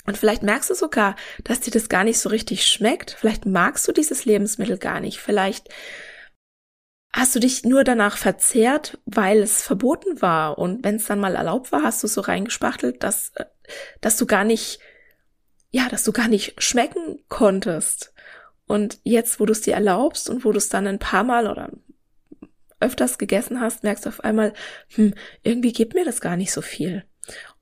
Und 0.06 0.16
vielleicht 0.16 0.44
merkst 0.44 0.70
du 0.70 0.74
sogar, 0.74 1.16
dass 1.42 1.60
dir 1.60 1.72
das 1.72 1.88
gar 1.88 2.04
nicht 2.04 2.18
so 2.18 2.28
richtig 2.28 2.64
schmeckt. 2.64 3.10
Vielleicht 3.18 3.44
magst 3.44 3.86
du 3.88 3.92
dieses 3.92 4.24
Lebensmittel 4.24 4.78
gar 4.78 5.00
nicht. 5.00 5.18
Vielleicht 5.18 5.68
hast 7.12 7.34
du 7.34 7.40
dich 7.40 7.64
nur 7.64 7.82
danach 7.82 8.16
verzehrt, 8.16 8.98
weil 9.04 9.38
es 9.38 9.62
verboten 9.62 10.22
war. 10.22 10.58
Und 10.58 10.84
wenn 10.84 10.96
es 10.96 11.06
dann 11.06 11.18
mal 11.18 11.34
erlaubt 11.34 11.72
war, 11.72 11.82
hast 11.82 12.02
du 12.04 12.06
so 12.06 12.20
reingespachtelt, 12.20 13.02
dass, 13.02 13.32
äh, 13.34 13.46
dass 14.00 14.16
du 14.16 14.26
gar 14.26 14.44
nicht, 14.44 14.78
ja, 15.70 15.88
dass 15.88 16.04
du 16.04 16.12
gar 16.12 16.28
nicht 16.28 16.62
schmecken 16.62 17.18
konntest. 17.28 18.12
Und 18.66 18.98
jetzt, 19.02 19.40
wo 19.40 19.46
du 19.46 19.52
es 19.52 19.62
dir 19.62 19.74
erlaubst 19.74 20.28
und 20.28 20.44
wo 20.44 20.52
du 20.52 20.58
es 20.58 20.68
dann 20.68 20.86
ein 20.86 20.98
paar 20.98 21.24
Mal 21.24 21.48
oder 21.48 21.70
öfters 22.80 23.18
gegessen 23.18 23.60
hast, 23.60 23.84
merkst 23.84 24.04
du 24.04 24.10
auf 24.10 24.22
einmal, 24.22 24.52
hm, 24.94 25.14
irgendwie 25.42 25.72
gibt 25.72 25.94
mir 25.94 26.04
das 26.04 26.20
gar 26.20 26.36
nicht 26.36 26.52
so 26.52 26.60
viel. 26.60 27.04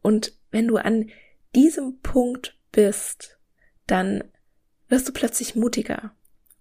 Und 0.03 0.33
wenn 0.51 0.69
du 0.69 0.77
an 0.77 1.11
diesem 1.55 2.01
Punkt 2.01 2.59
bist, 2.73 3.39
dann 3.87 4.25
wirst 4.89 5.09
du 5.09 5.13
plötzlich 5.13 5.55
mutiger. 5.55 6.13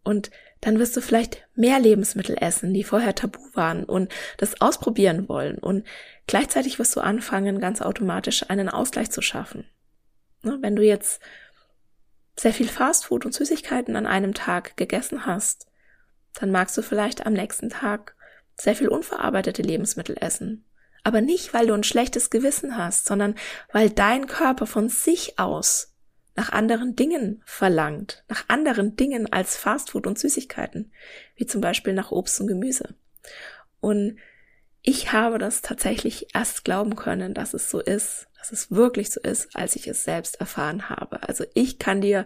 Und 0.04 0.32
dann 0.62 0.80
wirst 0.80 0.96
du 0.96 1.02
vielleicht 1.02 1.46
mehr 1.56 1.80
Lebensmittel 1.80 2.38
essen, 2.40 2.74
die 2.74 2.84
vorher 2.84 3.16
tabu 3.16 3.40
waren 3.54 3.84
und 3.84 4.12
das 4.38 4.62
ausprobieren 4.62 5.28
wollen. 5.28 5.58
Und 5.58 5.86
gleichzeitig 6.28 6.80
wirst 6.80 6.96
du 6.96 7.02
anfangen, 7.02 7.60
ganz 7.60 7.82
automatisch 7.82 8.50
einen 8.50 8.70
Ausgleich 8.70 9.12
zu 9.12 9.22
schaffen. 9.22 9.66
Ne, 10.42 10.58
wenn 10.62 10.76
du 10.76 10.84
jetzt 10.84 11.22
sehr 12.36 12.54
viel 12.54 12.68
Fastfood 12.68 13.26
und 13.26 13.34
Süßigkeiten 13.34 13.96
an 13.96 14.06
einem 14.06 14.34
Tag 14.34 14.76
gegessen 14.76 15.26
hast, 15.26 15.68
dann 16.34 16.52
magst 16.52 16.78
du 16.78 16.82
vielleicht 16.82 17.26
am 17.26 17.34
nächsten 17.34 17.70
Tag 17.70 18.16
sehr 18.56 18.76
viel 18.76 18.88
unverarbeitete 18.88 19.62
Lebensmittel 19.62 20.16
essen. 20.20 20.66
Aber 21.04 21.22
nicht, 21.22 21.54
weil 21.54 21.68
du 21.68 21.74
ein 21.74 21.84
schlechtes 21.84 22.30
Gewissen 22.30 22.78
hast, 22.78 23.06
sondern 23.06 23.36
weil 23.72 23.90
dein 23.90 24.28
Körper 24.28 24.66
von 24.66 24.90
sich 24.90 25.38
aus 25.38 25.94
nach 26.36 26.52
anderen 26.52 26.96
Dingen 26.96 27.44
verlangt, 27.46 28.24
nach 28.28 28.46
anderen 28.48 28.96
Dingen 28.96 29.32
als 29.32 29.56
Fastfood 29.56 30.08
und 30.08 30.18
Süßigkeiten, 30.18 30.92
wie 31.36 31.46
zum 31.46 31.62
Beispiel 31.62 31.94
nach 31.94 32.12
Obst 32.12 32.40
und 32.42 32.48
Gemüse. 32.48 32.96
Und 33.82 34.18
ich 34.82 35.12
habe 35.12 35.38
das 35.38 35.62
tatsächlich 35.62 36.34
erst 36.34 36.66
glauben 36.66 36.96
können, 36.96 37.34
dass 37.34 37.54
es 37.54 37.70
so 37.70 37.80
ist, 37.80 38.28
dass 38.38 38.52
es 38.52 38.72
wirklich 38.72 39.12
so 39.12 39.22
ist, 39.22 39.56
als 39.56 39.76
ich 39.76 39.88
es 39.88 40.04
selbst 40.04 40.40
erfahren 40.40 40.90
habe. 40.90 41.24
Also 41.28 41.46
ich 41.54 41.80
kann 41.80 42.02
dir 42.02 42.26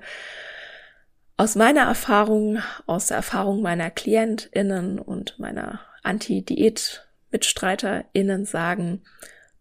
aus 1.36 1.56
meiner 1.56 1.82
Erfahrung, 1.82 2.60
aus 2.88 3.08
der 3.08 3.18
Erfahrung 3.18 3.62
meiner 3.62 3.92
KlientInnen 3.92 4.98
und 4.98 5.38
meiner 5.38 5.82
Anti-Diät-MitstreiterInnen 6.08 8.46
sagen, 8.46 9.04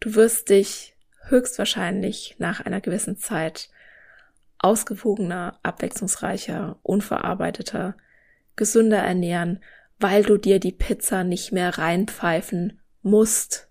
du 0.01 0.15
wirst 0.15 0.49
dich 0.49 0.97
höchstwahrscheinlich 1.29 2.37
nach 2.39 2.61
einer 2.61 2.81
gewissen 2.81 3.19
Zeit 3.19 3.69
ausgewogener, 4.59 5.59
abwechslungsreicher, 5.63 6.79
unverarbeiteter, 6.83 7.97
gesünder 8.55 8.99
ernähren, 8.99 9.63
weil 9.99 10.23
du 10.23 10.39
dir 10.39 10.61
die 10.61 10.73
Pizza 10.73 11.25
nicht 11.25 11.53
mehr 11.53 11.79
reinpfeifen 11.79 12.81
musst, 13.03 13.69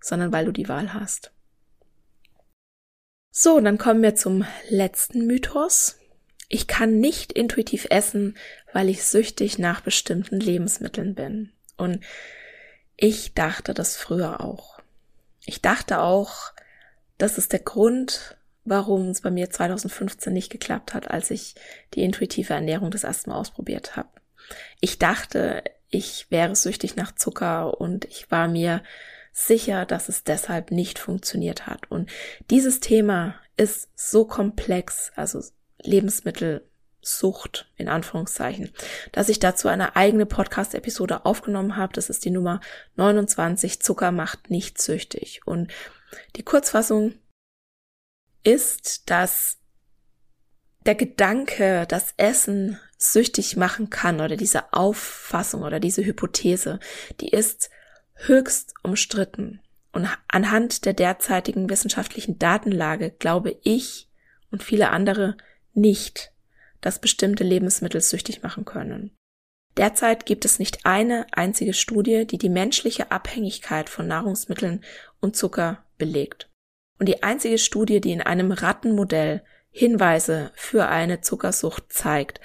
sondern 0.00 0.32
weil 0.32 0.44
du 0.44 0.52
die 0.52 0.68
Wahl 0.68 0.94
hast. 0.94 1.32
So, 3.30 3.60
dann 3.60 3.78
kommen 3.78 4.02
wir 4.02 4.14
zum 4.14 4.44
letzten 4.68 5.26
Mythos. 5.26 5.98
Ich 6.48 6.66
kann 6.66 6.98
nicht 6.98 7.32
intuitiv 7.32 7.86
essen, 7.90 8.36
weil 8.72 8.88
ich 8.88 9.04
süchtig 9.04 9.58
nach 9.58 9.80
bestimmten 9.80 10.40
Lebensmitteln 10.40 11.14
bin. 11.14 11.52
Und 11.80 12.04
ich 12.96 13.34
dachte 13.34 13.74
das 13.74 13.96
früher 13.96 14.40
auch. 14.40 14.78
Ich 15.44 15.62
dachte 15.62 16.00
auch, 16.00 16.52
das 17.18 17.38
ist 17.38 17.52
der 17.52 17.60
Grund, 17.60 18.36
warum 18.64 19.08
es 19.08 19.22
bei 19.22 19.30
mir 19.30 19.50
2015 19.50 20.32
nicht 20.32 20.50
geklappt 20.50 20.94
hat, 20.94 21.10
als 21.10 21.30
ich 21.30 21.54
die 21.94 22.02
intuitive 22.02 22.52
Ernährung 22.52 22.90
das 22.90 23.04
erste 23.04 23.30
Mal 23.30 23.36
ausprobiert 23.36 23.96
habe. 23.96 24.08
Ich 24.80 24.98
dachte, 24.98 25.64
ich 25.88 26.30
wäre 26.30 26.54
süchtig 26.54 26.96
nach 26.96 27.14
Zucker 27.14 27.80
und 27.80 28.04
ich 28.04 28.30
war 28.30 28.48
mir 28.48 28.82
sicher, 29.32 29.86
dass 29.86 30.08
es 30.08 30.24
deshalb 30.24 30.70
nicht 30.70 30.98
funktioniert 30.98 31.66
hat. 31.66 31.90
Und 31.90 32.10
dieses 32.50 32.80
Thema 32.80 33.34
ist 33.56 33.88
so 33.94 34.24
komplex, 34.24 35.12
also 35.16 35.42
Lebensmittelsucht 37.00 37.66
in 37.76 37.88
Anführungszeichen, 37.88 38.70
dass 39.12 39.28
ich 39.28 39.38
dazu 39.38 39.68
eine 39.68 39.96
eigene 39.96 40.26
Podcast-Episode 40.26 41.24
aufgenommen 41.24 41.76
habe. 41.76 41.92
Das 41.92 42.10
ist 42.10 42.24
die 42.24 42.30
Nummer 42.30 42.60
29, 42.96 43.80
Zucker 43.80 44.12
macht 44.12 44.50
nicht 44.50 44.80
süchtig. 44.80 45.40
Und 45.46 45.72
die 46.36 46.42
Kurzfassung 46.42 47.14
ist, 48.42 49.10
dass 49.10 49.58
der 50.86 50.94
Gedanke, 50.94 51.86
dass 51.86 52.14
Essen 52.16 52.78
süchtig 52.96 53.56
machen 53.56 53.90
kann 53.90 54.20
oder 54.20 54.36
diese 54.36 54.72
Auffassung 54.72 55.62
oder 55.62 55.80
diese 55.80 56.04
Hypothese, 56.04 56.80
die 57.20 57.28
ist 57.28 57.70
höchst 58.14 58.74
umstritten. 58.82 59.60
Und 59.92 60.08
anhand 60.28 60.84
der 60.84 60.92
derzeitigen 60.92 61.68
wissenschaftlichen 61.68 62.38
Datenlage 62.38 63.10
glaube 63.10 63.58
ich 63.62 64.08
und 64.50 64.62
viele 64.62 64.90
andere 64.90 65.36
nicht, 65.74 66.29
dass 66.80 67.00
bestimmte 67.00 67.44
Lebensmittel 67.44 68.00
süchtig 68.00 68.42
machen 68.42 68.64
können. 68.64 69.16
Derzeit 69.76 70.26
gibt 70.26 70.44
es 70.44 70.58
nicht 70.58 70.84
eine 70.84 71.26
einzige 71.32 71.74
Studie, 71.74 72.26
die 72.26 72.38
die 72.38 72.48
menschliche 72.48 73.10
Abhängigkeit 73.10 73.88
von 73.88 74.06
Nahrungsmitteln 74.06 74.84
und 75.20 75.36
Zucker 75.36 75.84
belegt. 75.96 76.48
Und 76.98 77.08
die 77.08 77.22
einzige 77.22 77.58
Studie, 77.58 78.00
die 78.00 78.12
in 78.12 78.20
einem 78.20 78.52
Rattenmodell 78.52 79.42
Hinweise 79.70 80.50
für 80.54 80.88
eine 80.88 81.20
Zuckersucht 81.20 81.92
zeigt, 81.92 82.40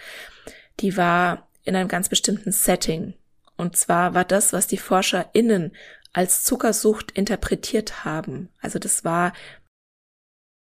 die 0.80 0.96
war 0.96 1.50
in 1.64 1.76
einem 1.76 1.88
ganz 1.88 2.10
bestimmten 2.10 2.52
Setting. 2.52 3.16
Und 3.58 3.76
zwar 3.76 4.14
war 4.14 4.26
das, 4.26 4.54
was 4.54 4.68
die 4.68 4.78
ForscherInnen 4.78 5.76
als 6.14 6.44
Zuckersucht 6.44 7.12
interpretiert 7.12 8.06
haben. 8.06 8.50
Also 8.62 8.80
das 8.80 9.04
war 9.04 9.34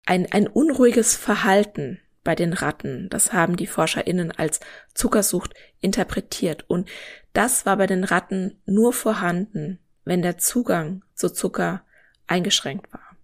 ein, 0.04 0.30
ein 0.32 0.48
unruhiges 0.48 1.14
Verhalten 1.14 2.00
bei 2.28 2.34
den 2.34 2.52
Ratten. 2.52 3.08
Das 3.08 3.32
haben 3.32 3.56
die 3.56 3.66
ForscherInnen 3.66 4.32
als 4.32 4.60
Zuckersucht 4.92 5.54
interpretiert. 5.80 6.68
Und 6.68 6.86
das 7.32 7.64
war 7.64 7.78
bei 7.78 7.86
den 7.86 8.04
Ratten 8.04 8.60
nur 8.66 8.92
vorhanden, 8.92 9.78
wenn 10.04 10.20
der 10.20 10.36
Zugang 10.36 11.02
zu 11.14 11.30
Zucker 11.30 11.86
eingeschränkt 12.26 12.92
war. 12.92 13.16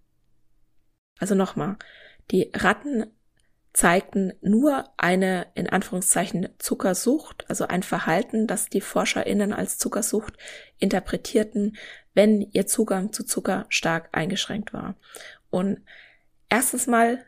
Also 1.19 1.35
nochmal, 1.35 1.75
die 2.31 2.49
Ratten 2.55 3.05
zeigten 3.73 4.33
nur 4.41 4.85
eine 4.97 5.45
in 5.53 5.69
Anführungszeichen 5.69 6.49
Zuckersucht, 6.57 7.45
also 7.47 7.67
ein 7.67 7.83
Verhalten, 7.83 8.47
das 8.47 8.69
die 8.69 8.81
Forscherinnen 8.81 9.53
als 9.53 9.77
Zuckersucht 9.77 10.33
interpretierten, 10.79 11.77
wenn 12.15 12.41
ihr 12.41 12.65
Zugang 12.65 13.13
zu 13.13 13.23
Zucker 13.23 13.67
stark 13.69 14.09
eingeschränkt 14.13 14.73
war. 14.73 14.95
Und 15.51 15.83
erstens 16.49 16.87
mal 16.87 17.23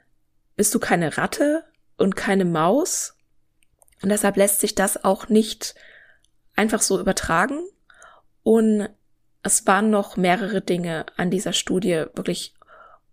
bist 0.58 0.76
du 0.76 0.80
keine 0.80 1.18
Ratte 1.18 1.64
und 1.96 2.18
keine 2.18 2.44
Maus. 2.44 3.16
Und 4.02 4.10
deshalb 4.10 4.36
lässt 4.36 4.60
sich 4.60 4.76
das 4.76 5.04
auch 5.06 5.30
nicht 5.30 5.76
einfach 6.56 6.82
so 6.82 7.00
übertragen. 7.00 7.60
Und 8.44 8.90
es 9.44 9.66
waren 9.66 9.90
noch 9.90 10.18
mehrere 10.18 10.62
Dinge 10.62 11.06
an 11.16 11.32
dieser 11.32 11.54
Studie 11.54 12.06
wirklich 12.14 12.54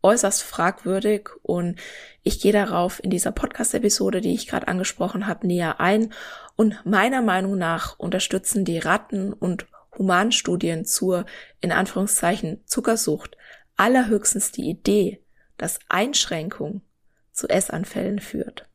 äußerst 0.03 0.43
fragwürdig. 0.43 1.31
Und 1.43 1.79
ich 2.23 2.41
gehe 2.41 2.53
darauf 2.53 3.03
in 3.03 3.11
dieser 3.11 3.33
Podcast-Episode, 3.33 4.21
die 4.21 4.35
ich 4.35 4.49
gerade 4.49 4.67
angesprochen 4.67 5.27
habe, 5.27 5.47
näher 5.47 5.81
ein. 5.81 6.13
Und 6.57 6.85
meiner 6.85 7.23
Meinung 7.23 7.57
nach 7.57 7.99
unterstützen 7.99 8.65
die 8.65 8.79
Ratten- 8.79 9.33
und 9.33 9.67
Humanstudien 9.97 10.85
zur, 10.85 11.25
in 11.61 11.73
Anführungszeichen, 11.73 12.63
Zuckersucht 12.67 13.37
allerhöchstens 13.77 14.53
die 14.53 14.69
Idee, 14.69 15.21
dass 15.57 15.79
Einschränkung 15.89 16.83
zu 17.35 17.49
Essanfällen 17.49 18.21
führt. 18.21 18.67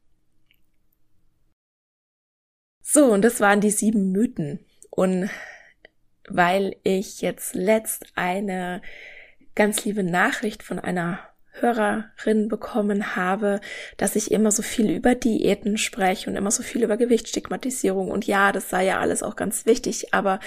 So, 2.81 3.05
und 3.05 3.23
das 3.23 3.39
waren 3.39 3.61
die 3.61 3.71
sieben 3.71 4.11
Mythen. 4.11 4.59
Und 4.89 5.29
weil 6.27 6.75
ich 6.83 7.21
jetzt 7.21 7.55
letzt 7.55 8.05
eine 8.15 8.81
ganz 9.55 9.85
liebe 9.85 10.03
Nachricht 10.03 10.63
von 10.63 10.79
einer 10.79 11.19
Hörerin 11.51 12.47
bekommen 12.47 13.15
habe, 13.15 13.59
dass 13.97 14.15
ich 14.15 14.31
immer 14.31 14.51
so 14.51 14.61
viel 14.61 14.89
über 14.89 15.15
Diäten 15.15 15.77
spreche 15.77 16.29
und 16.29 16.35
immer 16.35 16.51
so 16.51 16.63
viel 16.63 16.83
über 16.83 16.97
Gewichtsstigmatisierung 16.97 18.11
und 18.11 18.25
ja, 18.25 18.51
das 18.51 18.69
sei 18.69 18.85
ja 18.85 18.99
alles 18.99 19.23
auch 19.23 19.35
ganz 19.35 19.65
wichtig, 19.65 20.13
aber 20.13 20.39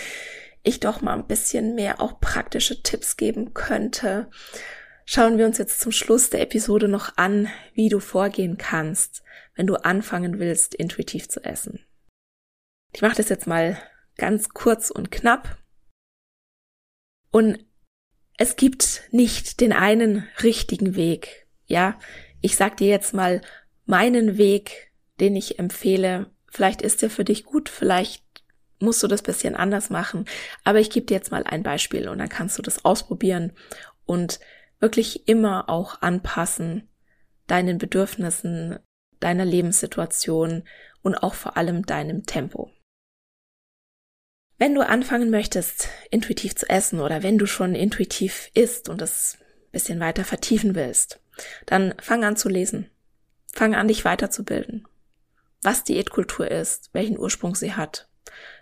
ich 0.62 0.80
doch 0.80 1.02
mal 1.02 1.14
ein 1.14 1.26
bisschen 1.26 1.74
mehr 1.74 2.00
auch 2.00 2.20
praktische 2.20 2.82
Tipps 2.82 3.16
geben 3.16 3.52
könnte. 3.52 4.28
Schauen 5.04 5.38
wir 5.38 5.46
uns 5.46 5.58
jetzt 5.58 5.80
zum 5.80 5.92
Schluss 5.92 6.30
der 6.30 6.40
Episode 6.42 6.88
noch 6.88 7.16
an, 7.16 7.48
wie 7.74 7.88
du 7.88 8.00
vorgehen 8.00 8.56
kannst, 8.56 9.22
wenn 9.54 9.66
du 9.66 9.76
anfangen 9.76 10.38
willst, 10.38 10.74
intuitiv 10.74 11.28
zu 11.28 11.44
essen. 11.44 11.84
Ich 12.92 13.02
mache 13.02 13.16
das 13.16 13.28
jetzt 13.28 13.46
mal 13.46 13.78
ganz 14.16 14.50
kurz 14.50 14.90
und 14.90 15.10
knapp. 15.10 15.58
Und 17.30 17.64
es 18.36 18.56
gibt 18.56 19.02
nicht 19.10 19.60
den 19.60 19.72
einen 19.72 20.28
richtigen 20.42 20.94
Weg. 20.94 21.46
Ja, 21.66 21.98
ich 22.40 22.56
sag 22.56 22.76
dir 22.76 22.88
jetzt 22.88 23.14
mal 23.14 23.40
meinen 23.86 24.36
Weg, 24.36 24.92
den 25.20 25.36
ich 25.36 25.58
empfehle. 25.58 26.30
Vielleicht 26.48 26.82
ist 26.82 27.02
der 27.02 27.10
für 27.10 27.24
dich 27.24 27.44
gut, 27.44 27.68
vielleicht 27.68 28.24
musst 28.78 29.02
du 29.02 29.06
das 29.06 29.22
bisschen 29.22 29.54
anders 29.54 29.90
machen. 29.90 30.26
Aber 30.64 30.80
ich 30.80 30.90
gebe 30.90 31.06
dir 31.06 31.14
jetzt 31.14 31.30
mal 31.30 31.44
ein 31.44 31.62
Beispiel 31.62 32.08
und 32.08 32.18
dann 32.18 32.28
kannst 32.28 32.58
du 32.58 32.62
das 32.62 32.84
ausprobieren 32.84 33.52
und 34.04 34.40
wirklich 34.82 35.28
immer 35.28 35.68
auch 35.68 36.02
anpassen 36.02 36.88
deinen 37.46 37.78
Bedürfnissen, 37.78 38.78
deiner 39.20 39.44
Lebenssituation 39.44 40.64
und 41.02 41.14
auch 41.16 41.34
vor 41.34 41.56
allem 41.56 41.86
deinem 41.86 42.26
Tempo. 42.26 42.70
Wenn 44.58 44.74
du 44.74 44.86
anfangen 44.86 45.30
möchtest, 45.30 45.88
intuitiv 46.10 46.54
zu 46.54 46.68
essen 46.68 47.00
oder 47.00 47.22
wenn 47.22 47.38
du 47.38 47.46
schon 47.46 47.74
intuitiv 47.74 48.50
isst 48.54 48.88
und 48.88 49.00
das 49.00 49.38
bisschen 49.72 50.00
weiter 50.00 50.24
vertiefen 50.24 50.74
willst, 50.74 51.20
dann 51.66 51.94
fang 52.00 52.24
an 52.24 52.36
zu 52.36 52.48
lesen. 52.48 52.90
Fang 53.52 53.74
an, 53.74 53.88
dich 53.88 54.04
weiterzubilden. 54.04 54.86
Was 55.62 55.84
Diätkultur 55.84 56.50
ist, 56.50 56.90
welchen 56.92 57.18
Ursprung 57.18 57.54
sie 57.54 57.72
hat, 57.72 58.08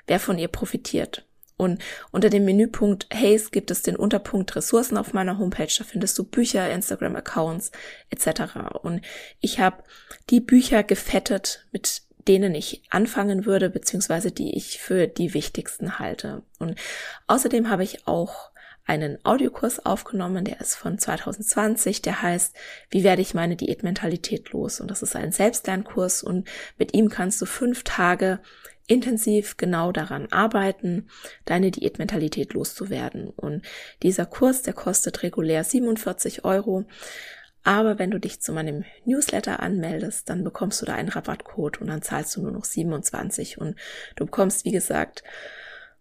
wer 0.06 0.20
von 0.20 0.38
ihr 0.38 0.48
profitiert. 0.48 1.28
Und 1.60 1.82
unter 2.10 2.30
dem 2.30 2.46
Menüpunkt 2.46 3.06
Haze 3.12 3.50
gibt 3.50 3.70
es 3.70 3.82
den 3.82 3.96
Unterpunkt 3.96 4.56
Ressourcen 4.56 4.96
auf 4.96 5.12
meiner 5.12 5.36
Homepage. 5.36 5.72
Da 5.76 5.84
findest 5.84 6.18
du 6.18 6.24
Bücher, 6.24 6.70
Instagram-Accounts 6.70 7.70
etc. 8.08 8.54
Und 8.82 9.02
ich 9.40 9.60
habe 9.60 9.84
die 10.30 10.40
Bücher 10.40 10.82
gefettet 10.82 11.66
mit 11.70 12.02
denen 12.28 12.54
ich 12.54 12.82
anfangen 12.90 13.46
würde, 13.46 13.70
beziehungsweise 13.70 14.30
die 14.30 14.56
ich 14.56 14.78
für 14.78 15.06
die 15.06 15.34
wichtigsten 15.34 15.98
halte. 15.98 16.42
Und 16.58 16.78
außerdem 17.26 17.70
habe 17.70 17.82
ich 17.82 18.06
auch 18.06 18.49
einen 18.90 19.24
Audiokurs 19.24 19.86
aufgenommen, 19.86 20.44
der 20.44 20.60
ist 20.60 20.74
von 20.74 20.98
2020, 20.98 22.02
der 22.02 22.22
heißt, 22.22 22.56
wie 22.90 23.04
werde 23.04 23.22
ich 23.22 23.34
meine 23.34 23.54
Diätmentalität 23.54 24.50
los? 24.50 24.80
Und 24.80 24.90
das 24.90 25.02
ist 25.02 25.14
ein 25.14 25.30
Selbstlernkurs 25.30 26.24
und 26.24 26.48
mit 26.76 26.92
ihm 26.92 27.08
kannst 27.08 27.40
du 27.40 27.46
fünf 27.46 27.84
Tage 27.84 28.40
intensiv 28.88 29.56
genau 29.56 29.92
daran 29.92 30.26
arbeiten, 30.32 31.08
deine 31.44 31.70
Diätmentalität 31.70 32.52
loszuwerden. 32.52 33.28
Und 33.28 33.62
dieser 34.02 34.26
Kurs, 34.26 34.62
der 34.62 34.74
kostet 34.74 35.22
regulär 35.22 35.62
47 35.62 36.44
Euro. 36.44 36.84
Aber 37.62 38.00
wenn 38.00 38.10
du 38.10 38.18
dich 38.18 38.40
zu 38.40 38.52
meinem 38.52 38.84
Newsletter 39.04 39.60
anmeldest, 39.60 40.28
dann 40.28 40.42
bekommst 40.42 40.82
du 40.82 40.86
da 40.86 40.94
einen 40.94 41.10
Rabattcode 41.10 41.80
und 41.80 41.86
dann 41.86 42.02
zahlst 42.02 42.34
du 42.34 42.42
nur 42.42 42.50
noch 42.50 42.64
27 42.64 43.58
und 43.58 43.76
du 44.16 44.24
bekommst, 44.24 44.64
wie 44.64 44.72
gesagt, 44.72 45.22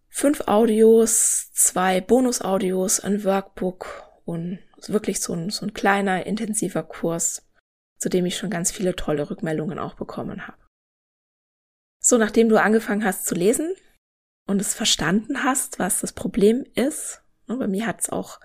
fünf 0.10 0.42
Audios, 0.48 1.52
zwei 1.54 2.02
Bonus-Audios, 2.02 3.00
ein 3.00 3.24
Workbook 3.24 4.04
und 4.26 4.60
wirklich 4.88 5.22
so 5.22 5.34
ein, 5.34 5.50
so 5.50 5.66
ein 5.66 5.74
kleiner, 5.74 6.26
intensiver 6.26 6.84
Kurs, 6.84 7.48
zu 7.98 8.10
dem 8.10 8.26
ich 8.26 8.38
schon 8.38 8.50
ganz 8.50 8.72
viele 8.72 8.96
tolle 8.96 9.30
Rückmeldungen 9.30 9.80
auch 9.80 9.96
bekommen 9.96 10.48
habe. 10.48 10.58
So, 12.02 12.18
nachdem 12.18 12.50
du 12.50 12.62
angefangen 12.62 13.04
hast 13.04 13.26
zu 13.26 13.36
lesen 13.36 13.74
und 14.48 14.62
es 14.62 14.74
verstanden 14.74 15.44
hast, 15.44 15.80
was 15.80 16.00
das 16.00 16.14
Problem 16.14 16.66
ist, 16.76 17.22
ne, 17.48 17.58
bei 17.58 17.68
mir 17.68 17.86
hat 17.86 18.02
es 18.02 18.10
auch 18.10 18.40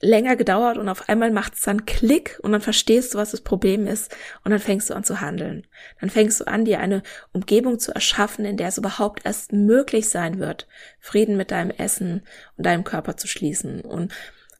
länger 0.00 0.36
gedauert 0.36 0.78
und 0.78 0.88
auf 0.88 1.08
einmal 1.08 1.30
macht 1.30 1.54
es 1.54 1.62
dann 1.62 1.86
Klick 1.86 2.38
und 2.42 2.52
dann 2.52 2.60
verstehst 2.60 3.14
du, 3.14 3.18
was 3.18 3.32
das 3.32 3.40
Problem 3.40 3.86
ist 3.86 4.14
und 4.44 4.50
dann 4.50 4.60
fängst 4.60 4.90
du 4.90 4.94
an 4.94 5.04
zu 5.04 5.20
handeln. 5.20 5.66
Dann 6.00 6.10
fängst 6.10 6.40
du 6.40 6.46
an, 6.46 6.64
dir 6.64 6.80
eine 6.80 7.02
Umgebung 7.32 7.78
zu 7.78 7.92
erschaffen, 7.92 8.44
in 8.44 8.56
der 8.56 8.68
es 8.68 8.78
überhaupt 8.78 9.24
erst 9.24 9.52
möglich 9.52 10.08
sein 10.08 10.38
wird, 10.38 10.68
Frieden 11.00 11.36
mit 11.36 11.50
deinem 11.50 11.70
Essen 11.70 12.22
und 12.56 12.66
deinem 12.66 12.84
Körper 12.84 13.16
zu 13.16 13.26
schließen. 13.26 13.80
Und 13.80 14.12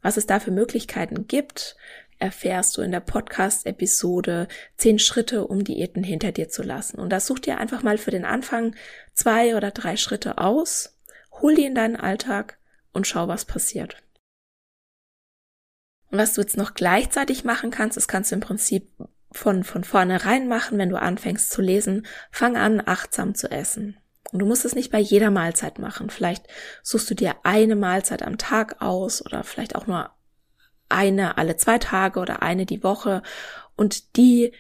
was 0.03 0.17
es 0.17 0.27
da 0.27 0.41
für 0.41 0.51
Möglichkeiten 0.51 1.29
gibt, 1.29 1.77
erfährst 2.19 2.77
du 2.77 2.83
in 2.83 2.93
der 2.93 3.01
Podcast-Episode 3.01 4.47
zehn 4.77 4.99
Schritte, 4.99 5.47
um 5.47 5.65
Diäten 5.65 6.05
hinter 6.05 6.33
dir 6.33 6.49
zu 6.49 6.63
lassen. 6.63 6.99
Und 6.99 7.11
da 7.11 7.21
such 7.21 7.41
dir 7.41 7.59
einfach 7.59 7.83
mal 7.83 7.99
für 7.99 8.13
den 8.13 8.25
Anfang 8.25 8.75
zwei 9.13 9.57
oder 9.57 9.73
drei 9.73 9.97
Schritte 9.97 10.39
aus, 10.39 10.97
hol 11.41 11.55
die 11.55 11.65
in 11.65 11.75
deinen 11.75 11.97
Alltag 11.97 12.59
und 12.93 13.07
schau, 13.07 13.27
was 13.27 13.45
passiert. 13.45 13.97
Und 16.13 16.19
was 16.19 16.35
du 16.35 16.43
jetzt 16.43 16.59
noch 16.59 16.75
gleichzeitig 16.75 17.43
machen 17.43 17.71
kannst, 17.71 17.97
das 17.97 18.07
kannst 18.07 18.31
du 18.31 18.35
im 18.35 18.41
Prinzip 18.43 18.93
von, 19.33 19.65
von 19.65 19.83
vornherein 19.83 20.47
machen, 20.47 20.77
wenn 20.77 20.91
du 20.91 21.01
anfängst 21.01 21.51
zu 21.51 21.63
lesen. 21.63 22.07
Fang 22.31 22.59
an, 22.59 22.83
achtsam 22.85 23.35
zu 23.35 23.51
essen. 23.51 23.97
Und 24.31 24.41
du 24.41 24.47
musst 24.47 24.67
es 24.67 24.75
nicht 24.75 24.93
bei 24.93 24.99
jeder 24.99 25.31
Mahlzeit 25.31 25.79
machen. 25.79 26.11
Vielleicht 26.11 26.47
suchst 26.83 27.11
du 27.11 27.15
dir 27.15 27.37
eine 27.45 27.77
Mahlzeit 27.77 28.23
am 28.23 28.37
Tag 28.37 28.83
aus 28.83 29.25
oder 29.25 29.43
vielleicht 29.43 29.75
auch 29.75 29.87
nur 29.87 30.11
eine 30.91 31.39
alle 31.39 31.57
zwei 31.57 31.79
Tage 31.79 32.21
oder 32.21 32.43
eine 32.43 32.67
die 32.67 32.85
Woche. 32.85 33.23
Und 33.75 34.17
die 34.17 34.53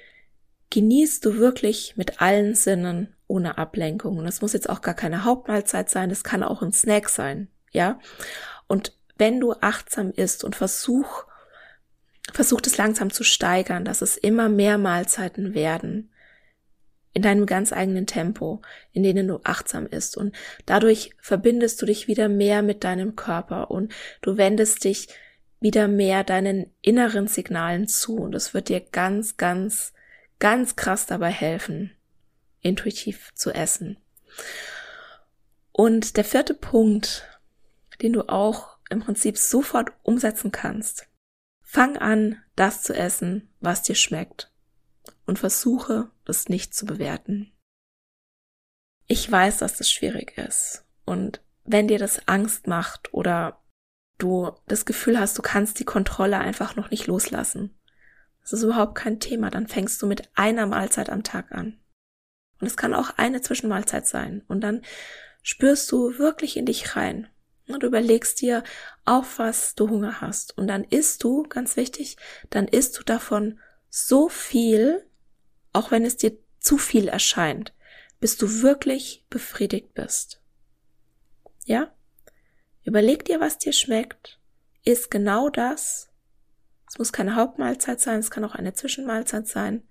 genießt 0.71 1.23
du 1.23 1.37
wirklich 1.37 1.99
mit 1.99 2.23
allen 2.23 2.55
Sinnen 2.55 3.15
ohne 3.27 3.59
Ablenkung. 3.59 4.17
Und 4.17 4.25
das 4.25 4.41
muss 4.41 4.55
jetzt 4.55 4.71
auch 4.71 4.81
gar 4.81 4.95
keine 4.95 5.25
Hauptmahlzeit 5.25 5.91
sein. 5.91 6.09
Das 6.09 6.25
kann 6.25 6.43
auch 6.43 6.63
ein 6.63 6.73
Snack 6.73 7.11
sein. 7.11 7.49
Ja. 7.73 7.99
Und 8.69 8.97
wenn 9.19 9.39
du 9.39 9.53
achtsam 9.53 10.13
isst 10.13 10.45
und 10.45 10.57
versuch, 10.57 11.27
versuch 12.33 12.61
es 12.65 12.77
langsam 12.77 13.11
zu 13.11 13.25
steigern, 13.25 13.85
dass 13.85 14.03
es 14.03 14.17
immer 14.17 14.49
mehr 14.49 14.79
Mahlzeiten 14.79 15.55
werden 15.55 16.11
in 17.15 17.23
deinem 17.23 17.47
ganz 17.47 17.73
eigenen 17.73 18.07
Tempo, 18.07 18.63
in 18.93 19.03
denen 19.03 19.29
du 19.29 19.41
achtsam 19.45 19.87
isst 19.87 20.17
und 20.17 20.35
dadurch 20.65 21.11
verbindest 21.19 21.83
du 21.83 21.87
dich 21.87 22.09
wieder 22.09 22.29
mehr 22.29 22.63
mit 22.63 22.85
deinem 22.85 23.17
Körper 23.17 23.71
und 23.71 23.93
du 24.23 24.37
wendest 24.37 24.85
dich 24.85 25.09
wieder 25.61 25.89
mehr 25.89 26.25
deinen 26.25 26.73
inneren 26.81 27.29
Signalen 27.29 27.87
zu 27.87 28.17
und 28.17 28.35
es 28.35 28.55
wird 28.55 28.69
dir 28.69 28.81
ganz, 28.81 29.37
ganz, 29.37 29.93
ganz 30.39 30.75
krass 30.75 31.07
dabei 31.07 31.31
helfen, 31.31 31.93
intuitiv 32.61 33.33
zu 33.35 33.53
essen. 33.53 33.99
Und 35.71 36.17
der 36.17 36.25
vierte 36.25 36.55
Punkt, 36.55 37.25
den 38.01 38.13
du 38.13 38.29
auch 38.29 38.79
im 38.91 39.01
Prinzip 39.01 39.39
sofort 39.39 39.93
umsetzen 40.03 40.51
kannst, 40.51 41.07
Fang 41.73 41.97
an, 41.97 42.37
das 42.55 42.83
zu 42.83 42.95
essen, 42.95 43.49
was 43.61 43.83
dir 43.83 43.95
schmeckt 43.95 44.53
und 45.25 45.39
versuche, 45.39 46.11
das 46.27 46.51
nicht 46.51 46.75
zu 46.75 46.85
bewerten. 46.85 47.51
Ich 49.07 49.33
weiß, 49.33 49.57
dass 49.57 49.79
das 49.79 49.91
schwierig 49.91 50.37
ist 50.37 50.85
und 51.07 51.41
wenn 51.65 51.89
dir 51.89 51.99
das 51.99 52.29
Angst 52.29 52.67
macht 52.67 53.15
oder 53.15 53.65
du 54.19 54.53
das 54.67 54.85
Gefühl 54.85 55.19
hast, 55.19 55.39
du 55.39 55.41
kannst 55.41 55.79
die 55.79 55.87
Kontrolle 55.87 56.37
einfach 56.37 56.77
noch 56.77 56.91
nicht 56.91 57.07
loslassen, 57.07 57.75
das 58.43 58.53
ist 58.53 58.65
überhaupt 58.65 58.95
kein 58.95 59.19
Thema, 59.19 59.49
dann 59.49 59.67
fängst 59.67 60.03
du 60.03 60.07
mit 60.07 60.29
einer 60.35 60.67
Mahlzeit 60.67 61.09
am 61.09 61.25
Tag 61.25 61.53
an. 61.53 61.81
Und 62.61 62.67
es 62.67 62.77
kann 62.77 62.93
auch 62.93 63.17
eine 63.17 63.41
Zwischenmahlzeit 63.41 64.07
sein. 64.07 64.43
Und 64.47 64.61
dann 64.61 64.83
spürst 65.43 65.91
du 65.91 66.19
wirklich 66.19 66.59
in 66.59 66.67
dich 66.67 66.97
rein. 66.97 67.29
Du 67.67 67.87
überlegst 67.87 68.41
dir, 68.41 68.65
auf 69.05 69.39
was 69.39 69.75
du 69.75 69.89
Hunger 69.89 70.21
hast. 70.21 70.57
Und 70.59 70.67
dann 70.67 70.85
isst 70.85 71.23
du, 71.25 71.45
ganz 71.45 71.77
wichtig, 71.77 72.17
dann 72.51 72.69
isst 72.69 72.99
du 72.99 73.03
davon 73.03 73.61
so 73.89 74.29
viel, 74.29 75.07
auch 75.73 75.91
wenn 75.91 76.05
es 76.05 76.17
dir 76.17 76.37
zu 76.59 76.79
viel 76.79 77.09
erscheint, 77.09 77.73
bis 78.21 78.37
du 78.37 78.63
wirklich 78.63 79.25
befriedigt 79.31 79.95
bist. 79.95 80.41
Ja? 81.65 81.95
Überleg 82.85 83.25
dir, 83.25 83.41
was 83.41 83.59
dir 83.59 83.73
schmeckt. 83.73 84.41
Iss 84.85 85.11
genau 85.11 85.49
das. 85.49 86.11
Es 86.89 86.99
muss 86.99 87.13
keine 87.13 87.37
Hauptmahlzeit 87.37 88.01
sein, 88.01 88.21
es 88.21 88.31
kann 88.31 88.45
auch 88.45 88.55
eine 88.55 88.75
Zwischenmahlzeit 88.75 89.47
sein. 89.47 89.83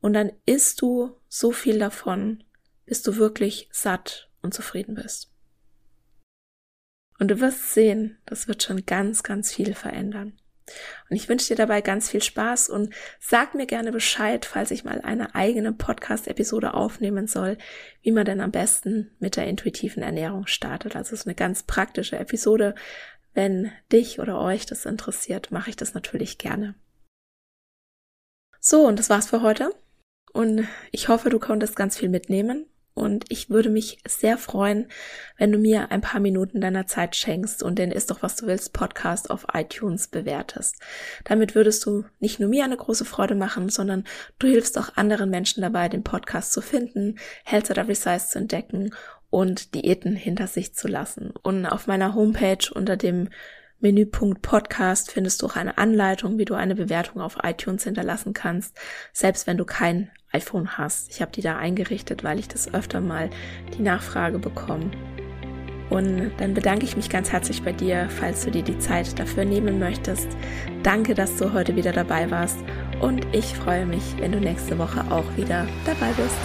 Und 0.00 0.14
dann 0.14 0.32
isst 0.46 0.80
du 0.80 1.20
so 1.28 1.52
viel 1.52 1.78
davon, 1.78 2.44
bis 2.86 3.02
du 3.02 3.16
wirklich 3.16 3.68
satt 3.70 4.30
und 4.42 4.54
zufrieden 4.54 4.94
bist. 4.94 5.30
Und 7.18 7.28
du 7.28 7.40
wirst 7.40 7.74
sehen, 7.74 8.18
das 8.26 8.48
wird 8.48 8.62
schon 8.62 8.86
ganz, 8.86 9.22
ganz 9.22 9.52
viel 9.52 9.74
verändern. 9.74 10.38
Und 11.08 11.16
ich 11.16 11.28
wünsche 11.28 11.48
dir 11.48 11.56
dabei 11.56 11.80
ganz 11.80 12.10
viel 12.10 12.22
Spaß 12.22 12.68
und 12.68 12.94
sag 13.20 13.54
mir 13.54 13.66
gerne 13.66 13.90
Bescheid, 13.90 14.44
falls 14.44 14.70
ich 14.70 14.84
mal 14.84 15.00
eine 15.00 15.34
eigene 15.34 15.72
Podcast-Episode 15.72 16.74
aufnehmen 16.74 17.26
soll, 17.26 17.56
wie 18.02 18.12
man 18.12 18.24
denn 18.24 18.40
am 18.40 18.50
besten 18.50 19.10
mit 19.18 19.36
der 19.36 19.46
intuitiven 19.46 20.02
Ernährung 20.02 20.46
startet. 20.46 20.94
Also 20.96 21.14
es 21.14 21.20
ist 21.20 21.26
eine 21.26 21.34
ganz 21.34 21.62
praktische 21.62 22.18
Episode. 22.18 22.74
Wenn 23.34 23.72
dich 23.92 24.20
oder 24.20 24.40
euch 24.40 24.66
das 24.66 24.84
interessiert, 24.84 25.50
mache 25.50 25.70
ich 25.70 25.76
das 25.76 25.94
natürlich 25.94 26.38
gerne. 26.38 26.74
So, 28.60 28.86
und 28.86 28.98
das 28.98 29.10
war's 29.10 29.30
für 29.30 29.42
heute. 29.42 29.70
Und 30.32 30.68
ich 30.90 31.08
hoffe, 31.08 31.30
du 31.30 31.38
konntest 31.38 31.76
ganz 31.76 31.96
viel 31.96 32.08
mitnehmen 32.08 32.66
und 32.98 33.24
ich 33.28 33.48
würde 33.48 33.70
mich 33.70 33.98
sehr 34.06 34.36
freuen, 34.36 34.88
wenn 35.36 35.52
du 35.52 35.58
mir 35.58 35.90
ein 35.90 36.00
paar 36.00 36.20
Minuten 36.20 36.60
deiner 36.60 36.86
Zeit 36.86 37.14
schenkst 37.14 37.62
und 37.62 37.78
den 37.78 37.92
Ist 37.92 38.10
doch 38.10 38.22
was 38.22 38.36
du 38.36 38.46
willst 38.46 38.72
Podcast 38.72 39.30
auf 39.30 39.46
iTunes 39.54 40.08
bewertest. 40.08 40.76
Damit 41.24 41.54
würdest 41.54 41.86
du 41.86 42.04
nicht 42.18 42.40
nur 42.40 42.48
mir 42.48 42.64
eine 42.64 42.76
große 42.76 43.04
Freude 43.04 43.34
machen, 43.34 43.68
sondern 43.68 44.04
du 44.38 44.48
hilfst 44.48 44.76
auch 44.78 44.96
anderen 44.96 45.30
Menschen 45.30 45.62
dabei, 45.62 45.88
den 45.88 46.02
Podcast 46.02 46.52
zu 46.52 46.60
finden, 46.60 47.18
Health 47.44 47.70
at 47.70 47.78
Every 47.78 47.94
Size 47.94 48.26
zu 48.26 48.38
entdecken 48.38 48.92
und 49.30 49.74
Diäten 49.74 50.16
hinter 50.16 50.46
sich 50.46 50.74
zu 50.74 50.88
lassen. 50.88 51.32
Und 51.42 51.66
auf 51.66 51.86
meiner 51.86 52.14
Homepage 52.14 52.68
unter 52.74 52.96
dem 52.96 53.28
Menüpunkt 53.80 54.42
Podcast 54.42 55.12
findest 55.12 55.40
du 55.40 55.46
auch 55.46 55.56
eine 55.56 55.78
Anleitung, 55.78 56.38
wie 56.38 56.44
du 56.44 56.54
eine 56.54 56.74
Bewertung 56.74 57.22
auf 57.22 57.38
iTunes 57.44 57.84
hinterlassen 57.84 58.32
kannst, 58.32 58.76
selbst 59.12 59.46
wenn 59.46 59.56
du 59.56 59.64
kein 59.64 60.10
iPhone 60.32 60.76
hast. 60.76 61.10
Ich 61.10 61.20
habe 61.20 61.32
die 61.32 61.42
da 61.42 61.56
eingerichtet, 61.56 62.24
weil 62.24 62.38
ich 62.38 62.48
das 62.48 62.72
öfter 62.72 63.00
mal 63.00 63.30
die 63.76 63.82
Nachfrage 63.82 64.38
bekomme. 64.38 64.90
Und 65.90 66.32
dann 66.38 66.52
bedanke 66.52 66.84
ich 66.84 66.96
mich 66.96 67.08
ganz 67.08 67.32
herzlich 67.32 67.62
bei 67.62 67.72
dir, 67.72 68.08
falls 68.10 68.44
du 68.44 68.50
dir 68.50 68.62
die 68.62 68.78
Zeit 68.78 69.18
dafür 69.18 69.44
nehmen 69.44 69.78
möchtest. 69.78 70.28
Danke, 70.82 71.14
dass 71.14 71.36
du 71.36 71.52
heute 71.52 71.76
wieder 71.76 71.92
dabei 71.92 72.30
warst 72.30 72.58
und 73.00 73.24
ich 73.34 73.46
freue 73.54 73.86
mich, 73.86 74.02
wenn 74.18 74.32
du 74.32 74.40
nächste 74.40 74.76
Woche 74.78 75.04
auch 75.10 75.36
wieder 75.36 75.66
dabei 75.86 76.12
bist. 76.12 76.36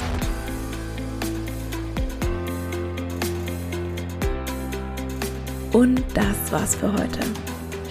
Und 5.73 6.03
das 6.13 6.51
war's 6.51 6.75
für 6.75 6.93
heute. 6.93 7.53